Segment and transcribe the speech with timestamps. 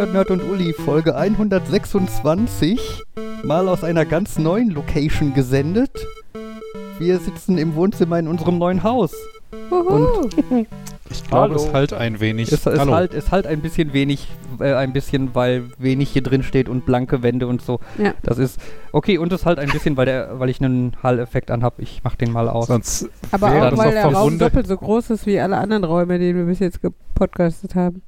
[0.00, 3.02] Nerd, Nerd, und Uli, Folge 126,
[3.44, 5.90] mal aus einer ganz neuen Location gesendet.
[6.98, 9.14] Wir sitzen im Wohnzimmer in unserem neuen Haus.
[9.68, 10.34] Und
[11.10, 11.56] Ich glaube, Hallo.
[11.56, 12.50] es halt ein wenig.
[12.50, 12.94] es ist Hallo.
[12.94, 14.26] halt, ist halt ein bisschen wenig,
[14.58, 17.78] äh, ein bisschen, weil wenig hier drin steht und blanke Wände und so.
[17.98, 18.14] Ja.
[18.22, 18.58] Das ist
[18.92, 21.74] okay und es ist halt ein bisschen, weil der, weil ich einen Hall-Effekt anhab.
[21.78, 22.68] Ich mach den mal aus.
[22.68, 26.22] Sonst Aber auch, weil der Raum doppelt so groß ist wie alle anderen Räume, in
[26.22, 28.00] denen wir bis jetzt gepodcastet haben.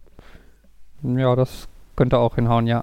[1.02, 1.69] Ja, das
[2.02, 2.83] könnte auch hinhauen, ja.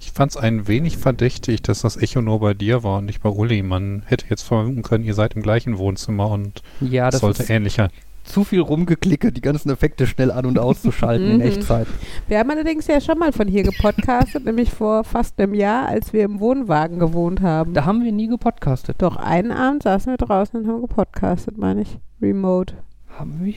[0.00, 3.22] Ich fand es ein wenig verdächtig, dass das Echo nur bei dir war und nicht
[3.22, 3.62] bei Uli.
[3.62, 7.50] Man hätte jetzt vermuten können, ihr seid im gleichen Wohnzimmer und Ja, das sollte ist
[7.50, 7.88] ähnlicher.
[8.24, 11.42] zu viel rumgeklicke, die ganzen Effekte schnell an- und auszuschalten in Mhm.
[11.42, 11.86] Echtzeit.
[12.26, 16.12] Wir haben allerdings ja schon mal von hier gepodcastet, nämlich vor fast einem Jahr, als
[16.12, 17.72] wir im Wohnwagen gewohnt haben.
[17.72, 18.96] Da haben wir nie gepodcastet.
[18.98, 21.98] Doch einen Abend saßen wir draußen und haben gepodcastet, meine ich.
[22.20, 22.74] Remote.
[23.16, 23.54] Haben wir?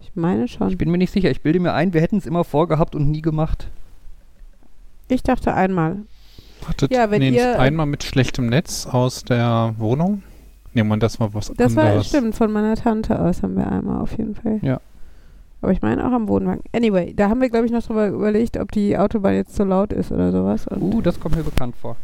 [0.00, 0.68] Ich meine schon.
[0.70, 1.30] Ich bin mir nicht sicher.
[1.30, 3.68] Ich bilde mir ein, wir hätten es immer vorgehabt und nie gemacht.
[5.12, 5.96] Ich dachte einmal.
[6.66, 10.22] Hattet Ja, wenn ihr- einmal mit schlechtem Netz aus der Wohnung?
[10.72, 12.08] Nee, man, das war was Das war anderes.
[12.08, 14.58] stimmt, von meiner Tante aus haben wir einmal auf jeden Fall.
[14.62, 14.80] Ja.
[15.60, 16.62] Aber ich meine auch am Wohnwagen.
[16.72, 19.92] Anyway, da haben wir, glaube ich, noch drüber überlegt, ob die Autobahn jetzt zu laut
[19.92, 20.66] ist oder sowas.
[20.66, 21.96] Und Uh, das kommt mir bekannt vor.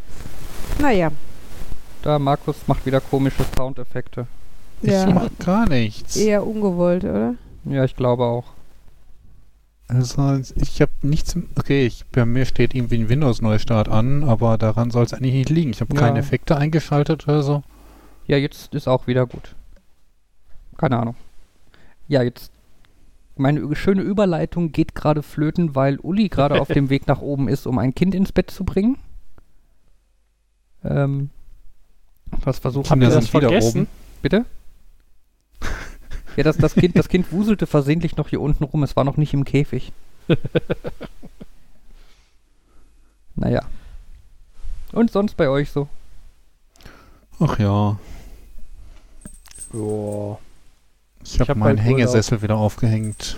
[0.80, 1.10] naja,
[2.02, 4.26] Da Markus macht wieder komische Soundeffekte.
[4.82, 5.06] Ich Ja.
[5.10, 6.14] mach gar nichts.
[6.16, 7.34] eher ungewollt, oder?
[7.64, 8.44] Ja, ich glaube auch.
[9.88, 11.34] Also, ich habe nichts.
[11.56, 15.48] Okay, ich, bei mir steht irgendwie ein Windows-Neustart an, aber daran soll es eigentlich nicht
[15.48, 15.70] liegen.
[15.70, 16.00] Ich habe Ja.
[16.00, 17.62] keine Effekte eingeschaltet oder so.
[18.26, 19.54] Ja, jetzt ist auch wieder gut.
[20.76, 21.14] Keine Ahnung.
[22.06, 22.52] Ja, jetzt.
[23.36, 27.66] Meine schöne Überleitung geht gerade flöten, weil Uli gerade auf dem Weg nach oben ist,
[27.66, 28.98] um ein Kind ins Bett zu bringen.
[30.84, 31.30] Ähm,
[32.42, 32.60] was
[33.00, 33.80] ihr sind das wieder vergessen?
[33.82, 33.88] oben.
[34.22, 34.44] Bitte?
[36.38, 38.84] Ja, das, das, kind, das Kind wuselte versehentlich noch hier unten rum.
[38.84, 39.92] Es war noch nicht im Käfig.
[43.34, 43.62] naja.
[44.92, 45.88] Und sonst bei euch so?
[47.40, 47.98] Ach ja.
[49.72, 50.38] Ja.
[51.24, 53.36] Ich habe hab meinen bald Hängesessel wieder aufgehängt.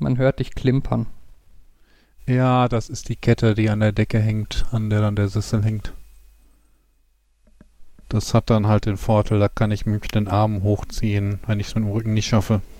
[0.00, 1.06] Man hört dich klimpern.
[2.26, 5.62] Ja, das ist die Kette, die an der Decke hängt, an der dann der Sessel
[5.62, 5.92] hängt.
[8.08, 11.60] Das hat dann halt den Vorteil, da kann ich mich mit den Armen hochziehen, wenn
[11.60, 12.62] ich es mit dem Rücken nicht schaffe.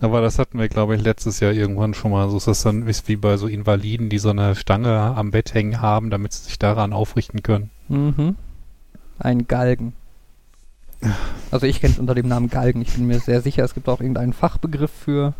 [0.00, 2.28] Aber das hatten wir, glaube ich, letztes Jahr irgendwann schon mal.
[2.28, 5.54] So ist das dann ist wie bei so Invaliden, die so eine Stange am Bett
[5.54, 7.70] hängen haben, damit sie sich daran aufrichten können.
[7.88, 8.36] Mhm.
[9.18, 9.94] Ein Galgen.
[11.50, 12.80] Also ich kenne es unter dem Namen Galgen.
[12.80, 15.34] Ich bin mir sehr sicher, es gibt auch irgendeinen Fachbegriff für.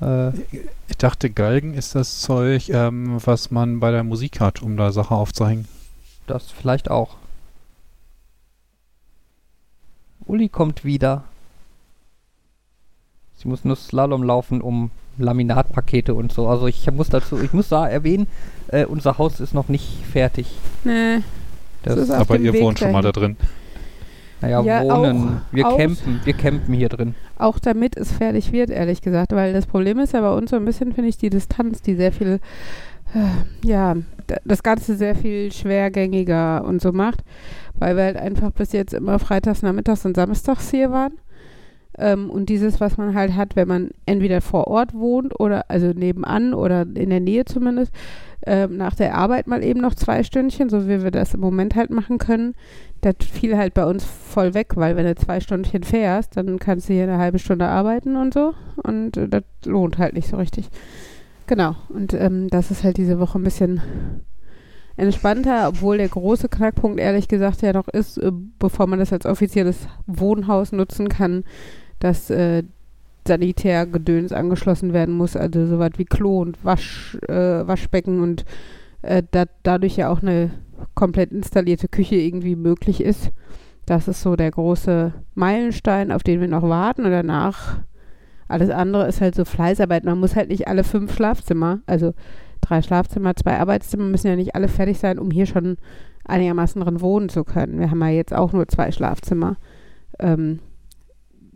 [0.00, 0.30] Äh,
[0.88, 4.92] Ich dachte, Galgen ist das Zeug, ähm, was man bei der Musik hat, um da
[4.92, 5.66] Sachen aufzuhängen.
[6.26, 7.16] das vielleicht auch.
[10.26, 11.24] Uli kommt wieder.
[13.36, 16.48] Sie muss nur Slalom laufen um Laminatpakete und so.
[16.48, 18.26] Also ich muss dazu, ich muss da erwähnen,
[18.68, 20.46] äh, unser Haus ist noch nicht fertig.
[20.84, 21.18] Nee.
[21.82, 23.36] Das, ist auf Aber ihr Weg wohnt schon mal da dahin.
[23.36, 23.48] drin.
[24.40, 25.28] naja, Ja, wohnen.
[25.28, 27.14] auch- wir auch- campen, wir campen hier drin.
[27.36, 29.32] Auch damit es fertig wird, ehrlich gesagt.
[29.32, 31.94] Weil das Problem ist ja bei uns so ein bisschen, finde ich, die Distanz, die
[31.94, 32.40] sehr viel,
[33.14, 33.94] äh, ja,
[34.44, 37.22] das Ganze sehr viel schwergängiger und so macht.
[37.78, 41.12] Weil wir halt einfach bis jetzt immer freitags, nachmittags und samstags hier waren.
[41.98, 45.88] Ähm, und dieses, was man halt hat, wenn man entweder vor Ort wohnt oder also
[45.88, 47.92] nebenan oder in der Nähe zumindest,
[48.46, 51.74] ähm, nach der Arbeit mal eben noch zwei Stündchen, so wie wir das im Moment
[51.74, 52.54] halt machen können,
[53.00, 56.88] das fiel halt bei uns voll weg, weil wenn du zwei Stündchen fährst, dann kannst
[56.88, 60.36] du hier eine halbe Stunde arbeiten und so und äh, das lohnt halt nicht so
[60.36, 60.68] richtig.
[61.46, 63.80] Genau, und ähm, das ist halt diese Woche ein bisschen
[64.96, 69.26] entspannter, obwohl der große Knackpunkt ehrlich gesagt ja noch ist, äh, bevor man das als
[69.26, 71.44] offizielles Wohnhaus nutzen kann,
[71.98, 72.62] dass äh,
[73.26, 78.44] Sanitärgedöns angeschlossen werden muss, also sowas wie Klo und Wasch, äh, Waschbecken und
[79.02, 80.50] äh, da, dadurch ja auch eine
[80.94, 83.30] komplett installierte Küche irgendwie möglich ist.
[83.86, 87.80] Das ist so der große Meilenstein, auf den wir noch warten und danach
[88.48, 90.04] alles andere ist halt so Fleißarbeit.
[90.04, 92.14] Man muss halt nicht alle fünf Schlafzimmer, also
[92.60, 95.78] drei Schlafzimmer, zwei Arbeitszimmer müssen ja nicht alle fertig sein, um hier schon
[96.24, 97.78] einigermaßen drin wohnen zu können.
[97.78, 99.56] Wir haben ja jetzt auch nur zwei Schlafzimmer
[100.18, 100.60] ähm,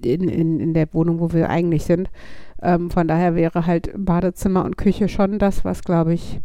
[0.04, 2.10] in, in, in der Wohnung, wo wir eigentlich sind.
[2.62, 6.40] Ähm, von daher wäre halt Badezimmer und Küche schon das, was, glaube ich,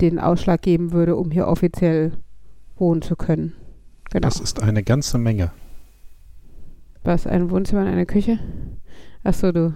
[0.00, 2.12] den Ausschlag geben würde, um hier offiziell
[2.76, 3.54] wohnen zu können.
[4.10, 4.26] Genau.
[4.26, 5.52] Das ist eine ganze Menge.
[7.02, 8.38] Was, ein Wohnzimmer und eine Küche?
[9.22, 9.74] Achso, du.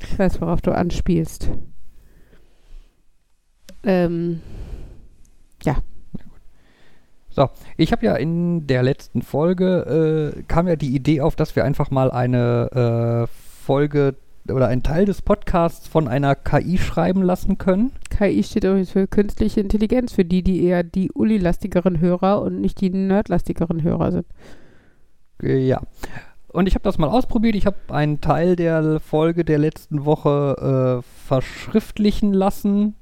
[0.00, 1.50] Ich weiß, worauf du anspielst.
[3.84, 4.40] Ähm,
[7.34, 11.56] So, ich habe ja in der letzten Folge, äh, kam ja die Idee auf, dass
[11.56, 13.34] wir einfach mal eine äh,
[13.64, 14.14] Folge
[14.48, 17.90] oder einen Teil des Podcasts von einer KI schreiben lassen können.
[18.08, 22.80] KI steht übrigens für künstliche Intelligenz, für die, die eher die Uli-lastigeren Hörer und nicht
[22.80, 24.26] die Nerd-lastigeren Hörer sind.
[25.42, 25.82] Äh, Ja.
[26.46, 27.56] Und ich habe das mal ausprobiert.
[27.56, 32.94] Ich habe einen Teil der Folge der letzten Woche äh, verschriftlichen lassen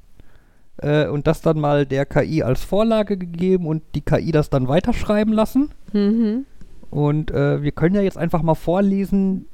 [0.78, 4.68] äh, und das dann mal der KI als Vorlage gegeben und die KI das dann
[4.68, 5.70] weiterschreiben lassen.
[5.92, 6.46] Mhm.
[6.90, 9.46] Und äh, wir können ja jetzt einfach mal vorlesen,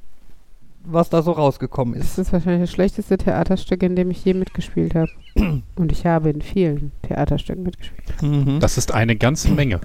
[0.84, 2.16] was da so rausgekommen ist.
[2.18, 5.10] Das ist wahrscheinlich das schlechteste Theaterstück, in dem ich je mitgespielt habe.
[5.76, 8.22] Und ich habe in vielen Theaterstücken mitgespielt.
[8.22, 8.58] Mhm.
[8.60, 9.80] Das ist eine ganze Menge.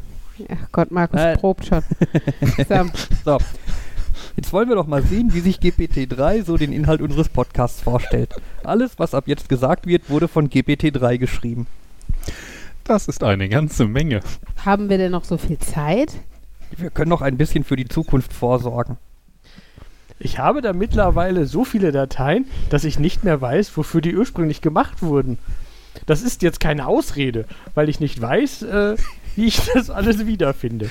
[0.50, 1.38] Ach Gott, Markus Äh.
[1.38, 1.82] probt schon.
[2.68, 2.86] so,
[3.24, 3.38] So.
[4.36, 8.34] Jetzt wollen wir doch mal sehen, wie sich GPT-3 so den Inhalt unseres Podcasts vorstellt.
[8.64, 11.68] Alles, was ab jetzt gesagt wird, wurde von GPT-3 geschrieben.
[12.84, 14.22] Das ist eine ganze Menge.
[14.66, 16.14] haben wir denn noch so viel Zeit?
[16.76, 18.98] Wir können noch ein bisschen für die Zukunft vorsorgen.
[20.20, 24.62] Ich habe da mittlerweile so viele Dateien, dass ich nicht mehr weiß, wofür die ursprünglich
[24.62, 25.38] gemacht wurden.
[26.08, 27.46] Das ist jetzt keine Ausrede,
[27.76, 28.96] weil ich nicht weiß, äh,
[29.36, 30.90] wie ich das alles wiederfinde.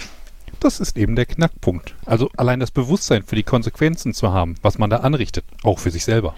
[0.62, 1.96] Das ist eben der Knackpunkt.
[2.06, 5.90] Also allein das Bewusstsein für die Konsequenzen zu haben, was man da anrichtet, auch für
[5.90, 6.36] sich selber.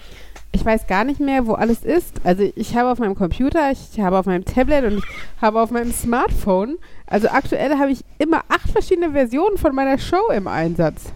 [0.51, 2.21] Ich weiß gar nicht mehr, wo alles ist.
[2.23, 5.03] Also ich habe auf meinem Computer, ich habe auf meinem Tablet und ich
[5.43, 6.77] habe auf meinem Smartphone.
[7.05, 11.13] Also aktuell habe ich immer acht verschiedene Versionen von meiner Show im Einsatz.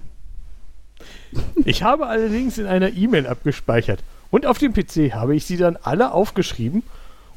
[1.65, 5.77] Ich habe allerdings in einer E-Mail abgespeichert und auf dem PC habe ich sie dann
[5.81, 6.83] alle aufgeschrieben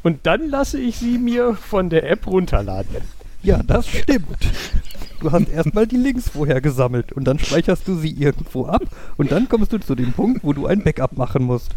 [0.02, 3.02] und dann lasse ich sie mir von der App runterladen.
[3.42, 4.36] Ja, das stimmt.
[5.22, 8.82] Du hast erstmal die Links vorher gesammelt und dann speicherst du sie irgendwo ab
[9.16, 11.70] und dann kommst du zu dem Punkt, wo du ein Backup machen musst.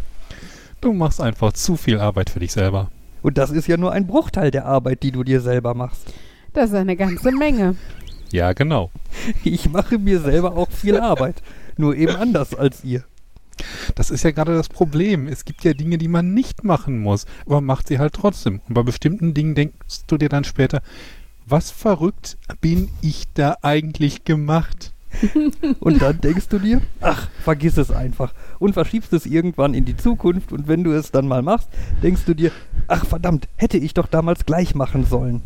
[0.82, 2.90] Du machst einfach zu viel Arbeit für dich selber.
[3.22, 6.12] Und das ist ja nur ein Bruchteil der Arbeit, die du dir selber machst.
[6.54, 7.76] Das ist eine ganze Menge.
[8.32, 8.90] Ja, genau.
[9.44, 11.44] Ich mache mir selber auch viel Arbeit.
[11.78, 13.04] Nur eben anders als ihr.
[13.94, 15.28] Das ist ja gerade das Problem.
[15.28, 18.62] Es gibt ja Dinge, die man nicht machen muss, aber man macht sie halt trotzdem.
[18.68, 20.82] Und bei bestimmten Dingen denkst du dir dann später,
[21.46, 24.92] was verrückt bin ich da eigentlich gemacht?
[25.80, 28.34] Und dann denkst du dir, ach, vergiss es einfach.
[28.60, 30.52] Und verschiebst es irgendwann in die Zukunft.
[30.52, 31.70] Und wenn du es dann mal machst,
[32.04, 32.52] denkst du dir,
[32.88, 35.42] ach verdammt, hätte ich doch damals gleich machen sollen.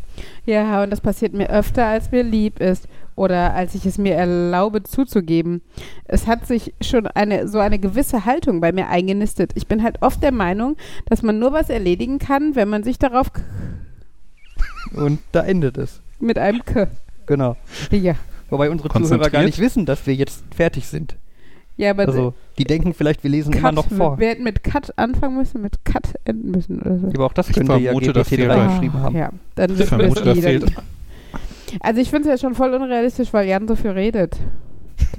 [0.46, 4.16] Ja, und das passiert mir öfter, als mir lieb ist oder als ich es mir
[4.16, 5.62] erlaube zuzugeben.
[6.06, 9.52] Es hat sich schon eine so eine gewisse Haltung bei mir eingenistet.
[9.56, 12.98] Ich bin halt oft der Meinung, dass man nur was erledigen kann, wenn man sich
[12.98, 13.32] darauf
[14.94, 16.02] Und da endet es.
[16.20, 16.88] mit einem K.
[17.26, 17.56] Genau.
[17.92, 18.16] Ja.
[18.50, 21.16] Wobei unsere Zuhörer gar nicht wissen, dass wir jetzt fertig sind.
[21.78, 24.20] Ja, aber Also, die denken vielleicht, wir lesen Cut, immer noch vor.
[24.20, 27.08] Wir hätten mit Cut anfangen müssen, mit Cut enden müssen oder so.
[27.08, 29.16] Aber auch das könnte ja vermute, da fehlt GPT-3 ein- geschrieben haben.
[29.16, 30.42] Ja, dann Ich wissen wir vermute, es da nie.
[30.42, 30.74] fehlt.
[31.80, 34.36] Also ich finde es ja schon voll unrealistisch, weil Jan so viel redet.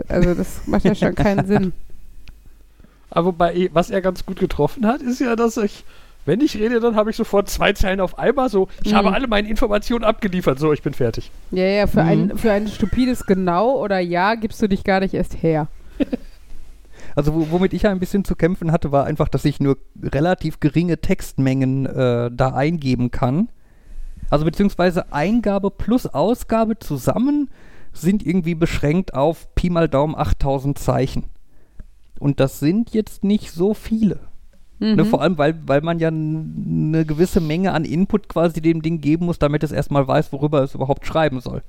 [0.09, 1.73] Also das macht ja schon keinen Sinn.
[3.11, 5.85] Aber wobei, was er ganz gut getroffen hat, ist ja, dass ich,
[6.31, 8.49] wenn ich rede, dann habe ich sofort zwei Zeilen auf einmal.
[8.49, 8.97] So, ich Mhm.
[8.99, 10.61] habe alle meine Informationen abgeliefert.
[10.61, 11.33] So, ich bin fertig.
[11.51, 12.09] Ja, ja, für, Mhm.
[12.09, 15.67] ein, für ein stupides Genau oder Ja gibst du dich gar nicht erst her.
[17.17, 19.77] Also wo, womit ich ja ein bisschen zu kämpfen hatte, war einfach, dass ich nur
[20.01, 23.49] relativ geringe Textmengen äh, da eingeben kann.
[24.31, 27.51] Also beziehungsweise Eingabe plus Ausgabe zusammen
[27.93, 31.25] sind irgendwie beschränkt auf Pi mal Daumen 8000 Zeichen.
[32.21, 34.21] Und das sind jetzt nicht so viele.
[34.81, 34.97] Mhm.
[34.97, 39.01] Ne, vor allem, weil, weil man ja eine gewisse Menge an Input quasi dem Ding
[39.01, 41.63] geben muss, damit es erstmal weiß, worüber es überhaupt schreiben soll.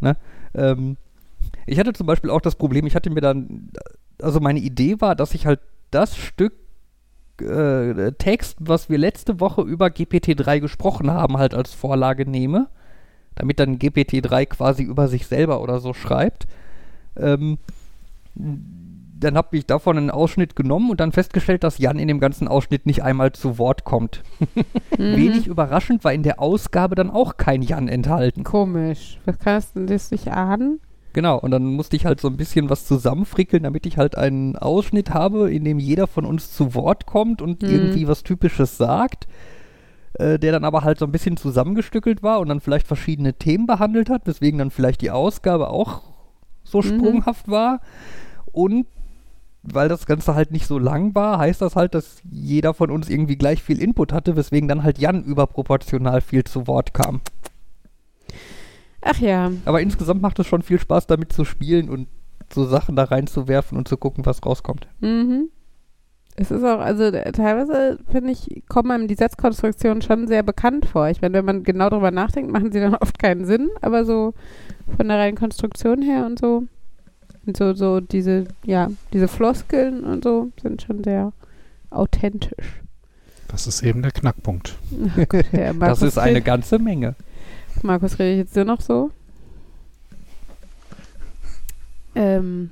[0.00, 0.16] Ne?
[0.54, 0.98] Ähm,
[1.66, 3.70] ich hatte zum Beispiel auch das Problem, ich hatte mir dann,
[4.20, 6.52] also meine Idee war, dass ich halt das Stück
[7.40, 12.68] äh, Text, was wir letzte Woche über GPT-3 gesprochen haben, halt als Vorlage nehme,
[13.36, 16.46] damit dann GPT-3 quasi über sich selber oder so schreibt.
[17.16, 17.56] Ähm,
[19.22, 22.48] dann habe ich davon einen Ausschnitt genommen und dann festgestellt, dass Jan in dem ganzen
[22.48, 24.22] Ausschnitt nicht einmal zu Wort kommt.
[24.98, 25.16] Mhm.
[25.16, 28.44] Wenig überraschend war in der Ausgabe dann auch kein Jan enthalten.
[28.44, 29.18] Komisch.
[29.24, 30.80] Was kannst du das nicht ahnen?
[31.14, 34.56] Genau, und dann musste ich halt so ein bisschen was zusammenfrickeln, damit ich halt einen
[34.56, 37.68] Ausschnitt habe, in dem jeder von uns zu Wort kommt und Mhm.
[37.70, 39.26] irgendwie was Typisches sagt,
[40.14, 43.66] äh, der dann aber halt so ein bisschen zusammengestückelt war und dann vielleicht verschiedene Themen
[43.66, 46.02] behandelt hat, weswegen dann vielleicht die Ausgabe auch
[46.64, 46.82] so Mhm.
[46.82, 47.80] sprunghaft war.
[48.52, 48.86] Und
[49.62, 53.08] weil das Ganze halt nicht so lang war, heißt das halt, dass jeder von uns
[53.08, 57.20] irgendwie gleich viel Input hatte, weswegen dann halt Jan überproportional viel zu Wort kam.
[59.02, 59.50] Ach ja.
[59.64, 62.08] Aber insgesamt macht es schon viel Spaß, damit zu spielen und
[62.52, 64.86] so Sachen da reinzuwerfen und zu gucken, was rauskommt.
[65.00, 65.48] Mhm.
[66.34, 70.86] Es ist auch, also äh, teilweise finde ich, kommen einem die Satzkonstruktionen schon sehr bekannt
[70.86, 71.08] vor.
[71.08, 74.34] Ich meine, wenn man genau drüber nachdenkt, machen sie dann oft keinen Sinn, aber so
[74.96, 76.64] von der reinen Konstruktion her und so.
[77.46, 81.32] Und so, so diese, ja, diese Floskeln und so sind schon sehr
[81.90, 82.82] authentisch.
[83.48, 84.76] Das ist eben der Knackpunkt.
[85.10, 87.16] Ach Gott, Herr Markus, das ist eine ganze Menge.
[87.82, 89.10] Markus, rede ich jetzt nur noch so?
[92.14, 92.70] Ähm,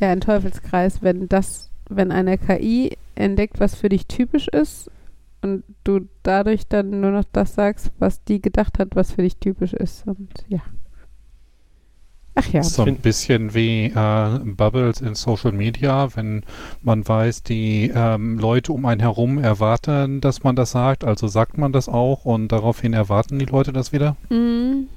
[0.00, 4.90] ja, ein Teufelskreis, wenn das, wenn eine KI entdeckt, was für dich typisch ist
[5.42, 9.36] und du dadurch dann nur noch das sagst, was die gedacht hat, was für dich
[9.36, 10.06] typisch ist.
[10.06, 10.60] Und ja.
[12.36, 12.62] Ach ja.
[12.62, 16.42] So ein bisschen wie äh, Bubbles in Social Media, wenn
[16.82, 21.58] man weiß, die ähm, Leute um einen herum erwarten, dass man das sagt, also sagt
[21.58, 24.16] man das auch und daraufhin erwarten die Leute das wieder.
[24.30, 24.88] Mhm.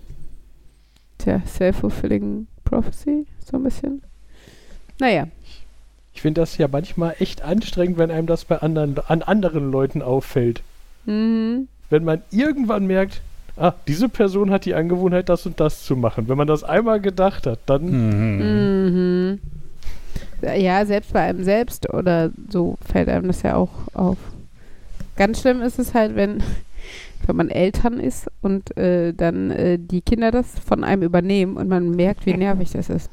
[1.19, 4.01] Tja, self-fulfilling prophecy, so ein bisschen.
[4.99, 5.27] Naja.
[6.13, 10.01] Ich finde das ja manchmal echt anstrengend, wenn einem das bei anderen, an anderen Leuten
[10.01, 10.63] auffällt.
[11.05, 11.67] Mhm.
[11.91, 13.21] Wenn man irgendwann merkt,
[13.57, 16.27] ah, diese Person hat die Angewohnheit, das und das zu machen.
[16.27, 18.85] Wenn man das einmal gedacht hat, dann Mhm.
[18.85, 19.39] Mhm.
[20.41, 24.17] Ja, selbst bei einem selbst oder so fällt einem das ja auch auf.
[25.15, 26.43] Ganz schlimm ist es halt, wenn,
[27.25, 31.67] wenn man Eltern ist und äh, dann äh, die Kinder das von einem übernehmen und
[31.67, 33.09] man merkt, wie nervig das ist.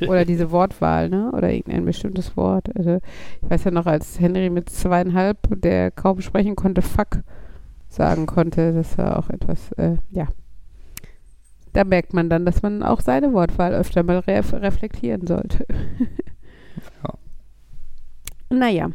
[0.00, 1.30] Oder diese Wortwahl, ne?
[1.32, 2.68] Oder irgendein bestimmtes Wort.
[2.76, 2.98] Also,
[3.42, 7.20] ich weiß ja noch, als Henry mit zweieinhalb, der kaum sprechen konnte, fuck
[7.88, 10.28] sagen konnte, das war auch etwas, äh, ja.
[11.72, 15.66] Da merkt man dann, dass man auch seine Wortwahl öfter mal ref reflektieren sollte.
[17.02, 18.56] Ja.
[18.56, 18.90] Naja.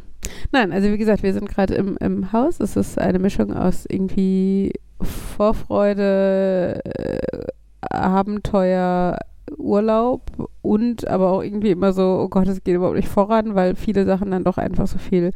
[0.54, 2.62] Nein, also wie gesagt, wir sind gerade im, im Haus.
[2.62, 4.72] Es ist eine Mischung aus irgendwie
[5.02, 7.48] Vorfreude, äh,
[7.82, 9.20] Abenteuer,
[9.58, 10.32] Urlaub
[10.62, 14.06] und aber auch irgendwie immer so, oh Gott, es geht überhaupt nicht voran, weil viele
[14.06, 15.32] Sachen dann doch einfach so viel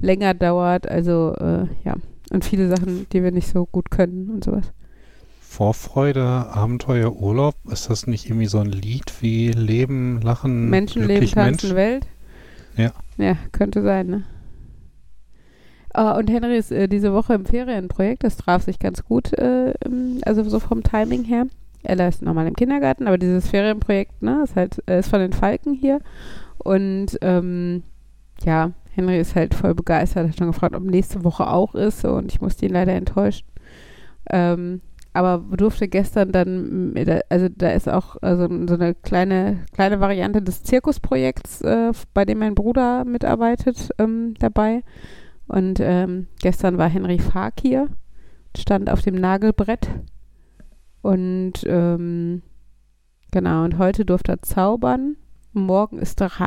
[0.00, 0.88] länger dauert.
[0.88, 1.94] Also äh, ja,
[2.30, 4.72] und viele Sachen, die wir nicht so gut können und sowas.
[5.40, 11.26] Vorfreude, Abenteuer, Urlaub, ist das nicht irgendwie so ein Lied wie Leben, Lachen, Menschen leben,
[11.26, 11.76] tanzen, Mensch?
[11.76, 12.06] Welt.
[12.76, 12.92] Ja.
[13.16, 14.24] Ja, könnte sein, ne?
[15.94, 19.72] Ah, und Henry ist äh, diese Woche im Ferienprojekt, das traf sich ganz gut, äh,
[20.26, 21.46] also so vom Timing her.
[21.84, 25.72] Ella ist normal im Kindergarten, aber dieses Ferienprojekt, ne, ist halt, ist von den Falken
[25.72, 26.00] hier.
[26.58, 27.82] Und ähm,
[28.44, 32.32] ja, Henry ist halt voll begeistert, hat schon gefragt, ob nächste Woche auch ist und
[32.32, 33.46] ich musste ihn leider enttäuschen.
[34.30, 34.80] Ähm,
[35.12, 40.42] aber durfte gestern dann, da- also da ist auch also so eine kleine, kleine Variante
[40.42, 44.82] des Zirkusprojekts, äh, bei dem mein Bruder mitarbeitet, ähm, dabei.
[45.46, 47.88] Und ähm, gestern war Henry Fark hier,
[48.56, 49.88] stand auf dem Nagelbrett.
[51.02, 52.42] Und ähm,
[53.30, 55.16] genau, und heute durfte er zaubern.
[55.52, 56.40] Morgen ist der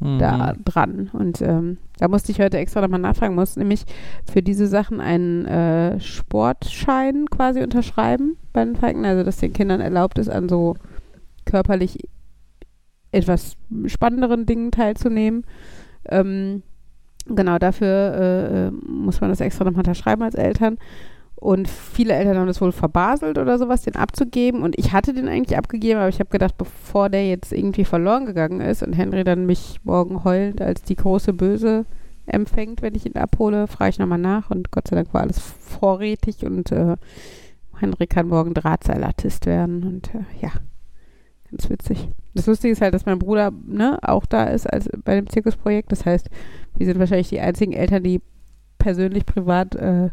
[0.00, 0.64] Drahtseilartistik da Mhm.
[0.64, 1.10] dran.
[1.12, 3.84] Und ähm, da musste ich heute extra nochmal nachfragen, muss nämlich
[4.30, 9.80] für diese Sachen einen äh, Sportschein quasi unterschreiben bei den Falken, also dass den Kindern
[9.80, 10.76] erlaubt ist, an so
[11.44, 11.98] körperlich
[13.12, 15.44] etwas spannenderen Dingen teilzunehmen.
[16.08, 16.62] Ähm,
[17.26, 20.78] genau, dafür äh, äh, muss man das extra nochmal unterschreiben als Eltern.
[21.44, 24.62] Und viele Eltern haben das wohl verbaselt oder sowas, den abzugeben.
[24.62, 28.24] Und ich hatte den eigentlich abgegeben, aber ich habe gedacht, bevor der jetzt irgendwie verloren
[28.24, 31.84] gegangen ist und Henry dann mich morgen heulend als die große Böse
[32.24, 34.50] empfängt, wenn ich ihn abhole, frage ich nochmal nach.
[34.50, 36.96] Und Gott sei Dank war alles vorrätig und äh,
[37.78, 39.84] Henry kann morgen Drahtseilartist werden.
[39.84, 40.50] Und äh, ja,
[41.50, 42.08] ganz witzig.
[42.32, 45.92] Das Lustige ist halt, dass mein Bruder ne, auch da ist als bei dem Zirkusprojekt.
[45.92, 46.30] Das heißt,
[46.78, 48.22] wir sind wahrscheinlich die einzigen Eltern, die
[48.78, 50.08] persönlich privat äh,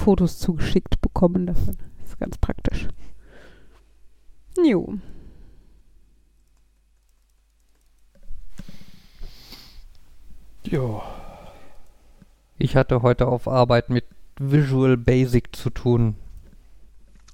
[0.00, 1.76] Fotos zugeschickt bekommen davon.
[2.00, 2.88] Das ist ganz praktisch.
[4.64, 4.98] Jo.
[10.64, 11.02] ja.
[12.58, 14.04] Ich hatte heute auf Arbeit mit
[14.38, 16.16] Visual Basic zu tun.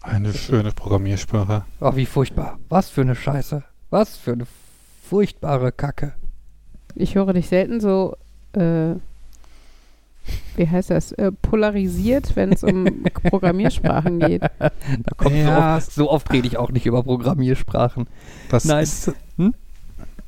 [0.03, 1.65] Eine schöne Programmiersprache.
[1.81, 2.59] Ach, wie furchtbar.
[2.69, 3.65] Was für eine Scheiße.
[3.91, 4.47] Was für eine
[5.03, 6.15] furchtbare Kacke.
[6.95, 8.17] Ich höre dich selten so,
[8.53, 8.95] äh,
[10.57, 14.43] wie heißt das, äh, polarisiert, wenn es um Programmiersprachen geht.
[14.43, 14.71] Da
[15.17, 15.79] kommt Ja.
[15.81, 18.07] so, oft, so oft rede ich auch nicht über Programmiersprachen.
[18.49, 18.83] Das Nein.
[18.83, 19.13] ist.
[19.37, 19.55] Hm?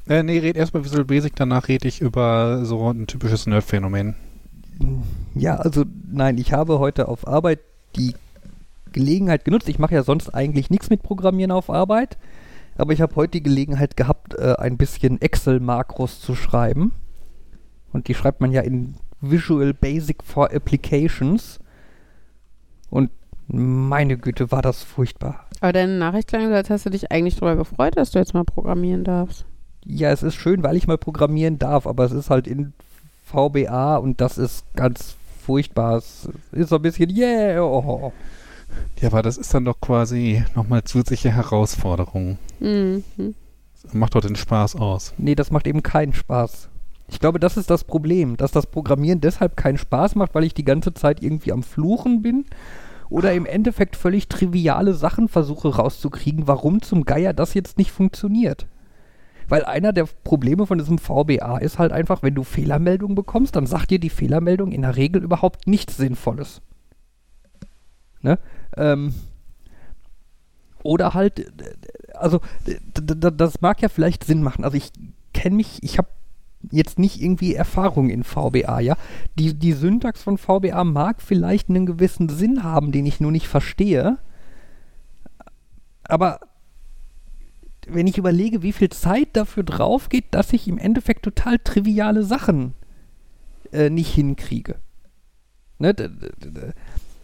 [0.08, 4.14] Äh, nee, red erst mal Visual Basic, danach rede ich über so ein typisches Nerd-Phänomen.
[5.34, 7.60] Ja, also nein, ich habe heute auf Arbeit
[7.96, 8.14] die
[8.92, 9.68] Gelegenheit genutzt.
[9.68, 12.16] Ich mache ja sonst eigentlich nichts mit Programmieren auf Arbeit,
[12.76, 16.92] aber ich habe heute die Gelegenheit gehabt, äh, ein bisschen Excel-Makros zu schreiben.
[17.92, 21.58] Und die schreibt man ja in Visual Basic for Applications.
[22.90, 23.10] Und
[23.48, 25.46] meine Güte, war das furchtbar.
[25.60, 28.44] Aber deine Nachricht klang als hast du dich eigentlich darüber gefreut, dass du jetzt mal
[28.44, 29.44] programmieren darfst.
[29.84, 32.72] Ja, es ist schön, weil ich mal programmieren darf, aber es ist halt in
[33.25, 35.96] VBA und das ist ganz furchtbar.
[35.96, 38.12] Es ist so ein bisschen, yeah, oh.
[39.00, 42.38] Ja, aber das ist dann doch quasi nochmal zusätzliche Herausforderung.
[42.60, 43.02] Mhm.
[43.92, 45.14] Macht doch den Spaß aus.
[45.16, 46.68] Nee, das macht eben keinen Spaß.
[47.10, 50.54] Ich glaube, das ist das Problem, dass das Programmieren deshalb keinen Spaß macht, weil ich
[50.54, 52.44] die ganze Zeit irgendwie am Fluchen bin
[53.08, 58.66] oder im Endeffekt völlig triviale Sachen versuche rauszukriegen, warum zum Geier das jetzt nicht funktioniert.
[59.48, 63.66] Weil einer der Probleme von diesem VBA ist halt einfach, wenn du Fehlermeldungen bekommst, dann
[63.66, 66.60] sagt dir die Fehlermeldung in der Regel überhaupt nichts Sinnvolles.
[68.20, 68.38] Ne?
[68.76, 69.14] Ähm,
[70.82, 71.52] oder halt, äh,
[72.12, 74.64] also das mag ja vielleicht Sinn machen.
[74.64, 74.92] Also ich
[75.32, 76.08] kenne mich, ich habe
[76.70, 78.96] jetzt nicht irgendwie Erfahrung in VBA, ja.
[79.38, 83.48] Die, die Syntax von VBA mag vielleicht einen gewissen Sinn haben, den ich nur nicht
[83.48, 84.18] verstehe.
[86.04, 86.40] Aber
[87.86, 92.22] wenn ich überlege, wie viel Zeit dafür drauf geht, dass ich im Endeffekt total triviale
[92.22, 92.74] Sachen
[93.72, 94.76] äh, nicht hinkriege.
[95.78, 95.94] Ne?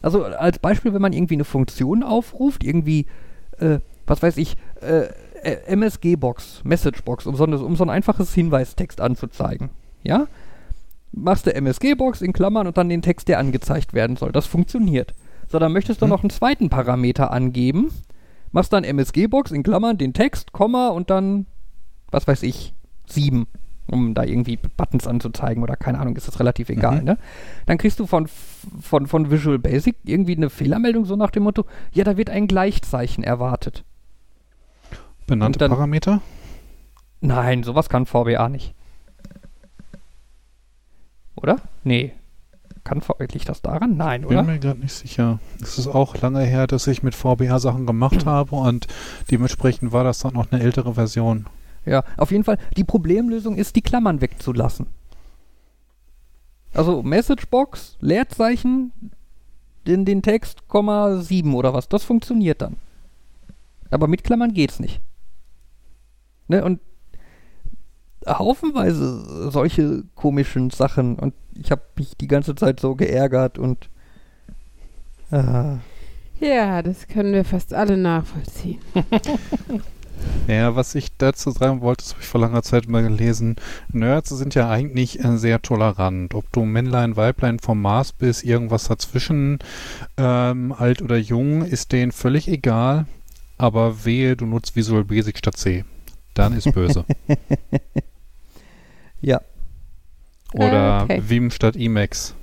[0.01, 3.07] Also als Beispiel, wenn man irgendwie eine Funktion aufruft, irgendwie,
[3.59, 5.09] äh, was weiß ich, äh,
[5.45, 9.71] MSG-Box, Message-Box, um so, um so ein einfaches Hinweistext anzuzeigen.
[10.03, 10.27] Ja?
[11.13, 14.33] Machst du MSG-Box in Klammern und dann den Text, der angezeigt werden soll.
[14.33, 15.15] Das funktioniert.
[15.49, 16.11] So, dann möchtest du Hm.
[16.11, 17.91] noch einen zweiten Parameter angeben.
[18.53, 21.47] Machst dann MSG-Box in Klammern, den Text, Komma und dann,
[22.11, 22.73] was weiß ich,
[23.07, 23.47] 7,
[23.87, 27.05] um da irgendwie Buttons anzuzeigen oder keine Ahnung, ist das relativ egal, Mhm.
[27.05, 27.19] ne?
[27.67, 28.29] Dann kriegst du von,
[28.81, 32.47] von, von Visual Basic irgendwie eine Fehlermeldung so nach dem Motto, ja, da wird ein
[32.47, 33.85] Gleichzeichen erwartet.
[35.27, 36.21] Benannte dann- Parameter?
[37.21, 38.75] Nein, sowas kann VBA nicht.
[41.37, 41.57] Oder?
[41.83, 42.13] Nee.
[42.85, 43.97] Kann VBA, liegt das daran?
[43.97, 44.43] Nein, Bin oder?
[44.43, 45.39] mir gerade nicht sicher.
[45.63, 48.87] Es ist auch lange her, dass ich mit VBA Sachen gemacht habe und
[49.31, 51.47] dementsprechend war das dann noch eine ältere Version.
[51.87, 54.87] Ja, auf jeden Fall, die Problemlösung ist, die Klammern wegzulassen.
[56.75, 58.93] Also Messagebox, Leerzeichen,
[59.87, 62.77] den, den Text, Komma 7 oder was, das funktioniert dann.
[63.91, 65.01] Aber mit Klammern geht's nicht.
[66.49, 66.81] Ne, und
[68.27, 73.91] haufenweise solche komischen Sachen und ich habe mich die ganze Zeit so geärgert und
[75.31, 75.77] äh,
[76.41, 78.81] Ja, das können wir fast alle nachvollziehen.
[80.47, 83.57] Ja, was ich dazu sagen wollte, das habe ich vor langer Zeit mal gelesen.
[83.93, 86.35] Nerds sind ja eigentlich äh, sehr tolerant.
[86.35, 89.59] Ob du Männlein, Weiblein vom Mars bist, irgendwas dazwischen,
[90.17, 93.07] ähm, alt oder jung, ist denen völlig egal.
[93.59, 95.85] Aber wehe, du nutzt Visual Basic statt C.
[96.35, 97.05] Dann ist böse.
[99.21, 99.41] ja.
[100.53, 101.23] Oder Okay.
[101.27, 102.35] Vim statt Emacs.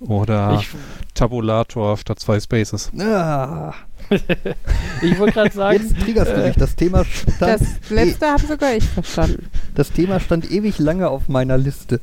[0.00, 0.68] Oder Ich,
[1.14, 2.90] Tabulator statt zwei Spaces.
[2.98, 3.72] Ah,
[5.02, 6.56] ich wollte gerade sagen, jetzt triggerst du mich.
[6.56, 9.48] Das Thema stand Das letzte habe sogar ich verstanden.
[9.74, 12.00] Das Thema stand ewig lange auf meiner Liste.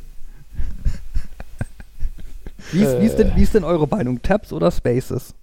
[2.71, 4.21] Wie ist, wie, ist denn, wie ist denn eure Meinung?
[4.21, 5.33] Tabs oder Spaces?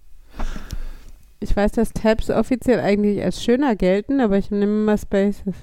[1.40, 5.55] Ich weiß, dass Tabs offiziell eigentlich als schöner gelten, aber ich nehme immer Spaces.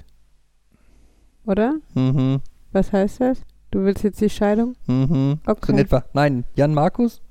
[1.45, 1.75] Oder?
[1.95, 2.41] Mhm.
[2.71, 3.39] Was heißt das?
[3.71, 4.75] Du willst jetzt die Scheidung?
[4.88, 5.07] Mhm.
[5.07, 5.79] So in Okay.
[5.81, 6.03] etwa.
[6.13, 7.21] Nein, Jan Markus?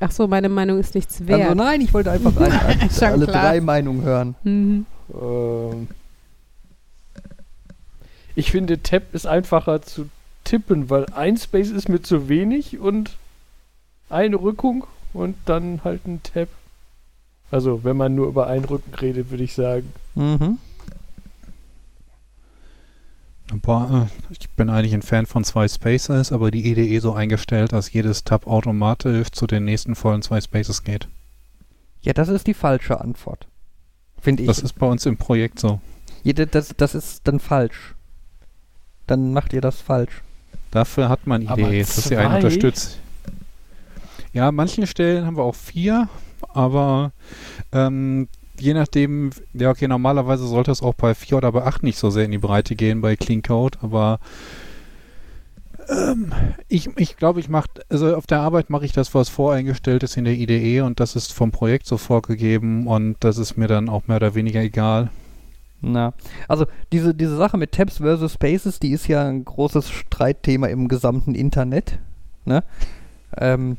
[0.00, 1.40] Ach so, meine Meinung ist nichts wert.
[1.42, 3.42] Also nein, ich wollte einfach ein, ein, alle klar.
[3.42, 4.34] drei Meinungen hören.
[4.44, 4.86] Mhm.
[5.14, 5.88] ähm,
[8.34, 10.08] ich finde, Tab ist einfacher zu
[10.44, 13.16] tippen, weil ein Space ist mir zu wenig und
[14.10, 16.48] eine Rückung und dann halt ein Tab.
[17.50, 19.92] Also, wenn man nur über einen Rücken redet, würde ich sagen.
[20.14, 20.58] Mhm.
[23.52, 27.72] Aber äh, ich bin eigentlich ein Fan von zwei Spaces, aber die IDE so eingestellt,
[27.72, 31.08] dass jedes Tab automatisch zu den nächsten vollen zwei Spaces geht.
[32.02, 33.46] Ja, das ist die falsche Antwort.
[34.20, 34.48] Finde ich.
[34.48, 35.80] Das ist bei uns im Projekt so.
[36.24, 37.94] Jede, das, das ist dann falsch.
[39.06, 40.22] Dann macht ihr das falsch.
[40.72, 42.98] Dafür hat man Aber IDE, dass sie einen unterstützt.
[44.32, 46.08] Ja, an manchen Stellen haben wir auch vier,
[46.52, 47.12] aber
[47.72, 51.98] ähm, je nachdem, ja okay, normalerweise sollte es auch bei vier oder bei acht nicht
[51.98, 54.18] so sehr in die Breite gehen bei Clean Code, aber
[55.88, 56.32] ähm,
[56.68, 60.16] ich ich glaube, ich mache, also auf der Arbeit mache ich das, was voreingestellt ist
[60.16, 63.88] in der IDE und das ist vom Projekt so vorgegeben und das ist mir dann
[63.88, 65.10] auch mehr oder weniger egal.
[65.82, 66.14] Na,
[66.48, 70.88] also diese, diese Sache mit Tabs versus Spaces, die ist ja ein großes Streitthema im
[70.88, 71.98] gesamten Internet.
[72.44, 72.64] Ne?
[73.36, 73.76] Ähm,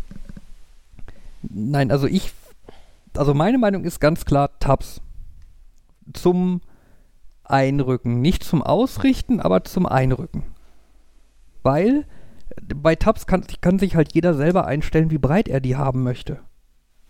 [1.41, 2.33] nein, also ich,
[3.17, 5.01] also meine Meinung ist ganz klar Tabs.
[6.13, 6.61] Zum
[7.43, 8.21] Einrücken.
[8.21, 10.43] Nicht zum Ausrichten, aber zum Einrücken.
[11.63, 12.05] Weil
[12.63, 16.39] bei Tabs kann, kann sich halt jeder selber einstellen, wie breit er die haben möchte.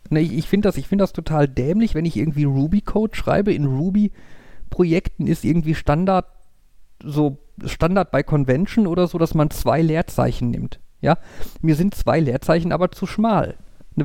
[0.10, 3.54] Ne, ich ich finde das, find das total dämlich, wenn ich irgendwie Ruby-Code schreibe.
[3.54, 6.26] In Ruby-Projekten ist irgendwie Standard,
[7.04, 10.80] so Standard bei Convention oder so, dass man zwei Leerzeichen nimmt.
[11.02, 11.18] Ja,
[11.62, 13.56] mir sind zwei Leerzeichen aber zu schmal.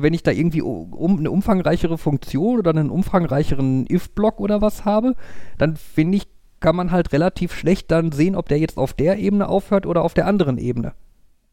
[0.01, 5.15] Wenn ich da irgendwie um, eine umfangreichere Funktion oder einen umfangreicheren if-Block oder was habe,
[5.57, 6.27] dann finde ich,
[6.59, 10.01] kann man halt relativ schlecht dann sehen, ob der jetzt auf der Ebene aufhört oder
[10.01, 10.93] auf der anderen Ebene.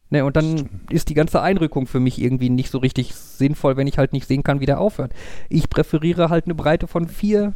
[0.08, 3.86] Ne, und dann ist die ganze Einrückung für mich irgendwie nicht so richtig sinnvoll, wenn
[3.86, 5.12] ich halt nicht sehen kann, wie der aufhört.
[5.48, 7.52] Ich präferiere halt eine Breite von vier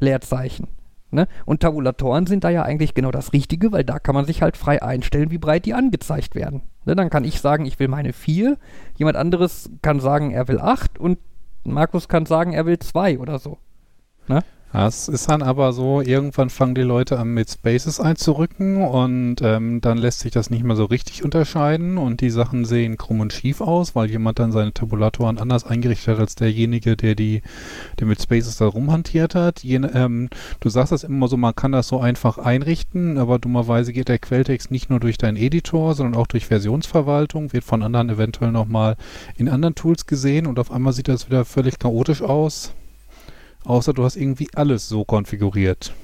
[0.00, 0.68] Leerzeichen.
[1.10, 1.28] Ne?
[1.46, 4.56] Und Tabulatoren sind da ja eigentlich genau das Richtige, weil da kann man sich halt
[4.56, 6.62] frei einstellen, wie breit die angezeigt werden.
[6.84, 6.96] Ne?
[6.96, 8.58] Dann kann ich sagen, ich will meine vier,
[8.96, 11.18] jemand anderes kann sagen, er will acht und
[11.64, 13.58] Markus kann sagen, er will zwei oder so.
[14.74, 19.80] Das ist dann aber so, irgendwann fangen die Leute an mit Spaces einzurücken und ähm,
[19.80, 23.32] dann lässt sich das nicht mehr so richtig unterscheiden und die Sachen sehen krumm und
[23.32, 27.42] schief aus, weil jemand dann seine Tabulatoren anders eingerichtet hat als derjenige, der die,
[28.00, 29.62] der mit Spaces da rumhantiert hat.
[29.62, 33.92] Je, ähm, du sagst das immer so, man kann das so einfach einrichten, aber dummerweise
[33.92, 38.10] geht der Quelltext nicht nur durch deinen Editor, sondern auch durch Versionsverwaltung, wird von anderen
[38.10, 38.96] eventuell nochmal
[39.36, 42.74] in anderen Tools gesehen und auf einmal sieht das wieder völlig chaotisch aus.
[43.64, 45.94] Außer du hast irgendwie alles so konfiguriert,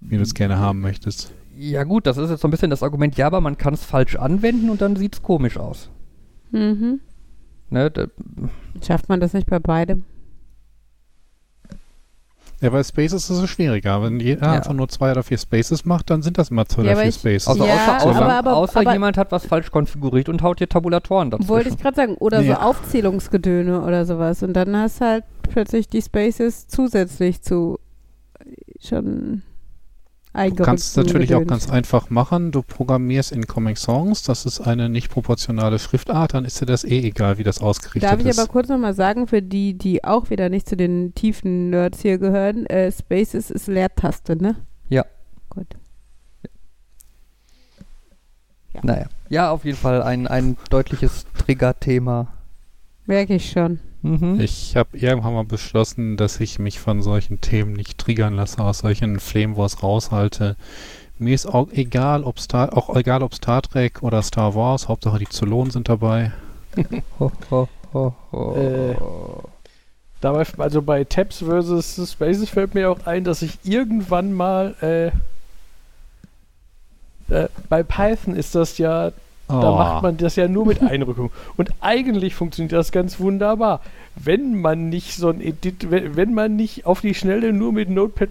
[0.00, 1.32] wie du es gerne haben möchtest.
[1.56, 3.84] Ja gut, das ist jetzt so ein bisschen das Argument, ja, aber man kann es
[3.84, 5.90] falsch anwenden und dann sieht es komisch aus.
[6.50, 7.00] Mhm.
[7.70, 7.90] Ne?
[7.90, 8.06] Da,
[8.84, 10.04] Schafft man das nicht bei beidem?
[12.64, 14.02] Ja, bei Spaces ist es schwieriger.
[14.02, 14.52] Wenn jeder Ja.
[14.54, 17.08] einfach nur zwei oder vier Spaces macht, dann sind das immer zwei Ja, oder vier
[17.10, 17.46] ich- Spaces.
[17.48, 20.60] also Ja, außer, außer, aber- aber- außer aber- jemand hat was falsch konfiguriert und haut
[20.60, 21.48] dir Tabulatoren dazwischen.
[21.50, 22.14] Wollte ich gerade sagen.
[22.16, 22.56] Oder Ja.
[22.56, 24.42] so Aufzählungsgedöne oder sowas.
[24.42, 27.78] Und dann hast du halt plötzlich die Spaces zusätzlich zu
[28.80, 29.42] schon
[30.34, 32.50] Du kannst es natürlich auch ganz einfach machen.
[32.50, 36.82] Du programmierst in Comic Songs, das ist eine nicht proportionale Schriftart, dann ist dir das
[36.82, 38.38] eh egal, wie das ausgerichtet Darf ich ist.
[38.40, 42.18] aber kurz nochmal sagen, für die, die auch wieder nicht zu den tiefen Nerds hier
[42.18, 44.56] gehören, äh, Spaces ist Leertaste, ne?
[44.88, 45.04] Ja.
[45.50, 45.68] Gut.
[48.82, 49.06] Naja.
[49.28, 52.26] Ja, auf jeden Fall ein, ein deutliches Trigger-Thema.
[53.06, 53.78] Merke ich schon.
[54.04, 54.38] Mhm.
[54.38, 58.80] Ich habe irgendwann mal beschlossen, dass ich mich von solchen Themen nicht triggern lasse, aus
[58.80, 60.56] solchen Flame Wars raushalte.
[61.18, 65.18] Mir ist auch egal, ob Star, auch egal, ob Star Trek oder Star Wars, Hauptsache
[65.18, 66.32] die Zylonen sind dabei.
[67.18, 68.56] Ho, ho, ho, ho.
[68.56, 68.96] Äh.
[70.20, 75.12] Dabei, also bei Tabs versus Spaces fällt mir auch ein, dass ich irgendwann mal äh,
[77.34, 79.12] äh, bei Python ist das ja,
[79.60, 79.76] da Oh.
[79.76, 81.30] macht man das ja nur mit Einrückung.
[81.56, 83.80] Und eigentlich funktioniert das ganz wunderbar.
[84.16, 87.90] Wenn man nicht so ein Edit, wenn, wenn man nicht auf die Schnelle nur mit
[87.90, 88.30] Notepad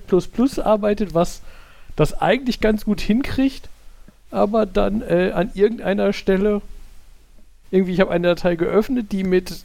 [0.59, 1.41] arbeitet, was
[1.95, 3.69] das eigentlich ganz gut hinkriegt,
[4.31, 6.61] aber dann äh, an irgendeiner Stelle
[7.69, 9.63] irgendwie, ich habe eine Datei geöffnet, die mit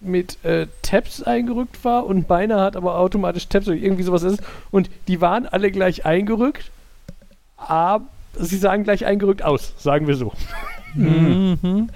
[0.00, 4.42] mit äh, Tabs eingerückt war und beinahe hat aber automatisch Tabs oder irgendwie sowas ist.
[4.70, 6.70] Und die waren alle gleich eingerückt,
[7.56, 8.04] aber
[8.38, 10.32] sie sahen gleich eingerückt aus, sagen wir so.
[10.94, 11.90] Mhm.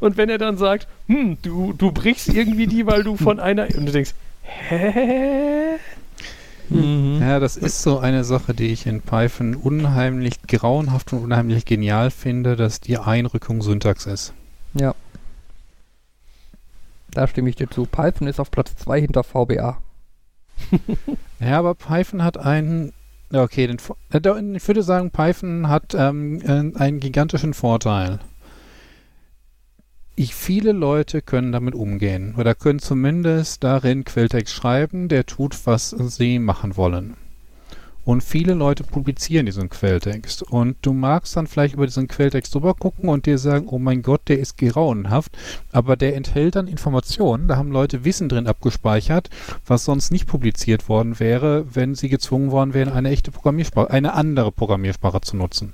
[0.00, 3.64] Und wenn er dann sagt, hm, du, du brichst irgendwie die, weil du von einer.
[3.76, 5.76] Und du denkst, hä?
[6.68, 7.18] Mhm.
[7.20, 12.10] Ja, das ist so eine Sache, die ich in Python unheimlich grauenhaft und unheimlich genial
[12.10, 14.32] finde, dass die Einrückung Syntax ist.
[14.74, 14.94] Ja.
[17.10, 17.86] Da stimme ich dir zu.
[17.86, 19.78] Python ist auf Platz 2 hinter VBA.
[21.40, 22.92] Ja, aber Python hat einen.
[23.34, 23.78] Okay, den,
[24.12, 28.20] äh, ich würde sagen, Python hat ähm, äh, einen gigantischen Vorteil.
[30.14, 35.90] Ich, viele Leute können damit umgehen oder können zumindest darin Quelltext schreiben, der tut, was
[35.90, 37.16] sie machen wollen.
[38.04, 40.42] Und viele Leute publizieren diesen Quelltext.
[40.42, 44.02] Und du magst dann vielleicht über diesen Quelltext drüber gucken und dir sagen, oh mein
[44.02, 45.36] Gott, der ist grauenhaft.
[45.72, 49.30] Aber der enthält dann Informationen, da haben Leute Wissen drin abgespeichert,
[49.66, 54.14] was sonst nicht publiziert worden wäre, wenn sie gezwungen worden wären, eine echte Programmiersprache, eine
[54.14, 55.72] andere Programmiersprache zu nutzen.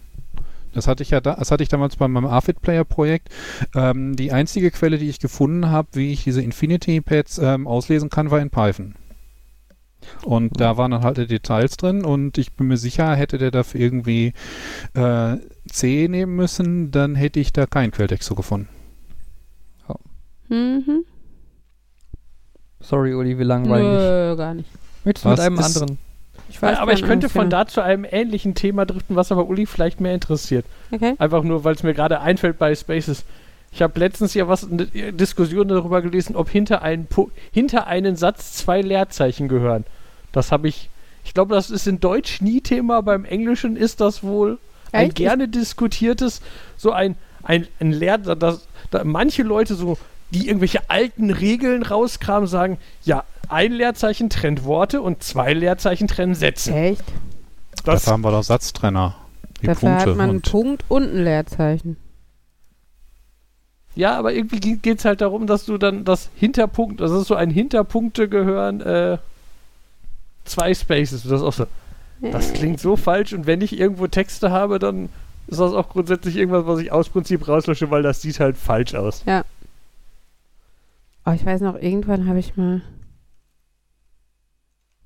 [0.73, 3.29] Das hatte ich ja da, das hatte ich damals bei meinem AFID Player Projekt.
[3.75, 8.09] Ähm, die einzige Quelle, die ich gefunden habe, wie ich diese Infinity Pads ähm, auslesen
[8.09, 8.95] kann, war in Python.
[10.25, 13.51] Und da waren dann halt die Details drin und ich bin mir sicher, hätte der
[13.51, 14.33] dafür irgendwie
[14.95, 15.37] äh,
[15.71, 18.69] C nehmen müssen, dann hätte ich da keinen Quelltext so gefunden.
[20.51, 21.05] Mhm.
[22.81, 23.87] Sorry, Uli, wie langweilig.
[23.87, 24.69] Nö, gar nicht.
[25.05, 25.99] Möchtest du Was mit einem anderen?
[26.49, 27.49] Ich aber gar ich könnte von ja.
[27.49, 30.67] da zu einem ähnlichen Thema driften, was aber Uli vielleicht mehr interessiert.
[30.91, 31.15] Okay.
[31.19, 33.25] Einfach nur, weil es mir gerade einfällt bei Spaces.
[33.71, 37.07] Ich habe letztens ja was eine Diskussion darüber gelesen, ob hinter einen
[37.53, 39.85] hinter einen Satz zwei Leerzeichen gehören.
[40.33, 40.89] Das habe ich.
[41.25, 43.03] Ich glaube, das ist in Deutsch nie Thema.
[43.03, 44.59] Beim Englischen ist das wohl
[44.93, 45.17] ein Echt?
[45.17, 46.41] gerne diskutiertes,
[46.77, 49.99] so ein ein, ein Leer, das, da manche Leute so,
[50.31, 56.35] die irgendwelche alten Regeln rauskramen, sagen, ja, ein Leerzeichen trennt Worte und zwei Leerzeichen trennen
[56.35, 56.73] Sätze.
[56.73, 57.05] Echt?
[57.85, 59.17] Das, Dafür haben wir doch Satztrenner.
[59.61, 61.97] Die Dafür Punkte hat man einen Punkt und ein Leerzeichen.
[63.97, 67.51] Ja, aber irgendwie geht es halt darum, dass du dann das Hinterpunkt, also so ein
[67.51, 69.19] Hinterpunkte gehören, äh,
[70.45, 71.23] zwei Spaces.
[71.23, 71.67] Das ist auch so.
[72.21, 75.09] Das klingt so falsch und wenn ich irgendwo Texte habe, dann
[75.47, 78.95] ist das auch grundsätzlich irgendwas, was ich aus Prinzip rauslösche, weil das sieht halt falsch
[78.95, 79.23] aus.
[79.27, 79.45] Ja.
[81.25, 82.83] Oh, ich weiß noch, irgendwann habe ich mal.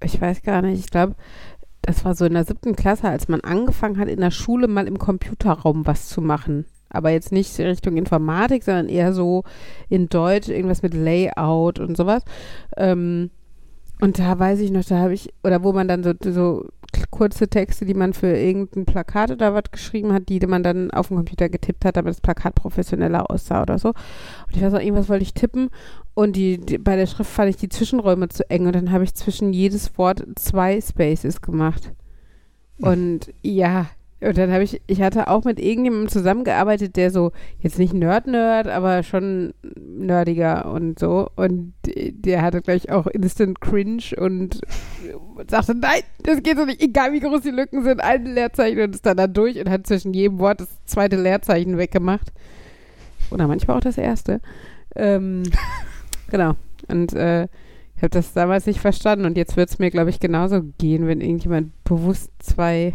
[0.02, 1.14] Ich weiß gar nicht, ich glaube,
[1.82, 4.86] das war so in der siebten Klasse, als man angefangen hat, in der Schule mal
[4.86, 6.66] im Computerraum was zu machen.
[6.90, 9.44] Aber jetzt nicht Richtung Informatik, sondern eher so
[9.88, 12.22] in Deutsch, irgendwas mit Layout und sowas.
[12.76, 13.30] Ähm,
[14.00, 16.66] und da weiß ich noch, da habe ich, oder wo man dann so, so
[17.10, 21.08] kurze Texte, die man für irgendein Plakat oder was geschrieben hat, die man dann auf
[21.08, 23.88] dem Computer getippt hat, damit das Plakat professioneller aussah oder so.
[23.88, 25.70] Und ich weiß noch, irgendwas wollte ich tippen
[26.14, 29.04] und die, die bei der Schrift fand ich die Zwischenräume zu eng und dann habe
[29.04, 31.92] ich zwischen jedes Wort zwei Spaces gemacht.
[32.78, 33.86] Und ja,
[34.24, 38.68] und dann habe ich, ich hatte auch mit irgendjemandem zusammengearbeitet, der so, jetzt nicht Nerd-Nerd,
[38.68, 41.28] aber schon nerdiger und so.
[41.36, 44.62] Und der hatte gleich auch Instant Cringe und
[45.48, 48.94] sagte, nein, das geht so nicht, egal wie groß die Lücken sind, ein Leerzeichen und
[48.94, 52.32] ist dann da durch und hat zwischen jedem Wort das zweite Leerzeichen weggemacht.
[53.30, 54.40] Oder manchmal auch das erste.
[54.96, 55.42] Ähm,
[56.30, 56.54] genau.
[56.88, 57.44] Und äh,
[57.96, 61.06] ich habe das damals nicht verstanden und jetzt wird es mir, glaube ich, genauso gehen,
[61.06, 62.94] wenn irgendjemand bewusst zwei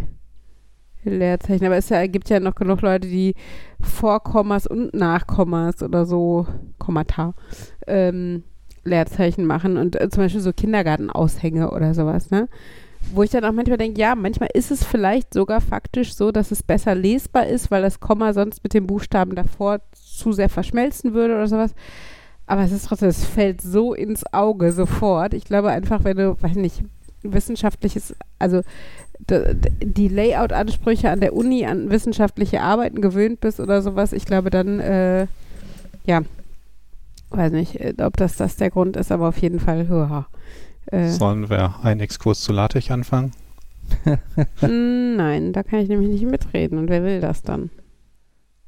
[1.03, 1.65] Leerzeichen.
[1.65, 3.35] Aber es ja, gibt ja noch genug Leute, die
[3.79, 7.33] Vorkommas und Nachkommas oder so, Kommata,
[7.88, 8.43] ähm,
[8.83, 12.47] Leerzeichen machen und äh, zum Beispiel so Kindergartenaushänge oder sowas, ne?
[13.13, 16.51] Wo ich dann auch manchmal denke, ja, manchmal ist es vielleicht sogar faktisch so, dass
[16.51, 21.13] es besser lesbar ist, weil das Komma sonst mit den Buchstaben davor zu sehr verschmelzen
[21.13, 21.73] würde oder sowas.
[22.45, 25.33] Aber es ist trotzdem, es fällt so ins Auge sofort.
[25.33, 26.83] Ich glaube einfach, wenn du, weiß nicht,
[27.21, 28.62] wissenschaftliches, also
[29.27, 34.79] die Layout-Ansprüche an der Uni an wissenschaftliche Arbeiten gewöhnt bist oder sowas, ich glaube dann,
[34.79, 35.27] äh,
[36.05, 36.21] ja,
[37.29, 40.25] weiß nicht, äh, ob das das der Grund ist, aber auf jeden Fall höher.
[40.88, 43.32] Äh, Sollen wir einen Exkurs zu LaTeX anfangen?
[44.60, 46.77] Hm, nein, da kann ich nämlich nicht mitreden.
[46.77, 47.69] Und wer will das dann?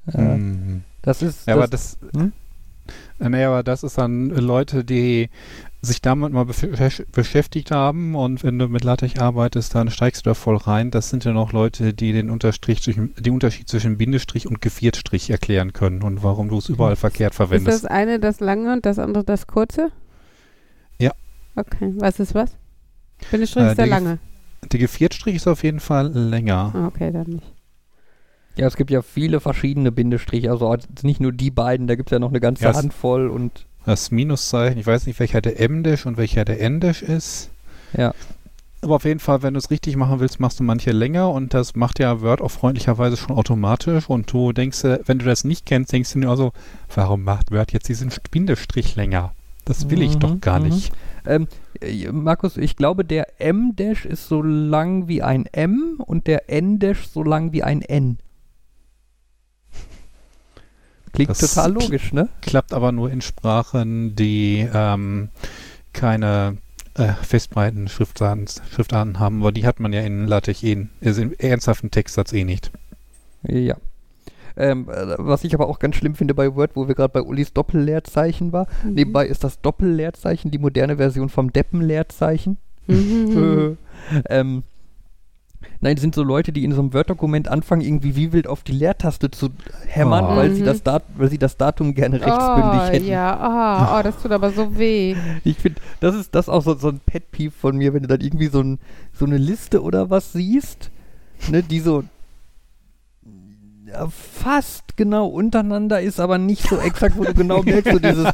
[0.08, 0.84] Ja, hm.
[1.02, 1.48] Das ist.
[1.48, 1.98] Ja, das, aber das.
[2.16, 2.34] Hm?
[3.20, 5.30] Nee, aber das ist dann Leute, die
[5.84, 10.34] sich damit mal beschäftigt haben und wenn du mit LaTeX arbeitest, dann steigst du da
[10.36, 10.92] voll rein.
[10.92, 15.74] Das sind ja noch Leute, die den Unterstrich, den Unterschied zwischen Bindestrich und Geviertstrich erklären
[15.74, 17.76] können und warum du es überall verkehrt verwendest.
[17.78, 19.92] Ist das eine das lange und das andere das kurze?
[21.00, 21.14] Ja.
[21.56, 22.56] Okay, was ist was?
[23.32, 24.20] Bindestrich äh, ist der lange.
[24.72, 26.74] Der Geviertstrich ist auf jeden Fall länger.
[26.76, 27.54] Ah, okay, dann nicht.
[28.56, 32.12] Ja, es gibt ja viele verschiedene Bindestriche, also nicht nur die beiden, da gibt es
[32.12, 34.80] ja noch eine ganze ja, Handvoll und das Minuszeichen.
[34.80, 37.50] Ich weiß nicht, welcher der M-Dash und welcher der N-Dash ist.
[37.98, 38.14] Ja.
[38.84, 41.54] Aber auf jeden Fall, wenn du es richtig machen willst, machst du manche länger und
[41.54, 45.68] das macht ja Word auch freundlicherweise schon automatisch und du denkst, wenn du das nicht
[45.68, 46.52] kennst, denkst du nur so,
[46.94, 49.34] warum macht Word jetzt diesen Bindestrich länger?
[49.66, 50.70] Das will ich doch gar mhm.
[50.70, 50.92] nicht.
[51.28, 51.48] Ähm,
[51.80, 57.08] äh, Markus, ich glaube, der M-Dash ist so lang wie ein M und der N-Dash
[57.08, 58.18] so lang wie ein N.
[61.14, 62.30] Klingt das total logisch, ne?
[62.42, 65.30] Klappt aber nur in Sprachen, die ähm,
[65.94, 66.58] keine
[66.96, 71.34] äh, festbreiten Schriftarten, Schriftarten haben, weil die hat man ja in LaTeX eh, also im
[71.34, 72.72] ernsthaften Textsatz eh nicht.
[73.48, 73.76] Ja.
[74.58, 77.22] Ähm, äh, was ich aber auch ganz schlimm finde bei Word, wo wir gerade bei
[77.22, 78.68] Ulis Doppelleerzeichen war.
[78.84, 78.94] Mhm.
[78.94, 82.58] Nebenbei ist das Doppelleerzeichen die moderne Version vom Deppenleerzeichen.
[82.88, 83.78] Mhm.
[84.30, 84.64] ähm,
[85.80, 88.72] Nein, sind so Leute, die in so einem Word-Dokument anfangen, irgendwie wie wild auf die
[88.72, 89.50] Leertaste zu
[89.88, 90.36] hämmern, oh.
[90.36, 90.66] weil, sie mhm.
[90.66, 90.82] das
[91.16, 93.08] weil sie das Datum gerne rechtsbündig oh, hätten.
[93.08, 95.16] Ja, oh, oh, das tut aber so weh.
[95.44, 98.22] Ich finde, das ist das auch so, so ein Pet-Peeve von mir, wenn du dann
[98.22, 98.80] irgendwie so, ein,
[99.14, 100.92] so eine Liste oder was siehst,
[101.50, 102.04] ne, die so
[104.10, 108.28] fast genau untereinander ist, aber nicht so exakt, wo du genau merkst, so dieses,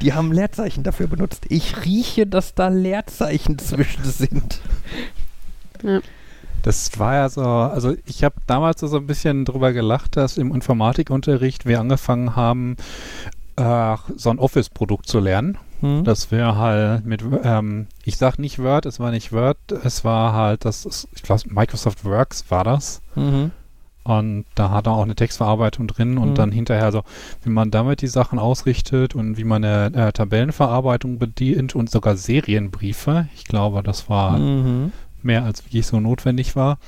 [0.00, 1.46] die haben Leerzeichen dafür benutzt.
[1.48, 4.60] Ich rieche, dass da Leerzeichen zwischen sind.
[5.82, 6.00] Ja.
[6.62, 10.54] Das war ja so, also ich habe damals so ein bisschen drüber gelacht, dass im
[10.54, 12.76] Informatikunterricht wir angefangen haben,
[13.56, 15.58] äh, so ein Office-Produkt zu lernen.
[15.80, 16.04] Hm.
[16.04, 20.32] Das wäre halt mit, ähm, ich sag nicht Word, es war nicht Word, es war
[20.32, 23.00] halt das, ich glaube Microsoft Works war das.
[23.14, 23.52] Mhm.
[24.02, 26.34] Und da hat er auch eine Textverarbeitung drin und mhm.
[26.34, 27.02] dann hinterher so,
[27.42, 32.16] wie man damit die Sachen ausrichtet und wie man eine äh, Tabellenverarbeitung bedient und sogar
[32.16, 33.28] Serienbriefe.
[33.36, 34.92] Ich glaube, das war mhm
[35.22, 36.78] mehr als wirklich so notwendig war.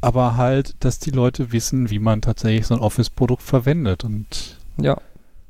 [0.00, 4.04] Aber halt, dass die Leute wissen, wie man tatsächlich so ein Office-Produkt verwendet.
[4.04, 5.00] Und ja,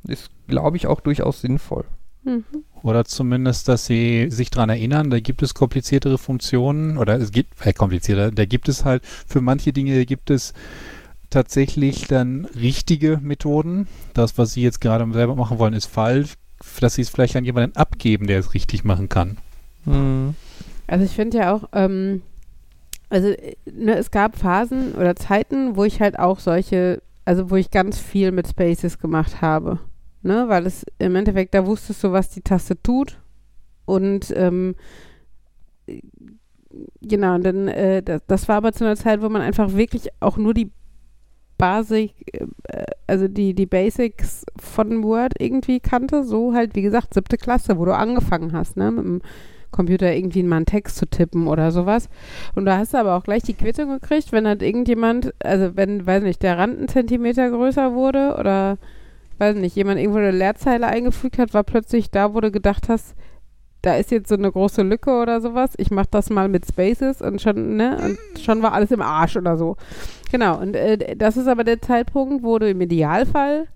[0.07, 1.85] ist, glaube ich, auch durchaus sinnvoll.
[2.25, 2.45] Mhm.
[2.83, 7.65] Oder zumindest, dass sie sich daran erinnern, da gibt es kompliziertere Funktionen oder es gibt,
[7.67, 10.53] äh, komplizierter, da gibt es halt, für manche Dinge gibt es
[11.31, 13.89] tatsächlich dann richtige Methoden.
[14.15, 16.35] Das, was Sie jetzt gerade selber machen wollen, ist falsch.
[16.81, 19.37] Dass Sie es vielleicht an jemanden abgeben, der es richtig machen kann.
[19.85, 20.35] Hm.
[20.87, 22.23] Also ich finde ja auch, ähm,
[23.09, 23.29] also
[23.71, 27.99] ne, es gab Phasen oder Zeiten, wo ich halt auch solche, also wo ich ganz
[27.99, 29.79] viel mit Spaces gemacht habe.
[30.23, 33.19] Ne, weil es im Endeffekt, da wusstest du, was die Taste tut.
[33.85, 34.75] Und ähm,
[37.01, 40.09] genau, und dann, äh, das, das war aber zu einer Zeit, wo man einfach wirklich
[40.21, 40.73] auch nur die
[41.59, 46.25] Basic, äh, also die, die Basics von Word irgendwie kannte.
[46.25, 49.23] So halt, wie gesagt, siebte Klasse, wo du angefangen hast, ne, mit dem
[49.77, 52.09] Computer irgendwie mal einen Text zu tippen oder sowas.
[52.55, 56.07] Und da hast du aber auch gleich die Quittung gekriegt, wenn halt irgendjemand, also wenn,
[56.07, 58.79] weiß nicht, der Rand einen Zentimeter größer wurde oder,
[59.39, 63.15] weiß nicht, jemand irgendwo eine Leerzeile eingefügt hat, war plötzlich da, wo du gedacht hast,
[63.83, 65.75] da ist jetzt so eine große Lücke oder sowas.
[65.77, 69.37] Ich mach das mal mit Spaces und schon, ne, und schon war alles im Arsch
[69.37, 69.77] oder so.
[70.33, 73.69] Genau, und äh, das ist aber der Zeitpunkt, wo du im Idealfall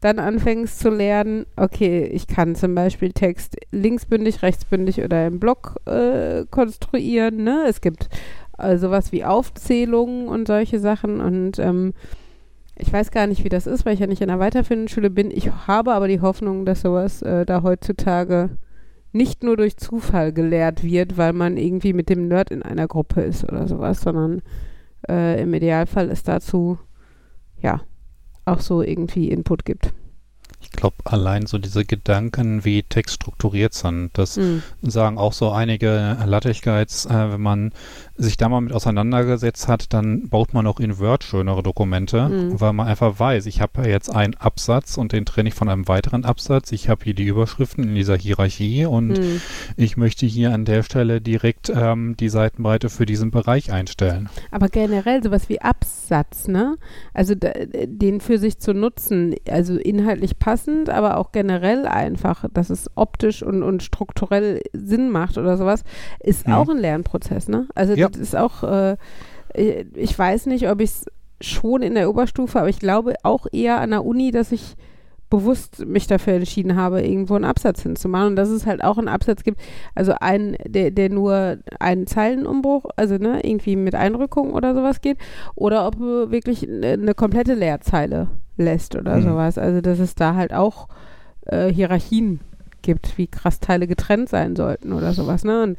[0.00, 5.76] dann anfängst zu lernen, okay, ich kann zum Beispiel Text linksbündig, rechtsbündig oder im Block
[5.86, 7.44] äh, konstruieren.
[7.44, 7.64] Ne?
[7.68, 8.08] Es gibt
[8.58, 11.94] äh, sowas wie Aufzählungen und solche Sachen und ähm,
[12.78, 15.08] ich weiß gar nicht, wie das ist, weil ich ja nicht in einer weiterführenden Schule
[15.08, 15.30] bin.
[15.30, 18.50] Ich habe aber die Hoffnung, dass sowas äh, da heutzutage
[19.12, 23.22] nicht nur durch Zufall gelehrt wird, weil man irgendwie mit dem Nerd in einer Gruppe
[23.22, 24.42] ist oder sowas, sondern
[25.08, 26.78] äh, im Idealfall es dazu,
[27.58, 27.80] ja,
[28.46, 29.92] auch so irgendwie Input gibt.
[30.62, 34.62] Ich glaube, allein so diese Gedanken, wie Text strukturiert sind, das Mhm.
[34.82, 37.72] sagen auch so einige Lattigkeits, äh, wenn man
[38.18, 42.60] sich da mal mit auseinandergesetzt hat, dann baut man auch in Word schönere Dokumente, Mhm.
[42.60, 45.86] weil man einfach weiß, ich habe jetzt einen Absatz und den trenne ich von einem
[45.88, 46.72] weiteren Absatz.
[46.72, 49.40] Ich habe hier die Überschriften in dieser Hierarchie und Mhm.
[49.76, 54.28] ich möchte hier an der Stelle direkt ähm, die Seitenbreite für diesen Bereich einstellen.
[54.50, 56.76] Aber generell sowas wie Absatz, ne?
[57.14, 57.50] Also da,
[57.86, 63.42] den für sich zu nutzen, also inhaltlich passend, aber auch generell einfach, dass es optisch
[63.42, 65.84] und, und strukturell Sinn macht oder sowas,
[66.20, 66.54] ist Mhm.
[66.54, 67.66] auch ein Lernprozess, ne?
[67.74, 68.05] Also Ja.
[68.12, 68.96] Das ist auch, äh,
[69.94, 71.06] ich weiß nicht, ob ich es
[71.40, 74.74] schon in der Oberstufe, aber ich glaube auch eher an der Uni, dass ich
[75.28, 79.08] bewusst mich dafür entschieden habe, irgendwo einen Absatz hinzumachen und dass es halt auch einen
[79.08, 79.60] Absatz gibt,
[79.94, 85.18] also einen, der, der nur einen Zeilenumbruch, also ne, irgendwie mit Einrückung oder sowas geht,
[85.56, 89.22] oder ob du wirklich eine, eine komplette Leerzeile lässt oder Mhm.
[89.22, 89.58] sowas.
[89.58, 90.88] Also dass es da halt auch
[91.46, 92.38] äh, Hierarchien
[92.82, 95.64] gibt, wie krass Teile getrennt sein sollten oder sowas, ne?
[95.64, 95.76] Und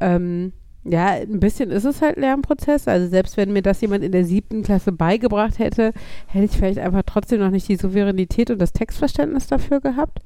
[0.00, 0.52] ähm,
[0.88, 2.86] ja, ein bisschen ist es halt Lernprozess.
[2.88, 5.92] Also selbst wenn mir das jemand in der siebten Klasse beigebracht hätte,
[6.26, 10.20] hätte ich vielleicht einfach trotzdem noch nicht die Souveränität und das Textverständnis dafür gehabt,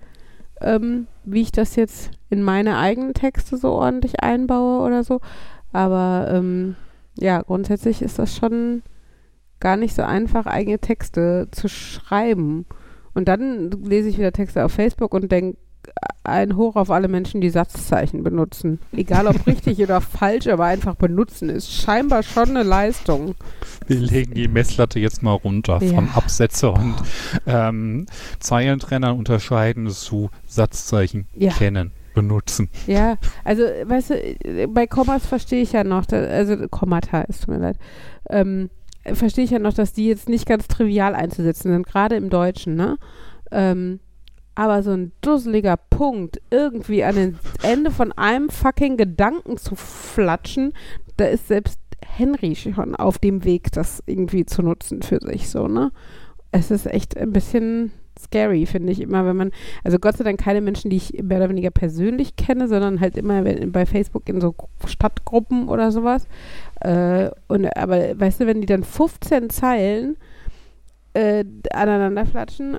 [0.61, 5.21] ähm, wie ich das jetzt in meine eigenen Texte so ordentlich einbaue oder so.
[5.73, 6.77] Aber ähm,
[7.19, 8.83] ja, grundsätzlich ist das schon
[9.61, 12.67] gar nicht so einfach, eigene Texte zu schreiben.
[13.15, 15.59] Und dann lese ich wieder Texte auf Facebook und denke,
[16.25, 18.79] ein Hoch auf alle Menschen, die Satzzeichen benutzen.
[18.93, 23.35] Egal ob richtig oder falsch, aber einfach benutzen ist scheinbar schon eine Leistung.
[23.87, 25.95] Wir legen die Messlatte jetzt mal runter Ja.
[25.95, 26.95] von Absätze und
[27.47, 28.07] ähm,
[28.39, 31.53] Zeilentrennern unterscheiden zu Satzzeichen Ja.
[31.53, 32.69] kennen, benutzen.
[32.87, 37.49] Ja, also, weißt du, bei Kommas verstehe ich ja noch, da, also Kommata, es tut
[37.55, 37.79] mir leid,
[38.29, 38.69] ähm,
[39.15, 42.77] verstehe ich ja noch, dass die jetzt nicht ganz trivial einzusetzen sind, gerade im Deutschen,
[42.77, 42.99] ne?
[43.51, 44.01] Ähm,
[44.61, 50.75] aber so ein dusseliger Punkt irgendwie an den Ende von einem fucking Gedanken zu flatschen,
[51.17, 55.67] da ist selbst Henry schon auf dem Weg, das irgendwie zu nutzen für sich, so,
[55.67, 55.93] ne?
[56.53, 59.51] Es ist echt ein bisschen scary, finde ich immer, wenn man,
[59.83, 63.17] also Gott sei Dank keine Menschen, die ich mehr oder weniger persönlich kenne, sondern halt
[63.17, 66.29] immer wenn, bei Facebook in so Stadtgruppen oder sowas.
[66.83, 70.19] Äh, und aber weißt du, wenn die dann 15 Zeilen
[71.15, 72.77] äh, aneinander flatschen,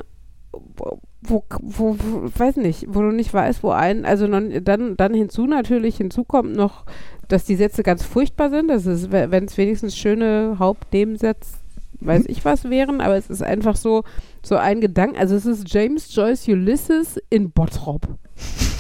[1.21, 5.13] wo, wo, wo, weiß nicht, wo du nicht weißt, wo ein, also non, dann, dann
[5.13, 6.85] hinzu natürlich, hinzu kommt noch,
[7.27, 8.67] dass die Sätze ganz furchtbar sind.
[8.67, 11.57] Das ist, wenn es wenigstens schöne Hauptnebensätze,
[12.01, 14.03] weiß ich was wären, aber es ist einfach so,
[14.43, 18.07] so ein Gedanke, also es ist James Joyce Ulysses in Bottrop.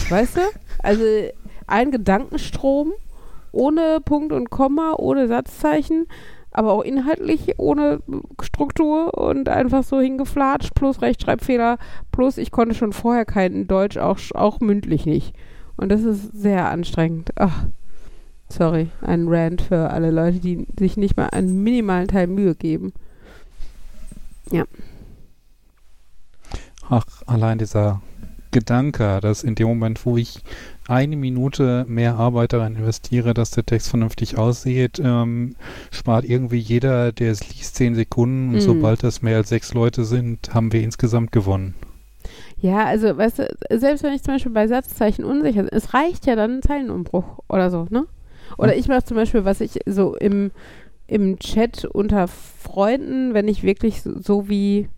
[0.09, 0.41] Weißt du?
[0.79, 1.03] Also
[1.67, 2.91] ein Gedankenstrom
[3.51, 6.07] ohne Punkt und Komma, ohne Satzzeichen,
[6.51, 8.01] aber auch inhaltlich ohne
[8.41, 11.77] Struktur und einfach so hingeflatscht, plus Rechtschreibfehler,
[12.11, 15.33] plus ich konnte schon vorher kein Deutsch, auch, auch mündlich nicht.
[15.77, 17.31] Und das ist sehr anstrengend.
[17.35, 17.65] Ach,
[18.49, 22.93] sorry, ein Rant für alle Leute, die sich nicht mal einen minimalen Teil Mühe geben.
[26.89, 28.01] Ach, allein dieser
[28.51, 30.43] Gedanke, dass in dem Moment, wo ich
[30.91, 35.55] eine Minute mehr Arbeit daran investiere, dass der Text vernünftig aussieht, ähm,
[35.89, 38.49] spart irgendwie jeder, der es liest, zehn Sekunden.
[38.49, 38.59] Und Mhm.
[38.61, 41.73] sobald das mehr als sechs Leute sind, haben wir insgesamt gewonnen.
[42.59, 43.47] Ja, also, weißt du,
[43.79, 47.39] selbst wenn ich zum Beispiel bei Satzzeichen unsicher bin, es reicht ja dann ein Zeilenumbruch
[47.49, 48.05] oder so, ne?
[48.57, 50.51] Oder ich mache zum Beispiel, was ich so im,
[51.07, 54.89] im Chat unter Freunden, wenn ich wirklich so, so wie,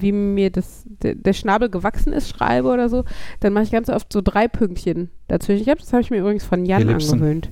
[0.00, 3.04] wie mir das, der, der Schnabel gewachsen ist, schreibe oder so,
[3.40, 5.60] dann mache ich ganz oft so drei Pünktchen dazwischen.
[5.60, 7.14] Ich glaub, das habe ich mir übrigens von Jan Ellipsen.
[7.14, 7.50] angewöhnt.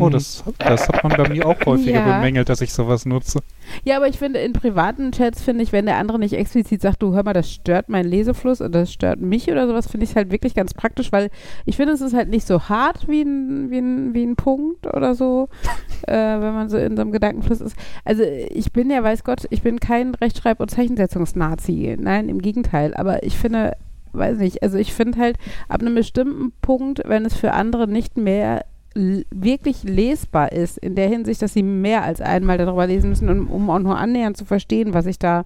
[0.00, 2.16] Oh, das, das hat man bei mir auch häufiger Ja.
[2.18, 3.40] bemängelt, dass ich sowas nutze.
[3.84, 7.02] Ja, aber ich finde, in privaten Chats finde ich, wenn der andere nicht explizit sagt,
[7.02, 10.10] du hör mal, das stört meinen Lesefluss oder das stört mich oder sowas, finde ich
[10.10, 11.30] es halt wirklich ganz praktisch, weil
[11.66, 14.86] ich finde, es ist halt nicht so hart wie ein, wie ein, wie ein Punkt
[14.86, 15.48] oder so,
[16.06, 17.76] äh, wenn man so in so einem Gedankenfluss ist.
[18.04, 21.96] Also ich bin ja, weiß Gott, ich bin kein Rechtschreib- und Zeichensetzungsnazi.
[22.00, 22.94] Nein, im Gegenteil.
[22.94, 23.76] Aber ich finde,
[24.12, 25.36] weiß nicht, also ich finde halt
[25.68, 28.64] ab einem bestimmten Punkt, wenn es für andere nicht mehr
[28.94, 33.48] wirklich lesbar ist, in der Hinsicht, dass sie mehr als einmal darüber lesen müssen, um,
[33.48, 35.44] um auch nur annähernd zu verstehen, was ich da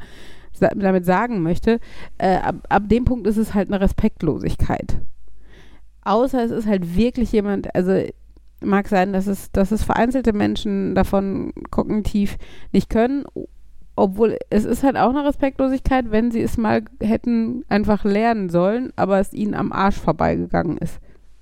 [0.53, 1.81] sa damit sagen möchte,
[2.17, 4.99] äh, ab, ab dem Punkt ist es halt eine Respektlosigkeit.
[6.05, 8.01] Außer es ist halt wirklich jemand, also
[8.61, 12.37] mag sein, dass es, dass es vereinzelte Menschen davon kognitiv
[12.73, 13.25] nicht können,
[13.97, 18.93] obwohl es ist halt auch eine Respektlosigkeit, wenn sie es mal hätten einfach lernen sollen,
[18.97, 20.99] aber es ihnen am Arsch vorbeigegangen ist.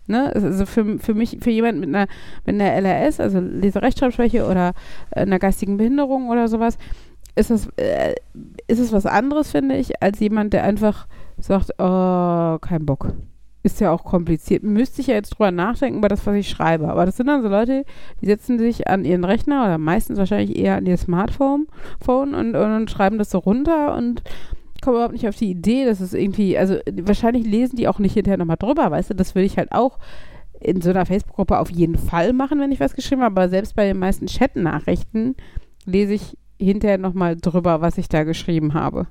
[0.06, 0.34] Ne?
[0.34, 2.06] Also für, für mich, für jemanden mit einer,
[2.44, 4.72] mit einer LRS, also Leserechtschreibschwäche oder
[5.10, 6.76] äh, einer geistigen Behinderung oder sowas,
[7.34, 8.14] ist es, äh,
[8.66, 11.06] ist es was anderes, finde ich, als jemand, der einfach
[11.38, 13.12] sagt, oh, kein Bock.
[13.64, 14.64] Ist ja auch kompliziert.
[14.64, 16.88] Müsste ich ja jetzt drüber nachdenken über das, was ich schreibe.
[16.88, 17.84] Aber das sind dann so Leute,
[18.20, 21.68] die setzen sich an ihren Rechner oder meistens wahrscheinlich eher an ihr Smartphone
[22.04, 24.24] Phone und, und, und schreiben das so runter und
[24.82, 28.14] kommen überhaupt nicht auf die Idee, dass es irgendwie, also wahrscheinlich lesen die auch nicht
[28.14, 29.98] hinterher nochmal drüber, weißt du, das würde ich halt auch
[30.60, 33.74] in so einer Facebook-Gruppe auf jeden Fall machen, wenn ich was geschrieben habe, aber selbst
[33.74, 35.34] bei den meisten Chat-Nachrichten
[35.86, 39.06] lese ich hinterher nochmal drüber, was ich da geschrieben habe.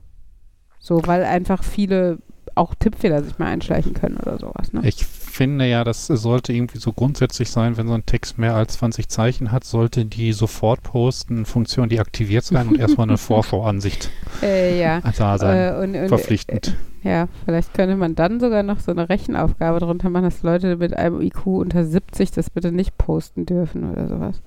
[0.80, 2.20] So, weil einfach viele
[2.56, 4.82] auch Tippfehler sich mal einschleichen können oder sowas, ne?
[4.84, 8.74] Ich finde ja, das sollte irgendwie so grundsätzlich sein, wenn so ein Text mehr als
[8.74, 14.10] 20 Zeichen hat, sollte die Sofort-Posten-Funktion deaktiviert sein und erstmal eine Vorschauansicht
[14.42, 15.02] Äh, ja.
[15.18, 15.58] da sein.
[15.58, 16.76] Äh, und, und, verpflichtend.
[17.04, 20.96] Ja, vielleicht könnte man dann sogar noch so eine Rechenaufgabe drunter machen, dass Leute mit
[20.96, 24.42] einem IQ unter 70 das bitte nicht posten dürfen oder sowas.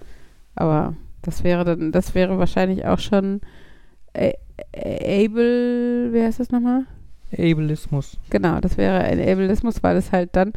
[0.54, 3.40] Aber das wäre dann, das wäre wahrscheinlich auch schon
[4.12, 4.34] äh,
[4.72, 6.84] äh, able, wie heißt das nochmal?
[7.34, 8.18] Ableismus.
[8.30, 10.52] Genau, das wäre ein Ableismus, weil es halt dann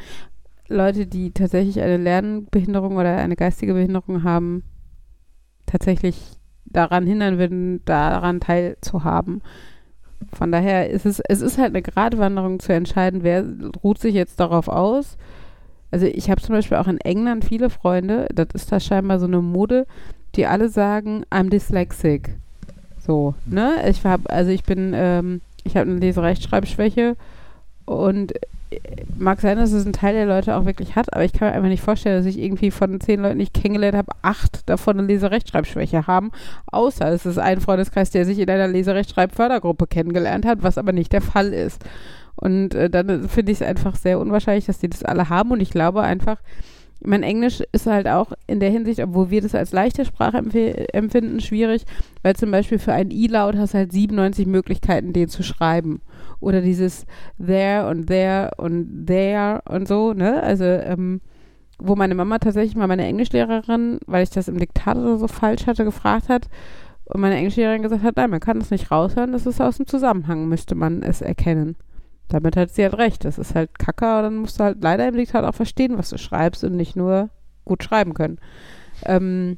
[0.70, 4.64] Leute, die tatsächlich eine Lernbehinderung oder eine geistige Behinderung haben,
[5.66, 6.18] tatsächlich
[6.66, 9.42] daran hindern würden, daran teilzuhaben.
[10.34, 13.46] Von daher ist es, es ist halt eine Gratwanderung zu entscheiden, wer
[13.84, 15.18] ruht sich jetzt darauf aus.
[15.92, 19.26] Also ich habe zum Beispiel auch in England viele Freunde, das ist da scheinbar so
[19.28, 19.86] eine Mode,
[20.36, 22.36] die alle sagen, I'm dyslexic.
[23.00, 23.76] So, ne?
[23.90, 27.16] Ich habe, also ich bin, ähm, ich habe eine Leserechtschreibschwäche
[27.86, 28.34] und
[28.72, 28.80] äh,
[29.18, 31.56] mag sein, dass es ein Teil der Leute auch wirklich hat, aber ich kann mir
[31.56, 34.98] einfach nicht vorstellen, dass ich irgendwie von zehn Leuten, die ich kennengelernt habe, acht davon
[34.98, 36.32] eine Leserechtschreibschwäche haben.
[36.72, 41.14] Außer es ist ein Freundeskreis, der sich in einer Leserechtschreibfördergruppe kennengelernt hat, was aber nicht
[41.14, 41.84] der Fall ist.
[42.36, 45.52] Und äh, dann finde ich es einfach sehr unwahrscheinlich, dass die das alle haben.
[45.52, 46.38] Und ich glaube einfach,
[47.04, 50.94] mein Englisch ist halt auch in der Hinsicht, obwohl wir das als leichte Sprache empf-
[50.94, 51.84] empfinden, schwierig,
[52.24, 56.02] weil zum Beispiel für ein I-Laut hast halt 97 Möglichkeiten, den zu schreiben.
[56.40, 57.06] Oder dieses
[57.44, 60.42] there und there und there und so, ne?
[60.42, 61.22] Also, ähm,
[61.80, 65.68] wo meine Mama tatsächlich mal meine Englischlehrerin, weil ich das im Diktat oder so falsch
[65.68, 66.48] hatte, gefragt hat.
[67.06, 69.88] Und meine Englischlehrerin gesagt hat, nein, man kann das nicht raushören, das ist aus dem
[69.88, 71.76] Zusammenhang, müsste man es erkennen.
[72.30, 73.26] Damit hat sie halt recht.
[73.26, 76.10] Das ist halt Kacke, aber dann musst du halt leider im Diktat auch verstehen, was
[76.10, 77.30] du schreibst und nicht nur
[77.66, 78.40] gut schreiben können.
[79.06, 79.58] Ähm,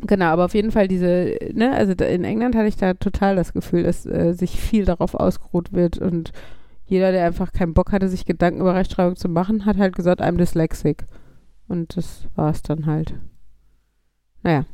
[0.00, 3.52] genau, aber auf jeden Fall diese, ne, also in England hatte ich da total das
[3.52, 6.32] Gefühl, dass äh, sich viel darauf ausgeruht wird und
[6.86, 10.22] jeder, der einfach keinen Bock hatte, sich Gedanken über Rechtschreibung zu machen, hat halt gesagt,
[10.22, 11.04] I'm dyslexic.
[11.68, 13.14] Und das war es dann halt.
[14.42, 14.64] Naja.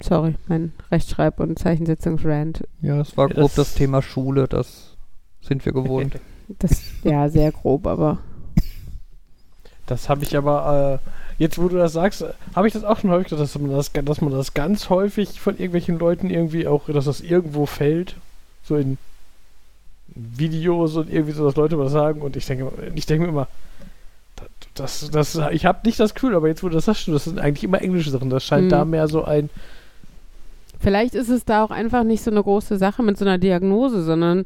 [0.00, 2.64] Sorry, mein Rechtschreib- und Zeichensetzungsrand.
[2.82, 4.96] Ja, es war grob das- das Thema Schule, das
[5.40, 6.14] sind wir gewohnt.
[6.58, 8.18] Das, ja, sehr grob, aber
[9.86, 12.22] Das habe ich aber, äh, jetzt wo du das sagst,
[12.54, 15.40] habe ich das auch schon häufig gesagt, dass man das, dass man das ganz häufig
[15.40, 18.16] von irgendwelchen Leuten irgendwie auch, dass das irgendwo fällt,
[18.62, 18.98] so in
[20.14, 23.48] Videos und irgendwie so, dass Leute was sagen und ich denke, ich denke mir immer,
[24.74, 27.24] das, das, das ich habe nicht das Gefühl, aber jetzt wo du das sagst, das
[27.24, 28.70] sind eigentlich immer englische Sachen, das scheint Mhm.
[28.70, 29.48] da mehr so ein,
[30.84, 34.02] Vielleicht ist es da auch einfach nicht so eine große Sache mit so einer Diagnose,
[34.02, 34.44] sondern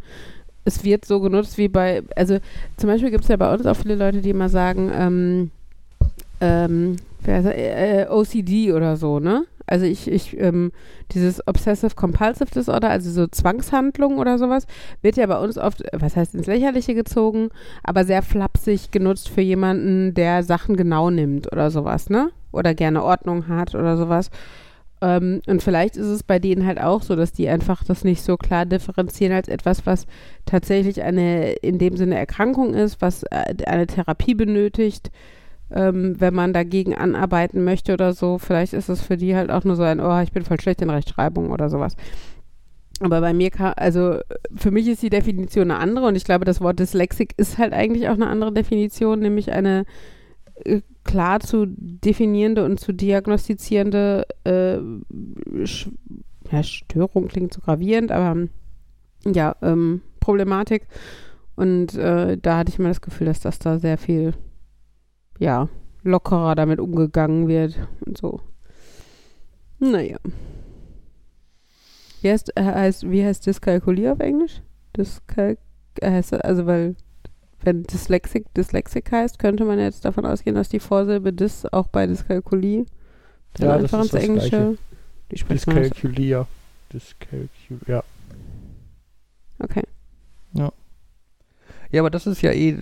[0.65, 2.39] es wird so genutzt wie bei, also
[2.77, 5.51] zum Beispiel gibt es ja bei uns auch viele Leute, die immer sagen, ähm,
[6.41, 7.59] ähm, er?
[7.59, 9.47] äh, OCD oder so, ne?
[9.67, 10.71] Also ich, ich, ähm,
[11.11, 14.69] dieses Obsessive Compulsive Disorder, also so Zwangshandlungen oder sowas,
[15.03, 17.49] wird ja bei uns oft, was heißt ins Lächerliche gezogen,
[17.83, 22.31] aber sehr flapsig genutzt für jemanden, der Sachen genau nimmt oder sowas, ne?
[22.53, 24.31] Oder gerne Ordnung hat oder sowas.
[25.01, 28.23] Ähm, und vielleicht ist es bei denen halt auch so, dass die einfach das nicht
[28.23, 30.07] so klar differenzieren als etwas, was
[30.45, 35.11] tatsächlich eine in dem Sinne Erkrankung ist, was äh, eine Therapie benötigt,
[35.71, 38.39] ähm, wenn man dagegen anarbeiten möchte oder so.
[38.39, 40.83] Vielleicht ist es für die halt auch nur so ein, oh, ich bin voll schlecht
[40.83, 41.95] in Rechtschreibung oder sowas.
[43.01, 44.19] Aber bei mir kann, also
[44.57, 47.73] für mich ist die Definition eine andere und ich glaube, das Wort Dyslexik ist halt
[47.73, 49.85] eigentlich auch eine andere Definition, nämlich eine
[50.65, 54.77] äh, klar zu definierende und zu diagnostizierende äh,
[56.51, 58.47] ja, Störung klingt so gravierend, aber
[59.25, 60.87] ja, ähm, Problematik.
[61.57, 64.35] Und äh, da hatte ich immer das Gefühl, dass das da sehr viel,
[65.39, 65.71] ja,
[66.03, 68.43] lockerer damit umgegangen wird und so.
[69.79, 70.19] Naja.
[72.21, 74.61] Wie heißt, heißt, wie heißt Dyskalkulier auf Englisch?
[74.95, 75.59] Dyskalk
[76.03, 76.97] heißt, also weil
[77.63, 82.07] wenn Dyslexic Dyslexic heißt, könnte man jetzt davon ausgehen, dass die Vorsilbe Dys auch bei
[82.07, 82.87] Dyskalkulie
[83.55, 84.49] dann Ja, das einfach ins das Englische.
[84.51, 84.79] Gleiche.
[85.31, 86.47] Die Dyskalkulier.
[86.93, 88.03] Dyskalkul ja.
[89.59, 89.83] Okay.
[91.91, 92.77] Ja, aber das ist ja eh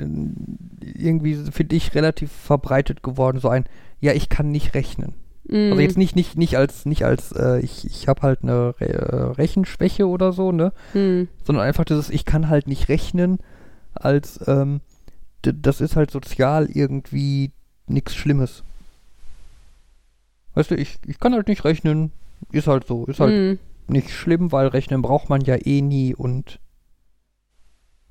[0.80, 3.38] irgendwie, finde ich, relativ verbreitet geworden.
[3.38, 3.64] So ein,
[4.00, 5.14] ja, ich kann nicht rechnen.
[5.48, 5.80] Also Mhm.
[5.80, 9.16] jetzt nicht, nicht, nicht als, nicht als, äh, ich, ich habe halt eine Re äh,
[9.40, 10.72] Rechenschwäche oder so, ne?
[10.92, 11.28] Mhm.
[11.44, 13.38] Sondern einfach dieses, ich kann halt nicht rechnen,
[13.96, 14.80] als, ähm,
[15.42, 17.52] das ist halt sozial irgendwie
[17.86, 18.62] nichts Schlimmes.
[20.54, 22.12] Weißt du, ich, ich kann halt nicht rechnen,
[22.50, 23.58] ist halt so, ist halt Mhm.
[23.88, 26.58] nicht schlimm, weil rechnen braucht man ja eh nie und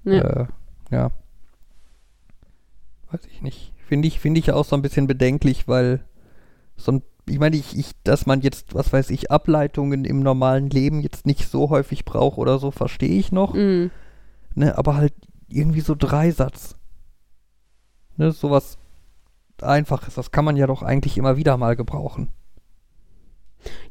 [0.03, 0.21] Ja.
[0.21, 0.45] äh,
[0.91, 1.11] ja.
[3.11, 3.73] Weiß ich nicht.
[3.87, 6.03] Finde ich, finde ich auch so ein bisschen bedenklich, weil
[6.77, 10.69] so ein, ich meine, ich, ich, dass man jetzt, was weiß ich, Ableitungen im normalen
[10.69, 13.53] Leben jetzt nicht so häufig braucht oder so, verstehe ich noch.
[13.53, 13.91] Mhm.
[14.55, 15.13] Ne, aber halt
[15.55, 16.75] irgendwie so Dreisatz.
[18.17, 18.77] Ne, sowas
[19.61, 22.29] Einfaches, das kann man ja doch eigentlich immer wieder mal gebrauchen.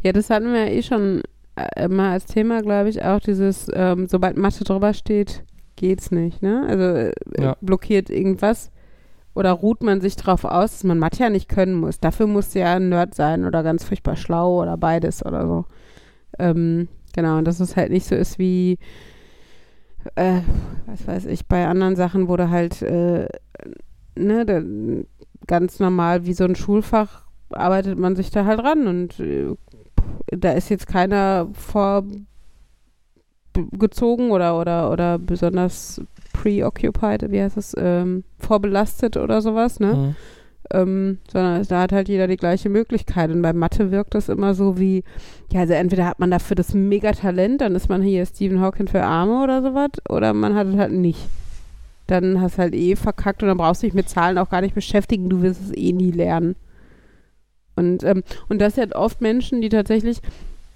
[0.03, 1.23] Ja, das hatten wir ja eh schon
[1.57, 5.43] äh, mal als Thema, glaube ich, auch dieses, ähm, sobald Mathe drüber steht,
[5.77, 6.65] geht's nicht, ne?
[6.69, 7.13] Also äh,
[7.43, 7.57] Ja.
[7.61, 8.71] blockiert irgendwas
[9.35, 11.99] oder ruht man sich darauf aus, dass man Mathe ja nicht können muss.
[11.99, 15.65] Dafür muss ja ein Nerd sein oder ganz furchtbar schlau oder beides oder so.
[16.39, 18.79] Ähm, genau, und dass es halt nicht so ist wie,
[20.15, 20.41] äh,
[20.87, 23.27] was weiß ich, bei anderen Sachen, du halt, äh,
[24.17, 24.61] ne, da,
[25.47, 29.55] ganz normal wie so ein Schulfach arbeitet man sich da halt ran und äh,
[30.27, 31.49] da ist jetzt keiner
[33.53, 36.01] vorgezogen oder, oder, oder besonders
[36.33, 39.95] preoccupied, wie heißt es, ähm, vorbelastet oder sowas, ne?
[39.95, 40.17] Mhm.
[40.73, 43.31] Ähm, sondern da hat halt jeder die gleiche Möglichkeit.
[43.31, 45.05] Und bei Mathe wirkt das immer so wie,
[45.53, 49.03] ja, also entweder hat man dafür das Megatalent, dann ist man hier Stephen Hawking für
[49.03, 51.21] Arme oder sowas, oder man hat es halt nicht.
[52.07, 54.61] Dann hast du halt eh verkackt und dann brauchst du dich mit Zahlen auch gar
[54.61, 56.57] nicht beschäftigen, du wirst es eh nie lernen.
[57.77, 60.21] Und, ähm, und das sind oft Menschen, die tatsächlich,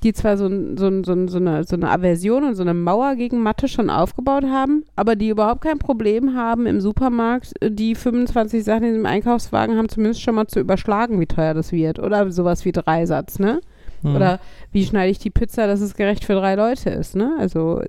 [0.02, 3.40] die zwar so, so, so, so, eine, so eine Aversion und so eine Mauer gegen
[3.40, 8.62] Mathe schon aufgebaut haben, aber die überhaupt kein Problem haben, im Supermarkt äh, die 25
[8.62, 11.98] Sachen in diesem Einkaufswagen haben, zumindest schon mal zu überschlagen, wie teuer das wird.
[11.98, 13.60] Oder sowas wie Dreisatz, ne?
[14.02, 14.14] Mhm.
[14.14, 14.40] Oder
[14.70, 17.36] wie schneide ich die Pizza, dass es gerecht für drei Leute ist, ne?
[17.38, 17.82] Also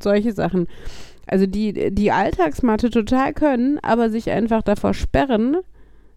[0.00, 0.68] solche Sachen.
[1.26, 5.56] Also die, die Alltagsmathe total können, aber sich einfach davor sperren,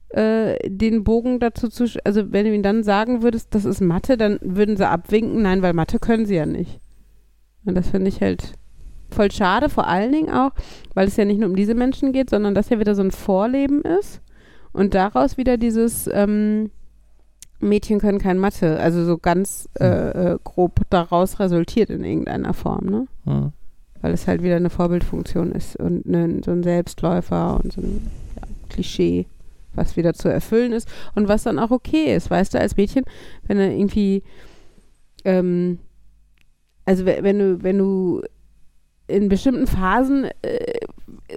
[0.10, 4.18] äh, den Bogen dazu zu, also wenn du ihnen dann sagen würdest, das ist Mathe,
[4.18, 6.80] dann würden sie abwinken, nein, weil Mathe können sie ja nicht.
[7.66, 8.54] Und das finde ich halt
[9.10, 10.52] voll schade, vor allen Dingen auch,
[10.94, 13.12] weil es ja nicht nur um diese Menschen geht, sondern dass ja wieder so ein
[13.12, 14.22] Vorleben ist
[14.74, 16.70] und daraus wieder dieses ähm,
[17.60, 22.86] Mädchen können kein Mathe, also so ganz äh, äh, grob daraus resultiert in irgendeiner Form,
[22.86, 23.08] ne?
[23.26, 23.54] Mhm.
[24.02, 28.08] Weil es halt wieder eine Vorbildfunktion ist und ne, so ein Selbstläufer und so ein
[28.36, 29.26] ja, Klischee,
[29.76, 33.04] was wieder zu erfüllen ist und was dann auch okay ist, weißt du, als Mädchen,
[33.48, 34.24] wenn du irgendwie,
[35.24, 35.80] ähm,
[36.86, 38.22] also we- wenn du, wenn du
[39.08, 40.80] in bestimmten Phasen äh,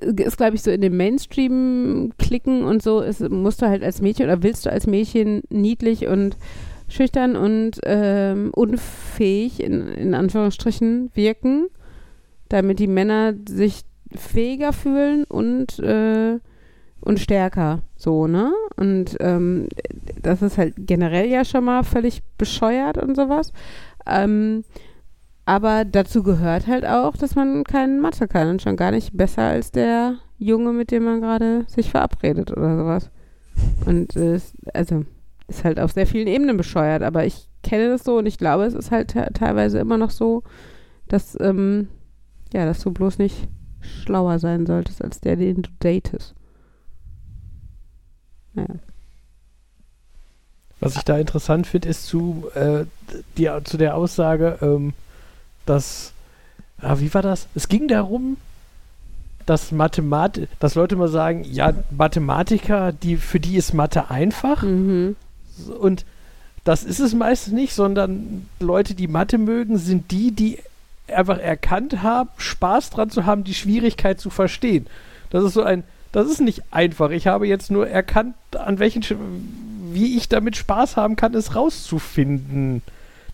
[0.01, 4.24] ist, glaube ich, so in dem Mainstream-Klicken und so, ist, musst du halt als Mädchen
[4.26, 6.36] oder willst du als Mädchen niedlich und
[6.89, 11.68] schüchtern und ähm, unfähig in, in Anführungsstrichen wirken,
[12.49, 13.82] damit die Männer sich
[14.14, 16.39] fähiger fühlen und äh,
[17.01, 18.53] und stärker, so, ne?
[18.77, 19.69] Und ähm,
[20.21, 23.53] das ist halt generell ja schon mal völlig bescheuert und sowas.
[24.07, 24.65] Ähm,
[25.45, 29.43] aber dazu gehört halt auch, dass man keinen Mathe kann und schon gar nicht besser
[29.43, 33.11] als der Junge, mit dem man gerade sich verabredet oder sowas.
[33.87, 34.39] Und äh,
[34.75, 35.05] also
[35.49, 38.65] ist halt auf sehr vielen Ebenen bescheuert, aber ich kenne das so und ich glaube,
[38.65, 40.43] es ist halt teilweise immer noch so,
[41.09, 41.89] dass ähm,
[42.53, 43.49] ja, dass du bloß nicht
[43.81, 46.35] schlauer sein solltest als der, den du datest.
[50.81, 52.85] Was ich da interessant finde, ist zu, äh,
[53.37, 54.93] die, zu der Aussage, ähm,
[55.67, 56.13] dass,
[56.81, 57.49] ah, wie war das?
[57.55, 58.37] Es ging darum,
[59.45, 64.63] dass Mathemat dass Leute mal sagen, ja, Mathematiker, die, für die ist Mathe einfach.
[64.63, 65.17] Mhm.
[65.81, 66.05] Und
[66.65, 70.59] das ist es meistens nicht, sondern Leute, die Mathe mögen, sind die, die
[71.09, 74.87] einfach erkannt haben, Spaß dran zu haben, die Schwierigkeit zu verstehen.
[75.31, 75.83] Das ist so ein,
[76.13, 77.11] das ist nicht einfach.
[77.11, 79.05] Ich habe jetzt nur erkannt, an welchen,
[79.93, 82.83] wie ich damit Spaß haben kann, es rauszufinden.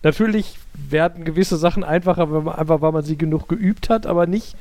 [0.03, 4.55] Natürlich werden gewisse Sachen einfacher, man, einfach weil man sie genug geübt hat, aber nicht,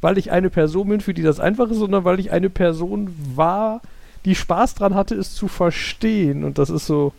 [0.00, 3.14] weil ich eine Person bin, für die das einfach ist, sondern weil ich eine Person
[3.34, 3.82] war,
[4.24, 6.44] die Spaß dran hatte, es zu verstehen.
[6.44, 7.12] Und das ist so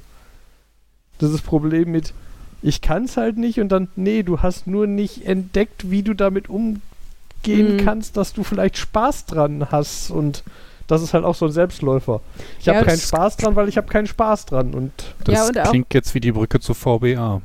[1.19, 2.13] das Problem mit,
[2.61, 6.13] ich kann es halt nicht und dann, nee, du hast nur nicht entdeckt, wie du
[6.13, 6.49] damit
[7.47, 7.85] umgehen mhm.
[7.85, 10.43] kannst, dass du vielleicht Spaß dran hast und
[10.87, 12.21] das ist halt auch so ein Selbstläufer.
[12.59, 14.91] Ich ja, habe keinen Spaß dran, weil ich habe keinen Spaß dran und
[15.25, 17.41] das ja, und klingt jetzt wie die Brücke zu VBA.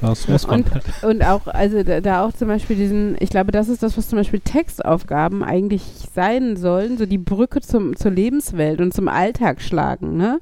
[0.00, 0.62] Das muss man.
[0.62, 3.96] Und, und auch, also da, da, auch zum Beispiel diesen, ich glaube, das ist das,
[3.96, 5.82] was zum Beispiel Textaufgaben eigentlich
[6.14, 10.40] sein sollen, so die Brücke zum, zur Lebenswelt und zum Alltag schlagen, ne?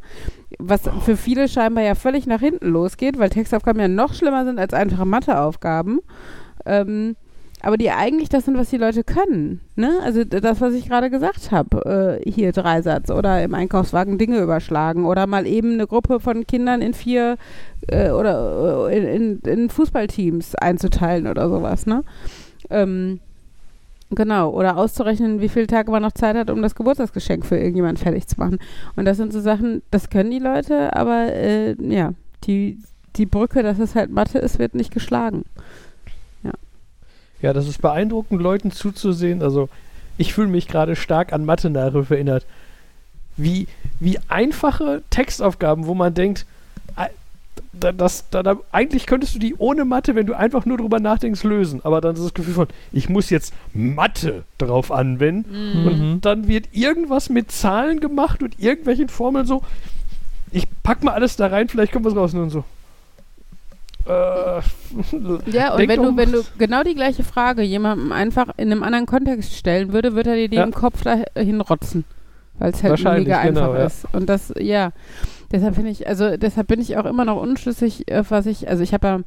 [0.58, 4.58] Was für viele scheinbar ja völlig nach hinten losgeht, weil Textaufgaben ja noch schlimmer sind
[4.58, 6.00] als einfache Matheaufgaben.
[6.66, 7.16] Ähm,
[7.62, 9.60] aber die eigentlich das sind, was die Leute können.
[9.76, 10.00] Ne?
[10.02, 15.06] Also das, was ich gerade gesagt habe, äh, hier Dreisatz oder im Einkaufswagen Dinge überschlagen
[15.06, 17.36] oder mal eben eine Gruppe von Kindern in vier
[17.86, 21.86] äh, oder äh, in, in, in, Fußballteams einzuteilen oder sowas.
[21.86, 22.02] Ne?
[22.68, 23.20] Ähm,
[24.10, 28.00] genau, oder auszurechnen, wie viele Tage man noch Zeit hat, um das Geburtstagsgeschenk für irgendjemand
[28.00, 28.58] fertig zu machen.
[28.96, 32.78] Und das sind so Sachen, das können die Leute, aber äh, ja, die,
[33.14, 35.44] die Brücke, dass es halt Mathe ist, wird nicht geschlagen.
[37.42, 39.42] Ja, das ist beeindruckend, Leuten zuzusehen.
[39.42, 39.68] Also,
[40.16, 42.46] ich fühle mich gerade stark an Mathe-Nachhilfe erinnert.
[43.36, 43.66] Wie,
[43.98, 46.46] wie einfache Textaufgaben, wo man denkt,
[47.72, 51.42] das, da, da, eigentlich könntest du die ohne Mathe, wenn du einfach nur drüber nachdenkst,
[51.42, 51.80] lösen.
[51.84, 55.80] Aber dann ist das Gefühl von, ich muss jetzt Mathe drauf anwenden.
[55.82, 55.86] Mhm.
[55.86, 59.62] Und dann wird irgendwas mit Zahlen gemacht und irgendwelchen Formeln so.
[60.50, 62.34] Ich pack mal alles da rein, vielleicht kommt was raus.
[62.34, 62.64] Und so.
[64.06, 64.60] Äh,
[65.50, 69.06] ja, und wenn du, wenn du genau die gleiche Frage jemandem einfach in einem anderen
[69.06, 70.64] Kontext stellen würde, würde er dir ja.
[70.64, 72.04] im Kopf dahin rotzen.
[72.58, 73.86] Weil es halt mega genau, einfach ja.
[73.86, 74.06] ist.
[74.12, 74.92] Und das, ja.
[75.50, 78.82] Deshalb finde ich, also deshalb bin ich auch immer noch unschlüssig, äh, was ich, also
[78.82, 79.20] ich habe ja,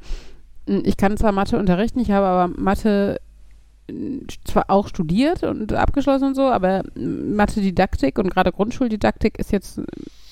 [0.67, 3.19] hm, ich kann zwar Mathe unterrichten, ich habe aber Mathe
[3.89, 9.80] hm, zwar auch studiert und abgeschlossen und so, aber Mathe-Didaktik und gerade Grundschuldidaktik ist jetzt,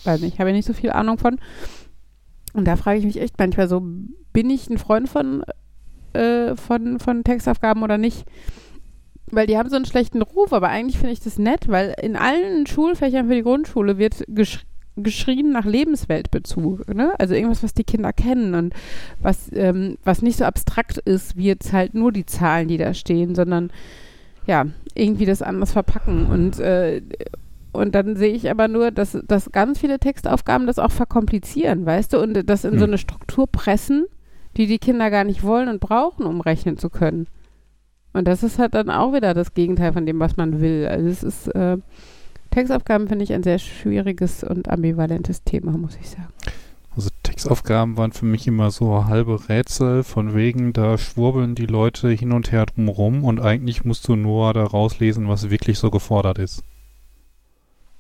[0.04, 1.40] weiß nicht, habe ich nicht so viel Ahnung von.
[2.54, 3.84] Und da frage ich mich echt manchmal so,
[4.34, 5.44] bin ich ein Freund von,
[6.14, 8.26] äh, von, von Textaufgaben oder nicht?
[9.32, 12.16] Weil die haben so einen schlechten Ruf, aber eigentlich finde ich das nett, weil in
[12.16, 14.66] allen Schulfächern für die Grundschule wird gesch
[14.96, 16.94] geschrien nach Lebensweltbezug.
[16.94, 17.16] Ne?
[17.18, 18.76] Also irgendwas, was die Kinder kennen und
[19.20, 22.94] was, ähm, was nicht so abstrakt ist, wie jetzt halt nur die Zahlen, die da
[22.94, 23.72] stehen, sondern
[24.46, 26.28] ja, irgendwie das anders verpacken.
[26.28, 27.02] Und äh,
[27.74, 32.14] und dann sehe ich aber nur, dass, dass ganz viele Textaufgaben das auch verkomplizieren, weißt
[32.14, 32.80] du, und das in hm.
[32.80, 34.06] so eine Struktur pressen,
[34.58, 37.28] die die Kinder gar nicht wollen und brauchen, um rechnen zu können.
[38.14, 40.88] Und das ist halt dann auch wieder das Gegenteil von dem, was man will.
[40.88, 41.78] Also es ist, äh,
[42.52, 46.30] Textaufgaben finde ich ein sehr schwieriges und ambivalentes Thema, muss ich sagen.
[46.96, 52.10] Also Textaufgaben waren für mich immer so halbe Rätsel, von wegen, da schwurbeln die Leute
[52.10, 56.38] hin und her drumrum und eigentlich musst du nur da rauslesen, was wirklich so gefordert
[56.38, 56.64] ist.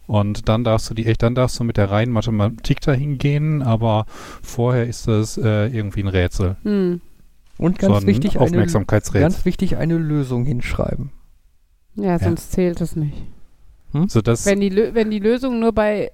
[0.05, 3.61] Und dann darfst du die echt, dann darfst du mit der reinen Mathematik dahin gehen,
[3.61, 4.05] aber
[4.41, 6.57] vorher ist das äh, irgendwie ein Rätsel.
[6.63, 7.01] Hm.
[7.57, 9.23] Und ganz so wichtig, Aufmerksamkeitsrätsel.
[9.23, 11.11] Eine, ganz wichtig, eine Lösung hinschreiben.
[11.95, 12.55] Ja, sonst ja.
[12.55, 13.15] zählt es nicht.
[13.91, 14.09] Hm?
[14.09, 16.11] So wenn, die, wenn die Lösung nur bei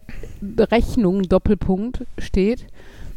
[0.58, 2.68] Rechnung Doppelpunkt steht,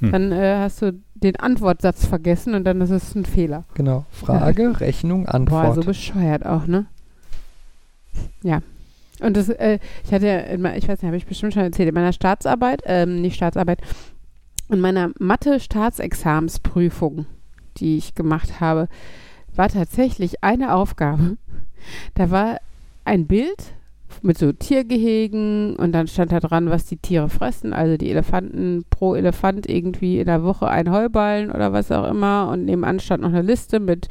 [0.01, 0.13] hm.
[0.13, 3.65] dann äh, hast du den Antwortsatz vergessen und dann ist es ein Fehler.
[3.75, 4.07] Genau.
[4.11, 4.71] Frage, ja.
[4.71, 5.67] Rechnung, Antwort.
[5.67, 6.87] Boah, so bescheuert auch, ne?
[8.43, 8.63] Ja,
[9.23, 10.41] und das, äh, ich hatte ja,
[10.75, 13.81] ich weiß nicht, habe ich bestimmt schon erzählt, in meiner Staatsarbeit, ähm, nicht Staatsarbeit,
[14.69, 17.27] in meiner Mathe-Staatsexamensprüfung,
[17.77, 18.89] die ich gemacht habe,
[19.55, 21.37] war tatsächlich eine Aufgabe.
[22.15, 22.59] Da war
[23.05, 23.75] ein Bild
[24.21, 27.73] mit so Tiergehegen und dann stand da dran, was die Tiere fressen.
[27.73, 32.49] Also die Elefanten pro Elefant irgendwie in der Woche ein Heuballen oder was auch immer.
[32.49, 34.09] Und nebenan stand noch eine Liste mit,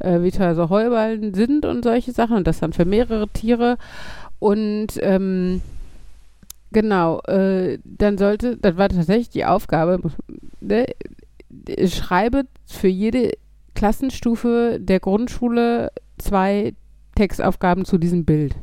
[0.00, 2.36] äh, wie teuer so Heuballen sind und solche Sachen.
[2.36, 3.76] Und das dann für mehrere Tiere.
[4.38, 5.62] Und ähm,
[6.72, 10.00] genau, äh, dann sollte, das war tatsächlich die Aufgabe,
[10.60, 10.86] ne,
[11.86, 13.32] schreibe für jede
[13.74, 16.74] Klassenstufe der Grundschule zwei
[17.14, 18.54] Textaufgaben zu diesem Bild.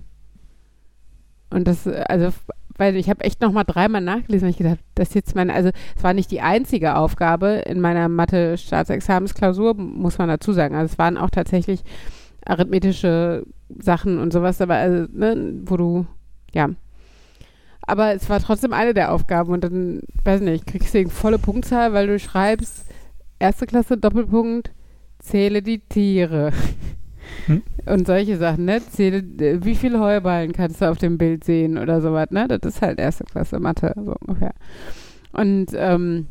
[1.49, 2.29] Und das, also,
[2.77, 5.69] weil ich habe echt noch mal dreimal nachgelesen, weil ich gedacht, das jetzt meine, also
[5.95, 10.75] es war nicht die einzige Aufgabe in meiner Mathe-Staatsexamensklausur, muss man dazu sagen.
[10.75, 11.83] Also es waren auch tatsächlich
[12.45, 13.45] arithmetische
[13.79, 16.05] Sachen und sowas, aber also, ne, wo du,
[16.53, 16.69] ja.
[17.81, 21.39] Aber es war trotzdem eine der Aufgaben und dann, weiß nicht, kriegst du eine volle
[21.39, 22.85] Punktzahl, weil du schreibst,
[23.39, 24.71] erste Klasse Doppelpunkt,
[25.19, 26.51] zähle die Tiere.
[27.45, 27.63] Hm.
[27.85, 28.81] Und solche Sachen, ne?
[28.91, 32.47] Zähle, äh, wie viele Heuballen kannst du auf dem Bild sehen oder sowas, ne?
[32.47, 34.53] Das ist halt erste Klasse Mathe, so ungefähr.
[35.31, 36.27] Und ähm,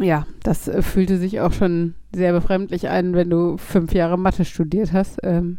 [0.00, 4.44] ja, das äh, fühlte sich auch schon sehr befremdlich an, wenn du fünf Jahre Mathe
[4.44, 5.58] studiert hast, ähm,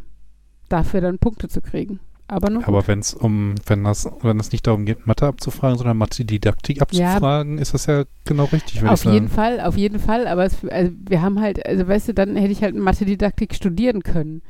[0.69, 1.99] dafür dann Punkte zu kriegen.
[2.29, 5.79] Aber nur Aber wenn es um, wenn das, wenn es nicht darum geht, Mathe abzufragen,
[5.79, 10.27] sondern Mathe-Didaktik abzufragen, ist das ja genau richtig, ich Auf jeden Fall, auf jeden Fall.
[10.27, 14.03] Aber es, also wir haben halt, also weißt du, dann hätte ich halt Mathe-Didaktik studieren
[14.03, 14.43] können.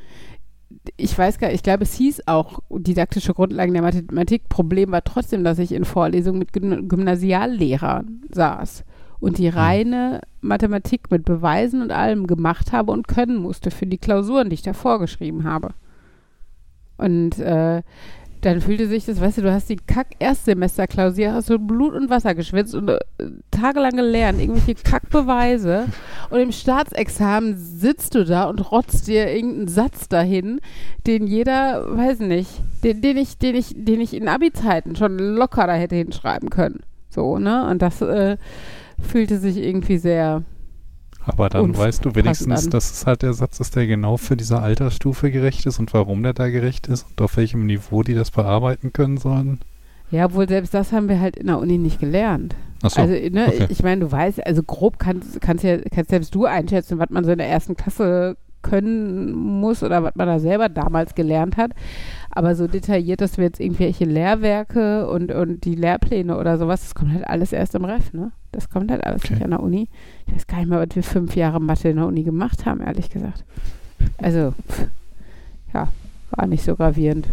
[0.98, 4.50] Ich weiß gar ich glaube, es hieß auch didaktische Grundlagen der Mathematik.
[4.50, 8.84] Problem war trotzdem, dass ich in Vorlesungen mit Gym Gymnasiallehrern saß
[9.20, 13.98] und die reine Mathematik mit Beweisen und allem gemacht habe und können musste für die
[13.98, 15.70] Klausuren, die ich da vorgeschrieben habe.
[17.00, 17.82] Und äh,
[18.40, 22.34] dann fühlte sich das, weißt du, du hast die Kack-Erstsemester-Klausur, hast du Blut und Wasser
[22.34, 22.98] geschwitzt und äh,
[23.50, 25.86] tagelang gelernt, irgendwelche Kackbeweise.
[26.30, 30.60] Und im Staatsexamen sitzt du da und rotzt dir irgendeinen Satz dahin,
[31.06, 32.50] den jeder, weiß nicht,
[32.82, 36.80] den, den ich, den ich, den ich in Abi-Zeiten schon locker da hätte hinschreiben können.
[37.10, 37.68] So, ne?
[37.68, 38.38] Und das äh,
[39.00, 40.44] fühlte sich irgendwie sehr,
[41.32, 44.36] Aber dann Unf- weißt du wenigstens, dass es halt der Satz ist, der genau für
[44.36, 48.14] diese Altersstufe gerecht ist und warum der da gerecht ist und auf welchem Niveau die
[48.14, 49.60] das bearbeiten können sollen.
[50.10, 52.56] ja, obwohl selbst das haben wir halt in der Uni nicht gelernt.
[52.82, 53.66] Achso, Also, ne, okay.
[53.68, 57.24] ich meine, du weißt, also grob kannst, kannst ja, kannst selbst du einschätzen, was man
[57.24, 61.72] so in der ersten Klasse können muss oder was man da selber damals gelernt hat.
[62.30, 66.94] Aber so detailliert, dass wir jetzt irgendwelche Lehrwerke und, und die Lehrpläne oder sowas, das
[66.94, 68.32] kommt halt alles erst im Ref, ne?
[68.52, 69.34] Das kommt halt alles Okay.
[69.34, 69.88] nicht an der Uni.
[70.26, 72.80] Ich weiß gar nicht mehr, was wir fünf Jahre Mathe in der Uni gemacht haben,
[72.80, 73.44] ehrlich gesagt.
[74.18, 74.54] Also,
[75.74, 75.88] ja,
[76.30, 77.26] war nicht so gravierend.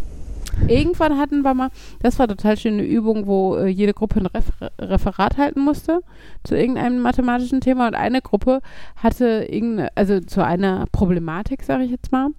[0.67, 1.69] Irgendwann hatten wir mal,
[2.01, 6.01] das war total schöne Übung, wo äh, jede Gruppe ein Refer Referat halten musste
[6.43, 8.61] zu irgendeinem mathematischen Thema und eine Gruppe
[8.95, 12.29] hatte irgendeine, also zu einer Problematik, sage ich jetzt mal.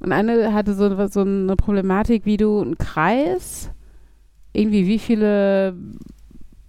[0.00, 3.70] Und eine hatte so, so eine Problematik, wie du einen Kreis,
[4.52, 5.74] irgendwie wie viele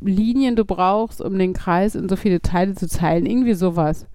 [0.02, 4.08] Linien du brauchst, um den Kreis in so viele Teile zu teilen, irgendwie sowas.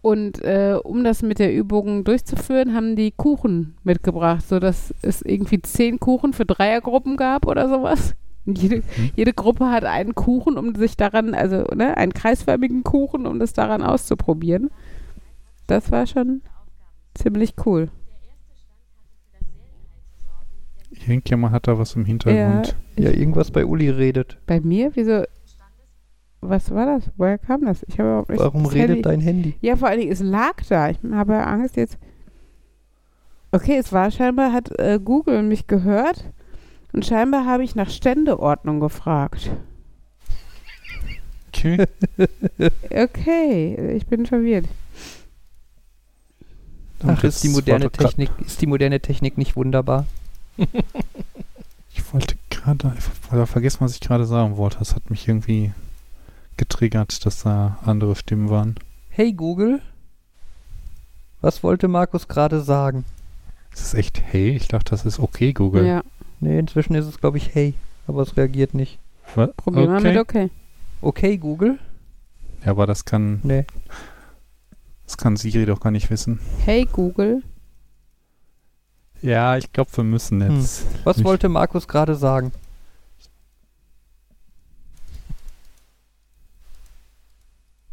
[0.00, 5.62] Und äh, um das mit der Übung durchzuführen, haben die Kuchen mitgebracht, sodass es irgendwie
[5.62, 8.14] zehn Kuchen für Dreiergruppen gab oder sowas.
[8.44, 8.82] Und jede,
[9.14, 13.52] jede Gruppe hat einen Kuchen, um sich daran, also ne, einen kreisförmigen Kuchen, um das
[13.52, 14.70] daran auszuprobieren.
[15.68, 16.42] Das war schon
[17.14, 17.90] ziemlich cool.
[21.06, 22.76] Irgendjemand hat da was im Hintergrund.
[22.96, 24.38] Ja, irgendwas bei Uli redet.
[24.46, 24.90] Bei mir?
[24.94, 25.24] Wieso?
[26.40, 27.10] Was war das?
[27.16, 27.84] Woher kam das?
[27.88, 28.40] Ich habe überhaupt nicht.
[28.40, 29.54] Warum redet Handy- dein Handy?
[29.60, 30.90] Ja, vor allen Dingen, es lag da.
[30.90, 31.98] Ich habe Angst jetzt.
[33.52, 36.24] Okay, es war scheinbar, hat äh, Google mich gehört
[36.92, 39.50] und scheinbar habe ich nach Ständeordnung gefragt.
[41.48, 41.84] Okay.
[42.90, 44.66] Okay, ich bin verwirrt.
[47.06, 50.06] Ach, ist die moderne Technik, ist die moderne Technik nicht wunderbar?
[51.94, 52.92] Ich wollte gerade,
[53.30, 54.78] oder vergessen, was ich gerade sagen wollte.
[54.78, 55.72] Das hat mich irgendwie
[56.56, 58.76] getriggert, dass da andere Stimmen waren.
[59.10, 59.80] Hey Google,
[61.42, 63.04] was wollte Markus gerade sagen?
[63.72, 64.50] Es ist echt hey.
[64.50, 65.86] Ich dachte, das ist okay, Google.
[65.86, 66.02] Ja,
[66.40, 67.74] Nee, inzwischen ist es glaube ich hey,
[68.06, 68.98] aber es reagiert nicht.
[69.34, 69.52] Was?
[69.56, 70.50] probier mal mit okay.
[71.00, 71.78] Okay Google?
[72.64, 73.64] Ja, aber das kann, Nee.
[75.06, 76.40] das kann Siri doch gar nicht wissen.
[76.64, 77.42] Hey Google.
[79.22, 80.84] Ja, ich glaube, wir müssen jetzt.
[81.04, 82.52] Was nicht- wollte Markus gerade sagen?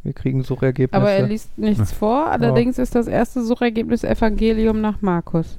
[0.04, 0.96] Wir kriegen Suchergebnisse.
[1.02, 5.58] Aber er liest nichts vor, allerdings ist das erste Suchergebnis Evangelium nach Markus.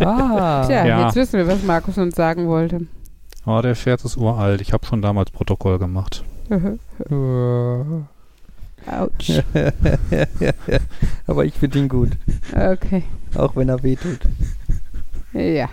[0.00, 1.06] ah, Tja, Ja.
[1.06, 2.86] jetzt wissen wir, was Markus uns sagen wollte.
[3.46, 4.60] Oh, der Scherz ist uralt.
[4.60, 6.24] Ich habe schon damals Protokoll gemacht.
[8.86, 9.42] Autsch.
[11.26, 12.10] aber ich finde ihn gut,
[12.54, 13.02] Okay.
[13.34, 14.20] auch wenn er wehtut.
[15.34, 15.68] Ja.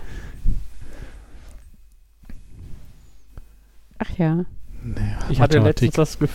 [3.99, 4.45] Ach ja.
[4.84, 6.32] Naja, Ich hatte, letztens das Gef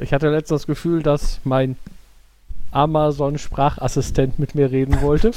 [0.00, 1.76] ich hatte letztens das Gefühl, dass mein
[2.70, 5.32] Amazon-Sprachassistent mit mir reden wollte.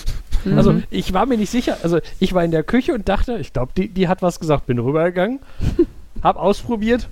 [0.45, 0.57] Mhm.
[0.57, 1.77] Also ich war mir nicht sicher.
[1.81, 4.67] Also ich war in der Küche und dachte, ich glaube, die, die hat was gesagt.
[4.67, 5.39] Bin rübergegangen,
[6.23, 7.09] hab ausprobiert,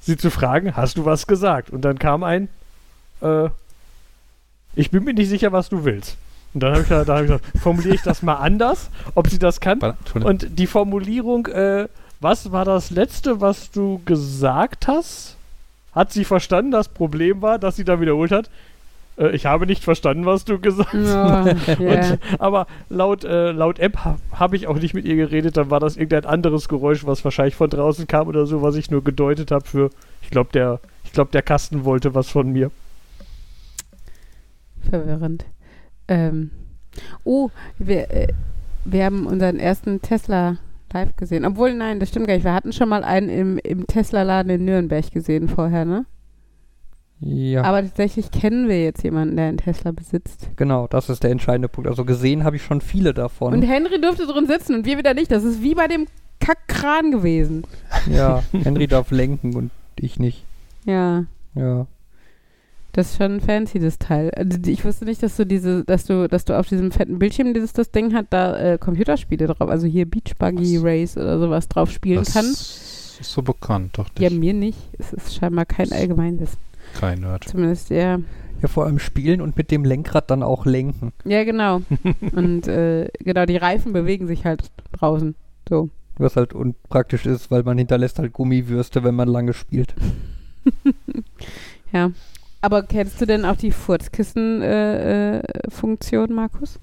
[0.00, 1.70] sie zu fragen, hast du was gesagt?
[1.70, 2.48] Und dann kam ein,
[3.22, 3.48] äh,
[4.74, 6.16] ich bin mir nicht sicher, was du willst.
[6.54, 9.38] Und dann habe ich, da hab ich gesagt, formuliere ich das mal anders, ob sie
[9.38, 9.80] das kann.
[10.14, 11.88] Und die Formulierung, äh,
[12.20, 15.36] was war das Letzte, was du gesagt hast?
[15.92, 16.70] Hat sie verstanden?
[16.70, 18.50] Das Problem war, dass sie dann wiederholt hat.
[19.16, 21.08] Äh, ich habe nicht verstanden, was du gesagt hast.
[21.08, 21.40] Ja.
[21.78, 25.56] Und, aber laut, äh, laut App ha habe ich auch nicht mit ihr geredet.
[25.56, 28.90] Dann war das irgendein anderes Geräusch, was wahrscheinlich von draußen kam oder so, was ich
[28.90, 29.90] nur gedeutet habe für.
[30.22, 32.70] Ich glaube, der, ich glaube, der Kasten wollte was von mir.
[34.88, 35.44] Verwirrend.
[36.12, 36.50] Ähm.
[37.24, 38.28] Oh, wir, äh,
[38.84, 40.56] wir haben unseren ersten Tesla
[40.92, 41.44] live gesehen.
[41.46, 42.44] Obwohl, nein, das stimmt gar nicht.
[42.44, 46.04] Wir hatten schon mal einen im, im Tesla-Laden in Nürnberg gesehen vorher, ne?
[47.24, 50.48] Ja, Aber tatsächlich kennen wir jetzt jemanden, der einen Tesla besitzt.
[50.56, 51.88] genau, das ist der entscheidende Punkt.
[51.88, 53.52] Also gesehen habe ich schon viele davon.
[53.54, 55.30] Und Henry durfte drin sitzen und wir wieder nicht.
[55.30, 56.06] Das ist wie bei dem
[56.40, 57.62] Kackkran gewesen.
[58.10, 60.44] ja, Henry darf lenken und ich nicht.
[60.84, 61.24] Ja.
[61.54, 61.86] Ja.
[62.92, 64.30] Das ist schon fancy, das Teil.
[64.36, 67.54] Also, Ich wusste nicht, dass du diese, dass du, dass du auf diesem fetten Bildschirm,
[67.54, 70.84] dieses das Ding hat, da äh, Computerspiele drauf, also hier Beach Buggy Was?
[70.84, 72.44] Race oder sowas drauf spielen das kann.
[72.44, 74.78] ist so bekannt, doch Ja, mir nicht.
[74.98, 76.58] Es ist scheinbar kein Allgemeinwissen.
[76.98, 77.44] Kein Nerd.
[77.44, 78.18] Zumindest, ja.
[78.60, 81.12] Ja, vor allem spielen und mit dem Lenkrad dann auch lenken.
[81.24, 81.80] Ja, genau.
[82.34, 85.34] und äh, genau, die Reifen bewegen sich halt draußen.
[85.68, 85.88] So.
[86.18, 89.94] Was halt unpraktisch ist, weil man hinterlässt halt Gummiwürste, wenn man lange spielt.
[91.92, 92.10] Ja.
[92.62, 96.78] Aber kennst du denn auch die Furzkissen-Funktion, äh, äh, Markus?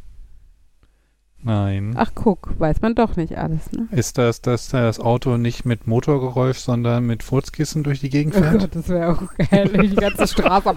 [1.42, 1.94] Nein.
[1.96, 3.88] Ach, guck, weiß man doch nicht alles, ne?
[3.92, 8.42] Ist das, dass das Auto nicht mit Motorgeräusch, sondern mit Furzkissen durch die Gegend Oh
[8.42, 8.60] fährt?
[8.60, 10.76] Gott, das wäre auch geil, die ganze Straße.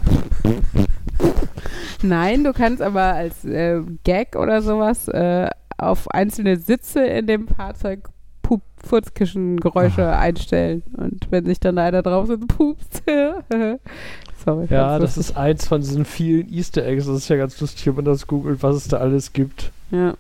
[2.03, 7.49] Nein, du kannst aber als äh, Gag oder sowas äh, auf einzelne Sitze in dem
[7.49, 8.09] Fahrzeug
[8.53, 10.83] Pup Furzkischengeräusche einstellen.
[10.97, 13.03] Und wenn sich dann einer drauf sitzt, pupst.
[14.45, 14.67] Sorry.
[14.71, 15.31] Ja, das lustig.
[15.31, 17.07] ist eins von diesen vielen Easter Eggs.
[17.07, 19.71] Das ist ja ganz lustig, wenn man das googelt, was es da alles gibt.
[19.91, 20.15] Ja.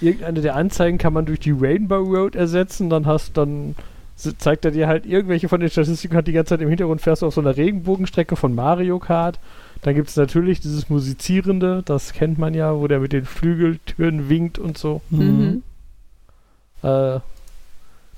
[0.00, 3.76] Irgendeine der Anzeigen kann man durch die Rainbow Road ersetzen, dann hast dann
[4.16, 7.22] zeigt er dir halt irgendwelche von den Statistiken, hat die ganze Zeit im Hintergrund fährst
[7.22, 9.38] du auf so einer Regenbogenstrecke von Mario Kart.
[9.82, 14.28] Dann gibt es natürlich dieses Musizierende, das kennt man ja, wo der mit den Flügeltüren
[14.28, 15.00] winkt und so.
[15.08, 15.62] Mhm.
[16.82, 17.20] Äh,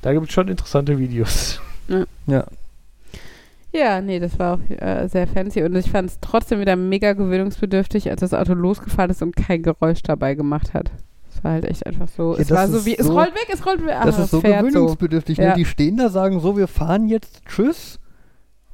[0.03, 1.61] da gibt es schon interessante Videos.
[2.27, 2.45] Ja.
[3.75, 7.15] Ja, nee, das war auch äh, sehr fancy und ich fand es trotzdem wieder mega
[7.15, 10.91] gewöhnungsbedürftig, als das Auto losgefahren ist und kein Geräusch dabei gemacht hat.
[11.35, 12.35] Es war halt echt einfach so.
[12.35, 13.95] Ja, es war so ist wie, es so- rollt weg, es rollt weg.
[13.99, 15.39] Ach, das ist es so fährt gewöhnungsbedürftig.
[15.39, 15.51] Ja.
[15.51, 15.55] Ne?
[15.57, 17.99] Die stehen da, sagen so, wir fahren jetzt, tschüss.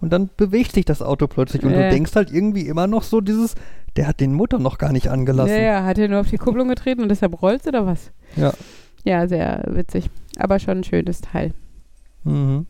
[0.01, 1.63] Und dann bewegt sich das Auto plötzlich.
[1.63, 1.83] Und Ja.
[1.85, 3.55] du denkst halt irgendwie immer noch so dieses,
[3.97, 5.11] der hat den Motor noch gar nicht so.
[5.11, 5.55] angelassen.
[5.55, 8.11] Ja, ja, hat er nur auf die Kupplung getreten und deshalb rollt oder was?
[8.35, 8.53] Ja.
[9.09, 10.11] Ja, sehr witzig.
[10.39, 11.55] Aber schon ein schönes Teil.
[12.25, 12.67] Mhm.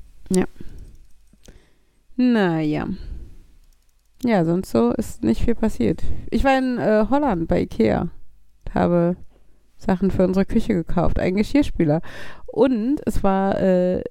[2.14, 2.86] Naja.
[4.22, 6.04] Ja, sonst so ist nicht viel passiert.
[6.30, 8.06] Ich war in äh, Holland bei Ikea.
[8.72, 9.16] Habe
[9.78, 12.02] Sachen für unsere Küche gekauft, einen Geschirrspüler.
[12.46, 14.04] Und es war äh,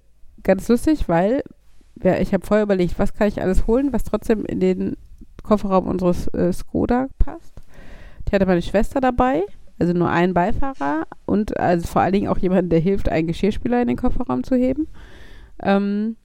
[0.43, 1.43] ganz lustig, weil
[2.03, 4.97] ja, ich habe vorher überlegt, was kann ich alles holen, was trotzdem in den
[5.43, 7.53] Kofferraum unseres äh, Skoda passt.
[8.27, 9.43] Die hatte meine Schwester dabei,
[9.79, 13.81] also nur einen Beifahrer und also vor allen Dingen auch jemanden, der hilft, einen Geschirrspüler
[13.81, 14.87] in den Kofferraum zu heben.
[15.61, 16.15] Ähm,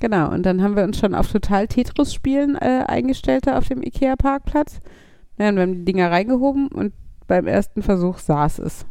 [0.00, 4.80] Genau, und dann haben wir uns schon auf total Tetris-Spielen äh, eingestellt auf dem Ikea-Parkplatz.
[5.38, 6.92] Ja, wir haben die Dinger reingehoben und
[7.26, 8.84] beim ersten Versuch saß es.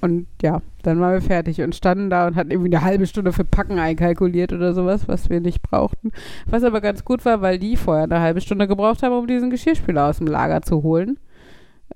[0.00, 3.32] Und ja, dann waren wir fertig und standen da und hatten irgendwie eine halbe Stunde
[3.32, 6.12] für Packen einkalkuliert oder sowas, was wir nicht brauchten.
[6.46, 9.50] Was aber ganz gut war, weil die vorher eine halbe Stunde gebraucht haben, um diesen
[9.50, 11.18] Geschirrspüler aus dem Lager zu holen.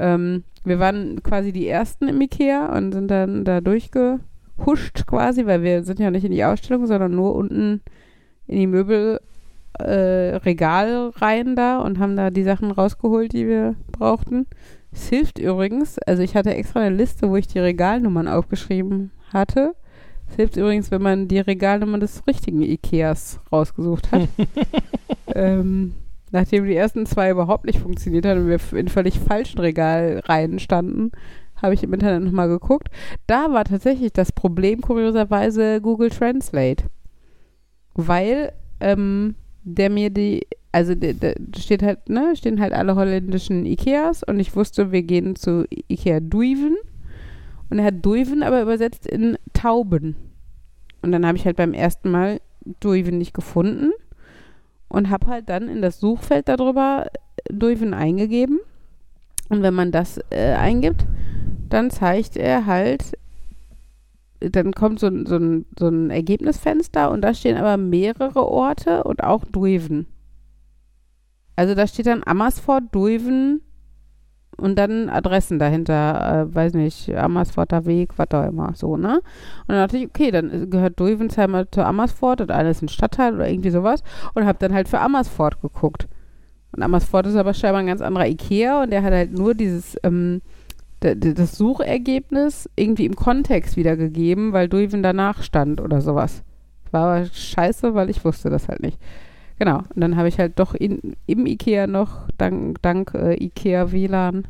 [0.00, 5.62] Ähm, wir waren quasi die Ersten im Ikea und sind dann da durchgehuscht quasi, weil
[5.62, 7.80] wir sind ja nicht in die Ausstellung, sondern nur unten
[8.46, 9.20] in die Möbel
[9.78, 10.38] äh,
[11.54, 14.46] da und haben da die Sachen rausgeholt, die wir brauchten.
[14.92, 19.74] Es hilft übrigens, also ich hatte extra eine Liste, wo ich die Regalnummern aufgeschrieben hatte.
[20.28, 24.28] Es hilft übrigens, wenn man die Regalnummer des richtigen Ikeas rausgesucht hat.
[25.34, 25.94] ähm,
[26.32, 31.12] nachdem die ersten zwei überhaupt nicht funktioniert haben und wir in völlig falschen Regalreihen standen,
[31.56, 32.88] habe ich im Internet nochmal geguckt.
[33.26, 36.84] Da war tatsächlich das Problem kurioserweise Google Translate
[37.94, 44.22] weil ähm, der mir die, also der steht halt, ne, stehen halt alle holländischen Ikeas
[44.22, 46.76] und ich wusste, wir gehen zu Ikea Duiven
[47.70, 50.16] und er hat Duiven aber übersetzt in Tauben.
[51.00, 52.40] Und dann habe ich halt beim ersten Mal
[52.80, 53.92] Duiven nicht gefunden
[54.92, 57.06] und habe halt dann in das Suchfeld darüber
[57.50, 58.60] Duiven eingegeben.
[59.48, 61.06] Und wenn man das äh, eingibt,
[61.68, 63.16] dann zeigt er halt,
[64.40, 69.04] dann kommt so, ein- so, ein, so ein Ergebnisfenster und da stehen aber mehrere Orte
[69.04, 70.06] und auch Duiven.
[71.56, 73.62] Also da steht dann Amersfoort, Duiven
[74.56, 79.16] und dann Adressen dahinter, äh, weiß nicht, Amersfoorter Weg, was auch immer, so, ne?
[79.16, 83.48] Und dann dachte ich, okay, dann gehört Duivensheimer zu Amersfoort und alles ein Stadtteil oder
[83.48, 84.02] irgendwie sowas
[84.34, 86.06] und habe dann halt für Amersfoort geguckt.
[86.72, 89.96] Und Amersfoort ist aber scheinbar ein ganz anderer Ikea und der hat halt nur dieses,
[90.02, 90.40] ähm,
[91.00, 96.42] das Suchergebnis irgendwie im Kontext wiedergegeben, weil Duiven danach stand oder sowas.
[96.92, 98.98] War aber scheiße, weil ich wusste das halt nicht.
[99.62, 99.84] Genau.
[99.94, 104.48] Und dann habe ich halt doch in, im Ikea noch, dank, dank äh, Ikea WLAN,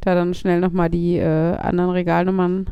[0.00, 2.70] da dann schnell nochmal die äh, anderen Regalnummern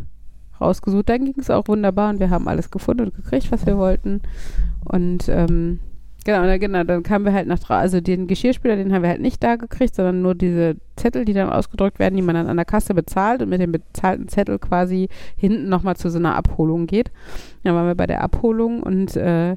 [0.59, 1.11] rausgesucht.
[1.11, 4.23] Dann ging es auch wunderbar und wir haben alles gefunden und gekriegt, was wir wollten.
[4.87, 5.81] Und ähm,
[6.25, 7.83] genau, na, genau, dann kamen wir halt nach draußen.
[7.83, 11.35] Also den Geschirrspüler, den haben wir halt nicht da gekriegt, sondern nur diese Zettel, die
[11.35, 14.59] dann ausgedruckt werden, die man dann an der Kasse bezahlt und mit dem bezahlten Zettel
[14.59, 17.11] quasi hinten nochmal zu so einer Abholung geht.
[17.65, 19.57] Dann waren wir bei der Abholung und äh,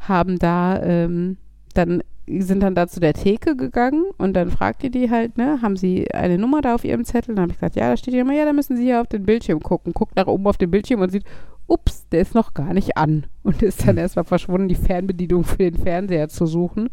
[0.00, 1.36] haben da ähm,
[1.74, 2.02] dann
[2.38, 5.76] sind dann da zu der Theke gegangen und dann fragt die die halt, ne, haben
[5.76, 7.34] sie eine Nummer da auf ihrem Zettel?
[7.34, 9.08] Dann habe ich gesagt, ja, da steht ja immer, ja, da müssen sie hier auf
[9.08, 9.92] den Bildschirm gucken.
[9.92, 11.24] Guckt nach oben auf den Bildschirm und sieht,
[11.66, 13.26] ups, der ist noch gar nicht an.
[13.42, 16.88] Und ist dann erstmal verschwunden, die Fernbedienung für den Fernseher zu suchen,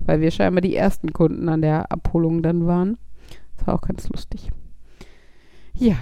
[0.00, 2.98] weil wir scheinbar die ersten Kunden an der Abholung dann waren.
[3.56, 4.50] Das war auch ganz lustig.
[5.74, 5.96] Ja.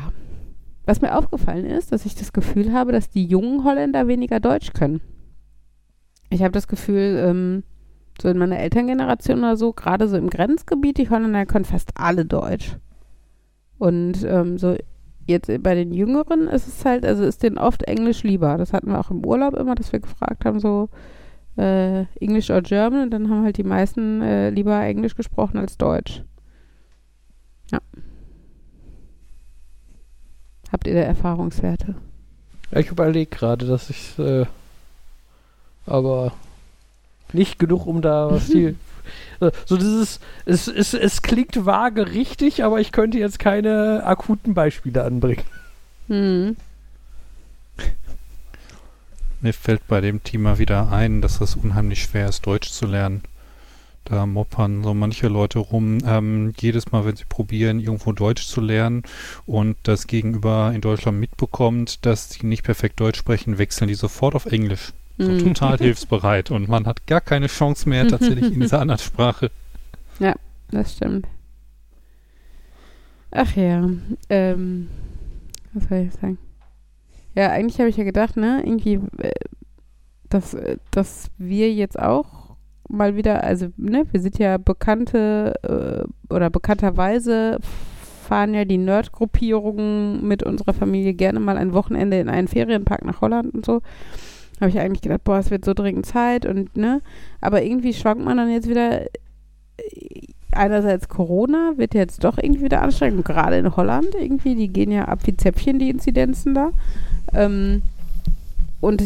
[0.86, 4.72] Was mir aufgefallen ist, dass ich das Gefühl habe, dass die jungen Holländer weniger Deutsch
[4.72, 5.00] können.
[6.30, 7.62] Ich habe das Gefühl, ähm,
[8.20, 12.24] so in meiner Elterngeneration oder so, gerade so im Grenzgebiet, die Holländer können fast alle
[12.24, 12.76] Deutsch.
[13.78, 14.76] Und ähm, so
[15.26, 18.58] jetzt bei den Jüngeren ist es halt, also ist denen oft Englisch lieber.
[18.58, 20.88] Das hatten wir auch im Urlaub immer, dass wir gefragt haben, so
[21.56, 23.04] äh, English or German.
[23.04, 26.22] Und dann haben halt die meisten äh, lieber Englisch gesprochen als Deutsch.
[27.70, 27.78] Ja.
[30.70, 31.94] Habt ihr da Erfahrungswerte?
[32.72, 34.46] Ich überlege gerade, dass ich äh,
[35.86, 36.32] aber
[37.34, 38.76] nicht genug, um da was die.
[39.40, 44.54] äh, So dieses, es, es, es klingt vage richtig, aber ich könnte jetzt keine akuten
[44.54, 45.44] Beispiele anbringen.
[46.08, 46.56] Hm.
[49.42, 53.22] Mir fällt bei dem Thema wieder ein, dass es unheimlich schwer ist, Deutsch zu lernen.
[54.04, 58.60] Da moppern so manche Leute rum, ähm, jedes Mal, wenn sie probieren, irgendwo Deutsch zu
[58.60, 59.02] lernen
[59.46, 64.34] und das Gegenüber in Deutschland mitbekommt, dass sie nicht perfekt Deutsch sprechen, wechseln die sofort
[64.34, 64.92] auf Englisch.
[65.20, 65.38] So Hm.
[65.38, 69.50] total hilfsbereit und man hat gar keine Chance mehr tatsächlich in dieser anderen Sprache.
[70.70, 71.26] Das stimmt.
[73.32, 73.88] Ach ja,
[74.28, 74.88] ähm,
[75.72, 76.38] was soll ich sagen?
[77.34, 79.30] Ja, eigentlich habe ich ja gedacht, ne, irgendwie, äh,
[80.28, 82.56] dass, äh, dass wir jetzt auch
[82.88, 87.58] mal wieder, also, ne, wir sind ja bekannte äh, oder bekannterweise
[88.26, 93.20] fahren ja die Nerd-Gruppierungen mit unserer Familie gerne mal ein Wochenende in einen Ferienpark nach
[93.20, 93.80] Holland und so.
[94.60, 97.00] Habe ich eigentlich gedacht, boah, es wird so dringend Zeit und, ne,
[97.40, 99.06] aber irgendwie schwankt man dann jetzt wieder
[100.52, 105.06] einerseits Corona wird jetzt doch irgendwie wieder anstrengend, gerade in Holland irgendwie, die gehen ja
[105.06, 106.72] ab wie Zäpfchen, die Inzidenzen da.
[107.34, 107.82] Ähm,
[108.80, 109.02] und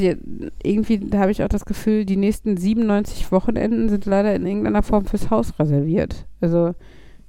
[0.63, 5.05] irgendwie habe ich auch das Gefühl, die nächsten 97 Wochenenden sind leider in irgendeiner Form
[5.05, 6.27] fürs Haus reserviert.
[6.41, 6.75] Also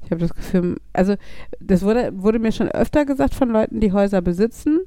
[0.04, 1.16] ich habe das Gefühl, also
[1.60, 4.82] das wurde, wurde mir schon öfter gesagt von Leuten, die Häuser besitzen,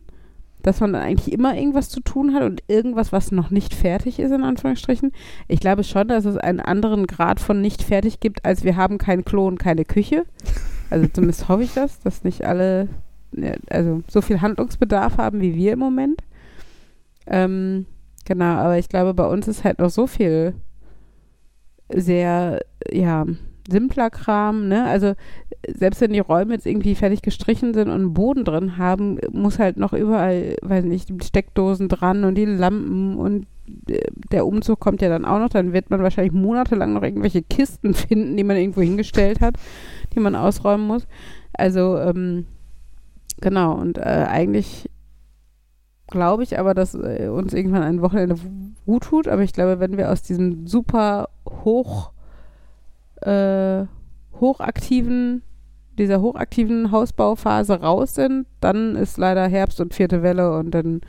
[0.68, 4.18] dass man dann eigentlich immer irgendwas zu tun hat und irgendwas, was noch nicht fertig
[4.18, 5.12] ist, in Anführungsstrichen.
[5.48, 8.98] Ich glaube schon, dass es einen anderen Grad von nicht fertig gibt, als wir haben
[8.98, 10.26] kein Klo und keine Küche.
[10.90, 12.88] Also zumindest hoffe ich das, dass nicht alle
[13.70, 16.20] also so viel Handlungsbedarf haben wie wir im Moment.
[17.26, 17.86] Ähm,
[18.26, 20.54] genau, aber ich glaube, bei uns ist halt noch so viel
[21.88, 22.60] sehr,
[22.92, 23.24] ja,
[23.70, 24.84] simpler Kram, ne?
[24.84, 25.14] Also
[25.74, 29.58] selbst wenn die Räume jetzt irgendwie fertig gestrichen sind und einen Boden drin haben, muss
[29.58, 33.46] halt noch überall, weiß nicht, die Steckdosen dran und die Lampen und
[33.88, 34.00] äh,
[34.32, 37.94] der Umzug kommt ja dann auch noch, dann wird man wahrscheinlich monatelang noch irgendwelche Kisten
[37.94, 39.56] finden, die man irgendwo hingestellt hat,
[40.14, 41.06] die man ausräumen muss.
[41.52, 42.46] Also, ähm,
[43.40, 44.88] genau, und äh, eigentlich
[46.06, 48.36] glaube ich aber, dass äh, uns irgendwann ein Wochenende
[48.86, 52.12] gut tut, aber ich glaube, wenn wir aus diesem super hoch
[53.20, 53.84] äh,
[54.40, 55.42] hochaktiven,
[55.98, 61.00] dieser hochaktiven Hausbauphase raus sind, dann ist leider Herbst und vierte Welle und dann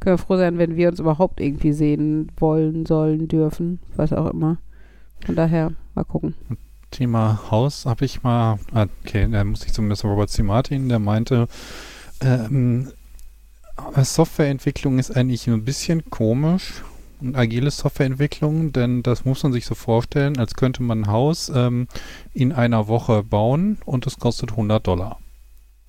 [0.00, 4.30] können wir froh sein, wenn wir uns überhaupt irgendwie sehen wollen, sollen, dürfen, was auch
[4.30, 4.58] immer.
[5.24, 6.34] Von daher, mal gucken.
[6.90, 10.42] Thema Haus habe ich mal, ah, okay, da muss ich zumindest Robert C.
[10.42, 11.48] Martin, der meinte,
[12.20, 12.92] ähm,
[13.96, 16.84] Softwareentwicklung ist eigentlich ein bisschen komisch.
[17.20, 21.50] Und agile Softwareentwicklung, denn das muss man sich so vorstellen, als könnte man ein Haus
[21.54, 21.88] ähm,
[22.32, 25.18] in einer Woche bauen und es kostet 100 Dollar.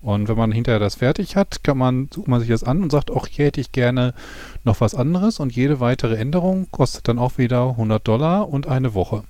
[0.01, 2.91] Und wenn man hinterher das fertig hat, kann man, sucht man sich das an und
[2.91, 4.13] sagt, auch hier hätte ich gerne
[4.63, 8.93] noch was anderes und jede weitere Änderung kostet dann auch wieder 100 Dollar und eine
[8.93, 9.23] Woche.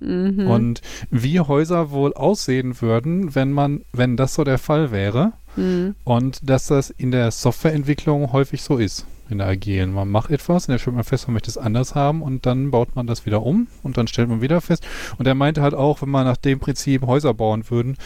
[0.00, 0.48] Mhm.
[0.48, 5.94] Und wie Häuser wohl aussehen würden, wenn man, wenn das so der Fall wäre Mhm.
[6.04, 9.92] und dass das in der Softwareentwicklung häufig so ist, in der agilen.
[9.92, 12.70] Man macht etwas, und dann stellt man fest, man möchte es anders haben und dann
[12.70, 14.86] baut man das wieder um und dann stellt man wieder fest.
[15.18, 17.96] Und er meinte halt auch, wenn man nach dem Prinzip Häuser bauen würden,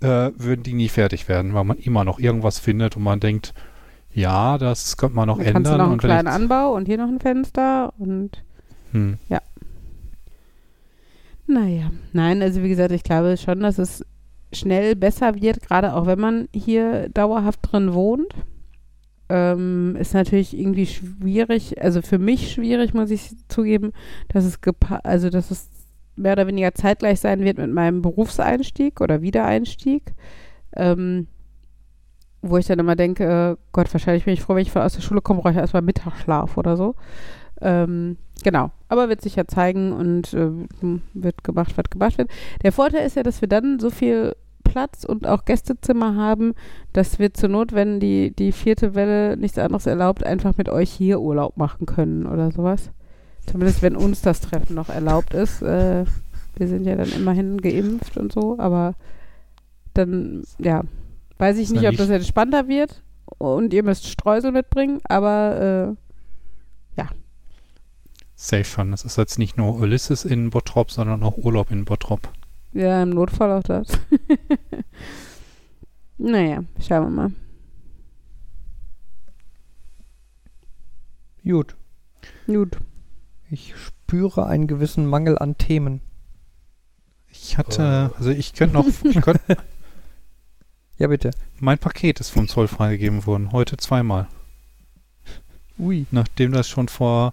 [0.00, 3.54] äh, würden die nie fertig werden, weil man immer noch irgendwas findet und man denkt,
[4.12, 5.62] ja, das könnte man noch Dann ändern.
[5.62, 8.42] kannst du noch einen kleinen Anbau und hier noch ein Fenster und
[8.92, 9.18] hm.
[11.46, 11.90] naja.
[12.12, 14.04] Nein, also wie gesagt, ich glaube schon, dass es
[14.52, 18.34] schnell besser wird, gerade auch wenn man hier dauerhaft drin wohnt.
[19.30, 23.92] Ähm, ist natürlich irgendwie schwierig, also für mich schwierig, muss ich zugeben,
[24.28, 24.58] dass es
[25.04, 25.68] also dass es
[26.16, 30.14] mehr oder weniger zeitgleich sein wird mit meinem Berufseinstieg oder Wiedereinstieg.
[30.74, 31.28] Ähm,
[32.42, 35.02] wo ich dann immer denke, äh, Gott, wahrscheinlich bin ich froh, wenn ich aus der
[35.02, 36.94] Schule komme, brauche ich erstmal Mittagsschlaf oder so.
[37.60, 38.70] Ähm, genau.
[38.88, 40.50] Aber wird sich ja zeigen und äh,
[41.14, 42.30] wird gemacht, was gemacht wird.
[42.62, 44.34] Der Vorteil ist ja, dass wir dann so viel
[44.70, 46.54] Platz und auch Gästezimmer haben,
[46.92, 50.90] dass wir zur Not, wenn die, die vierte Welle nichts anderes erlaubt, einfach mit euch
[50.90, 52.90] hier Urlaub machen können oder sowas.
[53.46, 55.62] Zumindest wenn uns das Treffen noch erlaubt ist.
[55.62, 56.04] Äh,
[56.56, 58.94] wir sind ja dann immerhin geimpft und so, aber
[59.94, 60.82] dann, ja,
[61.38, 63.02] weiß ich nicht, ja ob das entspannter wird
[63.38, 66.10] und ihr müsst Streusel mitbringen, aber äh,
[68.40, 68.90] Safe schon.
[68.90, 72.32] Das ist jetzt nicht nur Ulysses in Bottrop, sondern auch Urlaub in Bottrop.
[72.72, 73.88] Ja, im Notfall auch das.
[76.18, 77.30] naja, schauen wir mal.
[81.44, 81.76] Gut.
[82.46, 82.76] Gut.
[83.50, 86.00] Ich spüre einen gewissen Mangel an Themen.
[87.28, 89.40] Ich hatte, also ich könnte noch, ich könnt,
[90.98, 91.30] Ja, bitte.
[91.58, 93.52] mein Paket ist vom Zoll freigegeben worden.
[93.52, 94.28] Heute zweimal.
[95.78, 96.06] Ui.
[96.10, 97.32] Nachdem das schon vor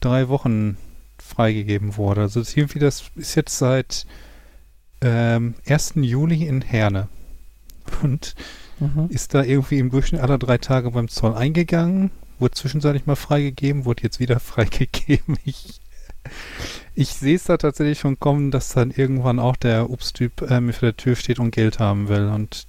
[0.00, 0.76] drei Wochen
[1.18, 2.22] freigegeben wurde.
[2.22, 4.06] Also das irgendwie, das ist jetzt seit
[5.04, 5.94] ähm, 1.
[5.96, 7.08] Juli in Herne.
[8.02, 8.34] Und
[8.80, 9.06] Mhm.
[9.10, 13.84] ist da irgendwie im Durchschnitt alle drei Tage beim Zoll eingegangen, wurde zwischenzeitlich mal freigegeben,
[13.84, 15.36] wurde jetzt wieder freigegeben.
[15.44, 15.80] Ich,
[16.96, 20.88] ich sehe es da tatsächlich schon kommen, dass dann irgendwann auch der Obsttyp mir vor
[20.88, 22.26] der Tür steht und Geld haben will.
[22.28, 22.66] Und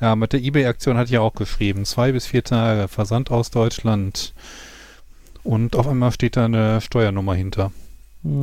[0.00, 1.84] ja, mit der Ebay-Aktion hatte ich ja auch geschrieben.
[1.84, 4.32] Zwei bis vier Tage Versand aus Deutschland.
[5.42, 7.72] Und auf einmal steht da eine Steuernummer hinter.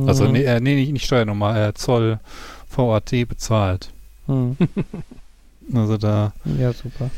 [0.06, 0.32] Also Mhm.
[0.32, 2.18] nee, äh, nee, nicht, nicht Steuernummer, äh, Zoll
[2.70, 3.92] VAT bezahlt.
[4.26, 4.56] Mhm.
[5.74, 7.10] Also da Ja, super.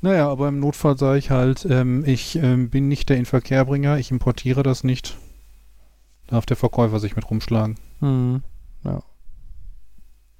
[0.00, 4.10] Naja, aber im Notfall sage ich halt, ähm, ich ähm, bin nicht der Inverkehrbringer, ich
[4.10, 5.18] importiere das nicht.
[6.28, 7.76] Darf der Verkäufer sich mit rumschlagen.
[8.00, 8.42] Mhm.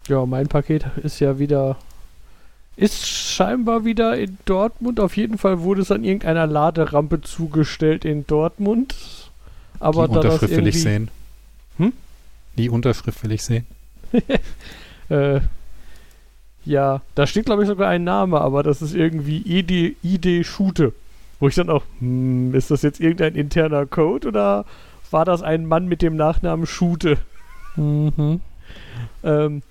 [0.08, 1.76] Ja, mein Paket ist ja wieder.
[2.76, 5.00] Ist scheinbar wieder in Dortmund.
[5.00, 8.94] Auf jeden Fall wurde es an irgendeiner Laderampe zugestellt in Dortmund.
[9.80, 11.10] Aber Die Unterschrift will ich sehen.
[11.76, 11.92] Hm?
[12.56, 13.66] Die Unterschrift will ich sehen.
[15.10, 15.40] Äh,
[16.66, 20.92] ja, da steht glaube ich sogar ein Name, aber das ist irgendwie ID, ID Schute.
[21.40, 24.66] Wo ich dann auch, hm, ist das jetzt irgendein interner Code oder
[25.10, 27.16] war das ein Mann mit dem Nachnamen Schute?
[27.76, 28.42] Mhm.
[29.22, 29.62] Ähm,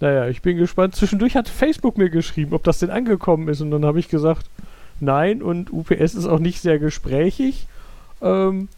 [0.00, 0.96] naja, ich bin gespannt.
[0.96, 3.60] Zwischendurch hat Facebook mir geschrieben, ob das denn angekommen ist.
[3.60, 4.46] Und dann habe ich gesagt,
[4.98, 5.42] nein.
[5.42, 7.66] Und UPS ist auch nicht sehr gesprächig.
[8.22, 8.68] Ähm,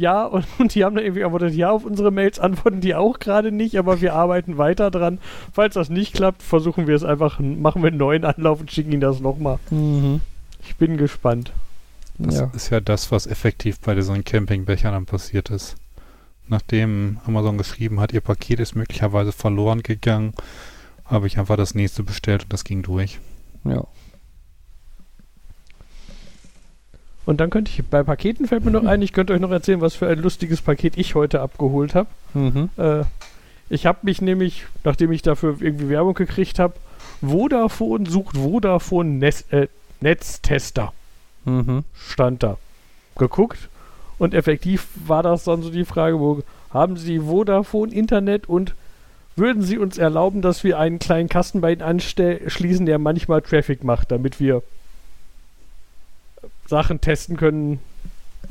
[0.00, 3.18] ja, und, und die haben dann irgendwie antwortet, ja, auf unsere Mails antworten die auch
[3.18, 5.18] gerade nicht, aber wir arbeiten weiter dran.
[5.52, 8.92] Falls das nicht klappt, versuchen wir es einfach, machen wir einen neuen Anlauf und schicken
[8.92, 9.58] ihnen das nochmal.
[9.70, 10.20] Mhm.
[10.64, 11.52] Ich bin gespannt.
[12.18, 12.50] Das Ja.
[12.54, 15.76] ist ja das, was effektiv bei diesen Campingbechern dann passiert ist.
[16.48, 20.34] Nachdem Amazon geschrieben hat, ihr Paket ist möglicherweise verloren gegangen,
[21.04, 23.20] habe ich einfach das nächste bestellt und das ging durch.
[23.64, 23.84] Ja.
[27.26, 29.80] Und dann könnte ich, bei Paketen fällt mir noch ein, ich könnte euch noch erzählen,
[29.80, 32.08] was für ein lustiges Paket ich heute abgeholt habe.
[32.34, 32.70] Mhm.
[32.76, 33.02] Äh,
[33.68, 36.74] ich habe mich nämlich, nachdem ich dafür irgendwie Werbung gekriegt habe,
[37.20, 39.68] Vodafone sucht Vodafone Netz, äh,
[40.00, 40.92] Netztester,
[41.44, 41.84] Mhm.
[41.94, 42.56] stand da.
[43.18, 43.68] Geguckt
[44.18, 46.42] und effektiv war das dann so die Frage, wo
[46.72, 48.74] haben Sie Vodafone Internet und
[49.36, 53.84] würden Sie uns erlauben, dass wir einen kleinen Kasten bei Ihnen anschließen, der manchmal Traffic
[53.84, 54.62] macht, damit wir
[56.70, 57.78] Sachen testen können?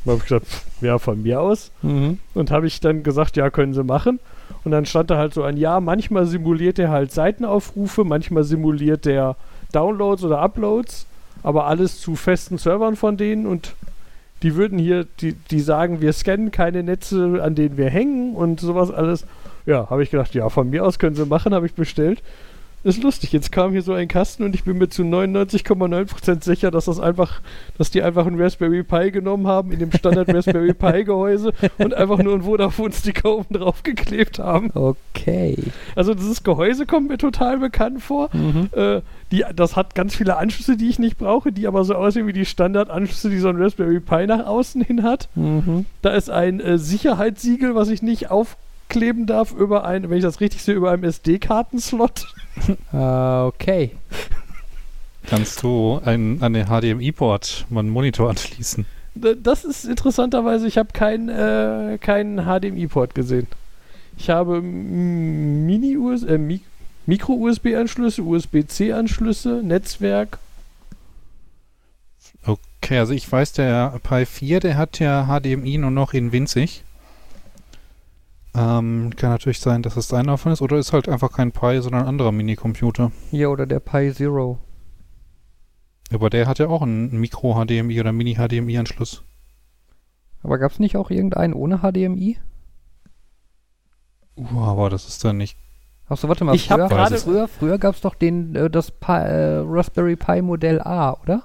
[0.06, 0.46] Da habe ich gesagt,
[0.82, 1.72] ja, von mir aus.
[1.82, 2.20] Mhm.
[2.36, 4.20] Und habe ich dann gesagt, ja, können sie machen.
[4.64, 9.08] Und dann stand da halt so ein, ja, manchmal simuliert er halt Seitenaufrufe, manchmal simuliert
[9.08, 9.36] er
[9.72, 11.08] Downloads oder Uploads.
[11.44, 13.74] aber alles zu festen Servern von denen und
[14.44, 18.60] die würden hier, die, die sagen, wir scannen keine Netze, an denen wir hängen und
[18.60, 19.26] sowas alles.
[19.66, 22.22] Ja, habe ich gedacht, ja, von mir aus können sie machen, habe ich bestellt.
[22.84, 26.72] Ist lustig, jetzt kam hier so ein Kasten und ich bin mir zu 99,9% sicher,
[26.72, 27.42] dass das einfach,
[27.78, 31.94] dass die einfach einen Raspberry Pi genommen haben in dem Standard Raspberry Pi Gehäuse und
[31.94, 34.72] einfach nur einen Vodafone Sticker oben drauf geklebt haben.
[34.74, 35.58] Okay.
[35.96, 38.30] Also dieses Gehäuse kommt mir total bekannt vor.
[38.34, 38.70] Mhm.
[38.72, 39.02] Äh,
[39.32, 42.34] die, das hat ganz viele Anschlüsse, die ich nicht brauche, die aber so aussehen wie
[42.34, 45.28] die Standardanschlüsse, die so ein Raspberry Pi nach außen hin hat.
[45.36, 45.86] Mhm.
[46.02, 50.40] Da ist ein äh, Sicherheitssiegel, was ich nicht aufkleben darf über ein, wenn ich das
[50.40, 52.26] richtig sehe, über einem SD-Kartenslot.
[52.92, 53.92] Ah, okay.
[55.28, 58.86] Kannst du ein, an den HDMI-Port mal einen Monitor anschließen?
[59.16, 63.48] Das ist interessanterweise, ich habe keinen äh, keinen HDMI-Port gesehen.
[64.18, 66.62] Ich habe Mini-US, äh, Mi
[67.06, 70.38] Micro-USB-Anschlüsse, USB-C-Anschlüsse, Netzwerk.
[72.46, 76.84] Okay, also ich weiß, der Pi 4, der hat ja HDMI nur noch in winzig.
[78.56, 81.82] Ähm, kann natürlich sein, dass es einer davon ist, oder ist halt einfach kein Pi,
[81.82, 83.12] sondern ein anderer Minicomputer.
[83.30, 84.58] Hier oder der Pi Zero.
[86.12, 89.24] Aber der hat ja auch einen Micro-HDMI oder Mini-HDMI-Anschluss.
[90.42, 92.38] Aber gab es nicht auch irgendeinen ohne HDMI?
[94.36, 95.58] Uh, aber das ist dann nicht.
[96.08, 96.56] Achso, warte mal.
[96.56, 100.16] Ich hab früher, gerade- früher, früher gab es doch den, äh, das Pi, äh, Raspberry
[100.16, 101.44] Pi Modell A, oder?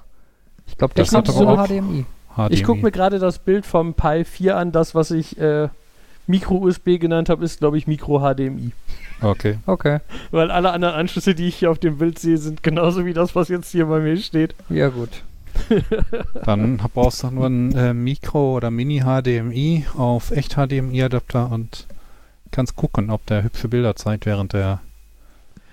[0.65, 2.05] Ich glaube, das Das hat auch- HDMI.
[2.35, 2.53] HDMI.
[2.53, 4.71] Ich gucke mir gerade das Bild vom Pi 4 an.
[4.71, 5.69] Das, was ich äh,
[6.27, 8.71] Micro-USB genannt habe, ist, glaube ich, Micro-HDMI.
[9.21, 9.57] Okay.
[9.65, 9.99] Okay,
[10.31, 13.33] Weil alle anderen Anschlüsse, die ich hier auf dem Bild sehe, sind genauso wie das,
[13.35, 14.55] was jetzt hier bei mir steht.
[14.69, 15.23] ja gut.
[16.45, 21.87] Dann brauchst du nur ein äh, Micro- oder Mini-HDMI auf Echt-HDMI-Adapter und
[22.51, 24.81] kannst gucken, ob der hübsche Bilder zeigt, während der.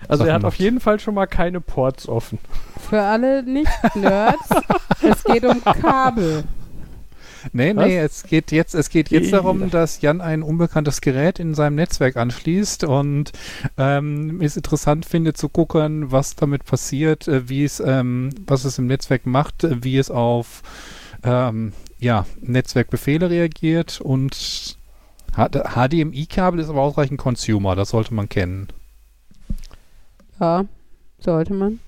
[0.08, 0.60] Also er Sachen hat auf macht.
[0.60, 2.38] jeden Fall schon mal keine Ports offen.
[2.88, 4.50] Für alle Nicht-Nerds,
[5.02, 6.44] es geht um Kabel.
[7.52, 7.86] Nee, Was?
[7.86, 11.77] nee, es geht jetzt, es geht jetzt darum, dass Jan ein unbekanntes Gerät in seinem
[11.77, 13.32] Netzwerk anschließt und
[13.77, 18.78] ähm, es interessant findet zu gucken, was damit passiert, äh, wie es, ähm, was es
[18.78, 20.62] im Netzwerk macht, äh, wie es auf
[21.24, 24.77] ähm, ja, Netzwerkbefehle reagiert und
[25.35, 28.69] HDMI-Kabel ist aber ausreichend Consumer, das sollte man kennen.
[30.39, 30.64] Ja,
[31.19, 31.81] sollte man.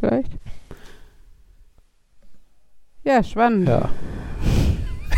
[0.00, 0.32] Vielleicht.
[3.04, 3.68] Ja, spannend.
[3.68, 3.90] Ja.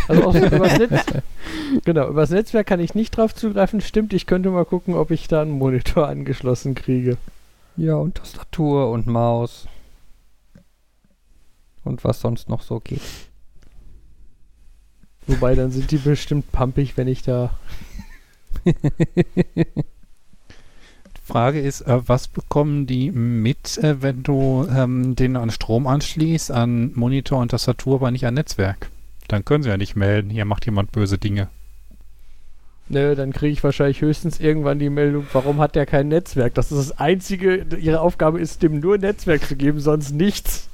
[0.09, 1.05] Also auch übers Netz.
[1.85, 3.81] Genau, übers Netzwerk kann ich nicht drauf zugreifen.
[3.81, 7.17] Stimmt, ich könnte mal gucken, ob ich da einen Monitor angeschlossen kriege.
[7.77, 9.67] Ja, und Tastatur und Maus.
[11.85, 13.03] Und was sonst noch so geht.
[15.27, 17.51] Wobei, dann sind die bestimmt pumpig, wenn ich da.
[21.25, 26.53] Frage ist, äh, was bekommen die mit, äh, wenn du ähm, den an Strom anschließt,
[26.53, 28.91] an Monitor und Tastatur, aber nicht an Netzwerk?
[29.29, 31.49] Dann können sie ja nicht melden, hier macht jemand böse Dinge.
[32.89, 36.55] Ne, dann kriege ich wahrscheinlich höchstens irgendwann die Meldung, warum hat der kein Netzwerk?
[36.55, 40.69] Das ist das Einzige, ihre Aufgabe ist, dem nur Netzwerk zu geben, sonst nichts.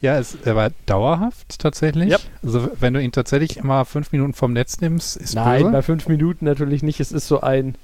[0.00, 2.10] Ja, es war dauerhaft tatsächlich.
[2.10, 2.20] Yep.
[2.42, 5.72] Also wenn du ihn tatsächlich immer fünf Minuten vom Netz nimmst, ist Nein, böse.
[5.72, 7.00] bei fünf Minuten natürlich nicht.
[7.00, 7.74] Es ist so ein.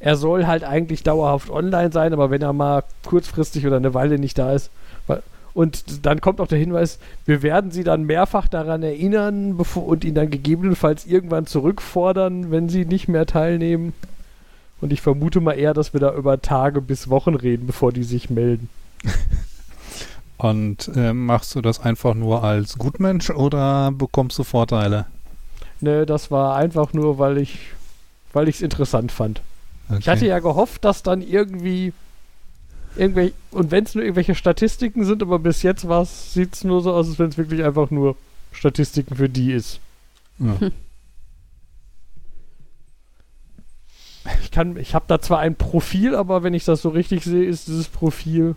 [0.00, 4.18] Er soll halt eigentlich dauerhaft online sein, aber wenn er mal kurzfristig oder eine Weile
[4.18, 4.70] nicht da ist.
[5.54, 10.04] Und dann kommt auch der Hinweis, wir werden sie dann mehrfach daran erinnern bevor, und
[10.04, 13.92] ihn dann gegebenenfalls irgendwann zurückfordern, wenn sie nicht mehr teilnehmen.
[14.80, 18.04] Und ich vermute mal eher, dass wir da über Tage bis Wochen reden, bevor die
[18.04, 18.68] sich melden.
[20.38, 25.06] Und ähm, machst du das einfach nur als Gutmensch oder bekommst du Vorteile?
[25.80, 27.58] Ne, das war einfach nur, weil ich
[28.32, 29.40] weil ich es interessant fand.
[29.88, 29.98] Okay.
[30.00, 31.92] Ich hatte ja gehofft, dass dann irgendwie
[32.96, 35.86] irgendwelche, und wenn es nur irgendwelche Statistiken sind, aber bis jetzt
[36.32, 38.16] sieht es nur so aus, als wenn es wirklich einfach nur
[38.52, 39.80] Statistiken für die ist.
[40.38, 40.56] ja.
[44.40, 47.44] Ich kann, ich habe da zwar ein Profil, aber wenn ich das so richtig sehe,
[47.44, 48.54] ist dieses Profil,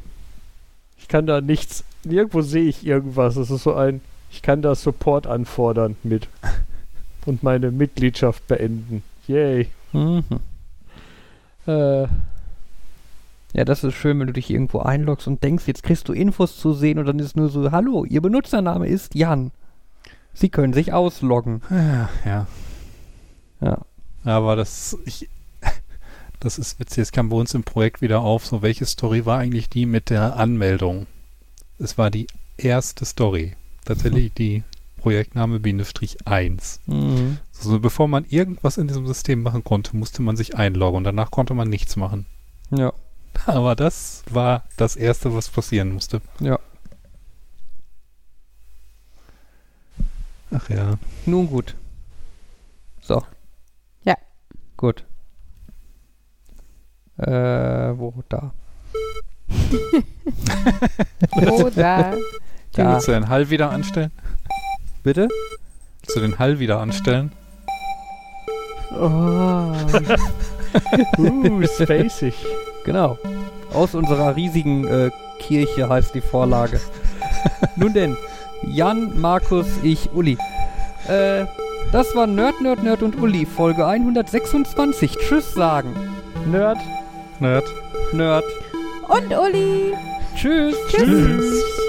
[0.97, 3.35] ich kann da nichts, nirgendwo sehe ich irgendwas.
[3.35, 4.01] Es ist so ein,
[4.31, 6.27] ich kann da Support anfordern mit
[7.25, 9.01] und meine Mitgliedschaft beenden.
[9.27, 9.67] Yay.
[9.91, 10.23] Mhm.
[11.65, 12.07] Äh,
[13.55, 16.57] Ja, das ist schön, wenn du dich irgendwo einloggst und denkst, jetzt kriegst du Infos
[16.57, 19.51] zu sehen und dann ist nur so, hallo, Ihr Benutzername ist Jan.
[20.33, 21.61] Sie können sich ausloggen.
[21.69, 22.47] ja, ja.
[23.61, 23.77] Ja.
[24.25, 25.29] Aber das, ich,
[26.41, 29.39] das ist witzig, es kam bei uns im Projekt wieder auf, so welche Story war
[29.39, 31.07] eigentlich die mit der Anmeldung?
[31.79, 32.27] Es war die
[32.57, 33.53] erste Story.
[33.85, 34.63] Tatsächlich die
[34.97, 36.81] Projektname Bindestrich 1.
[36.87, 37.37] Mhm.
[37.57, 41.31] Also bevor man irgendwas in diesem System machen konnte, musste man sich einloggen und danach
[41.31, 42.25] konnte man nichts machen.
[42.71, 42.91] Ja.
[43.47, 46.21] Aber das war das Erste, was passieren musste.
[46.39, 46.59] Ja.
[50.51, 50.95] Ach ja.
[51.25, 51.75] Nun gut.
[53.01, 53.23] So.
[54.03, 54.15] Ja.
[54.77, 55.03] Gut.
[57.17, 58.23] Äh, wo?
[58.29, 58.53] Da.
[61.47, 62.15] Oh, da.
[62.73, 62.93] Da.
[62.93, 64.11] Willst du den Hall wieder anstellen?
[65.03, 65.27] Bitte?
[66.01, 67.31] Willst du den Hall wieder anstellen?
[68.91, 69.73] Oh.
[71.17, 72.35] Uh, spacig.
[72.85, 73.17] Genau.
[73.73, 76.79] Aus unserer riesigen äh, Kirche heißt die Vorlage.
[77.75, 78.15] Nun denn,
[78.63, 80.37] Jan, Markus, ich, Uli.
[81.07, 81.45] Äh,
[81.91, 85.17] das war Nerd, Nerd, Nerd und Uli, Folge 126.
[85.17, 85.93] Tschüss sagen.
[86.49, 86.77] Nerd.
[87.39, 87.65] Nerd.
[88.13, 88.45] Nerd.
[89.07, 89.93] Und Uli.
[90.35, 90.75] Tschüss.
[90.89, 91.05] Tschüss.
[91.05, 91.84] Tschüss.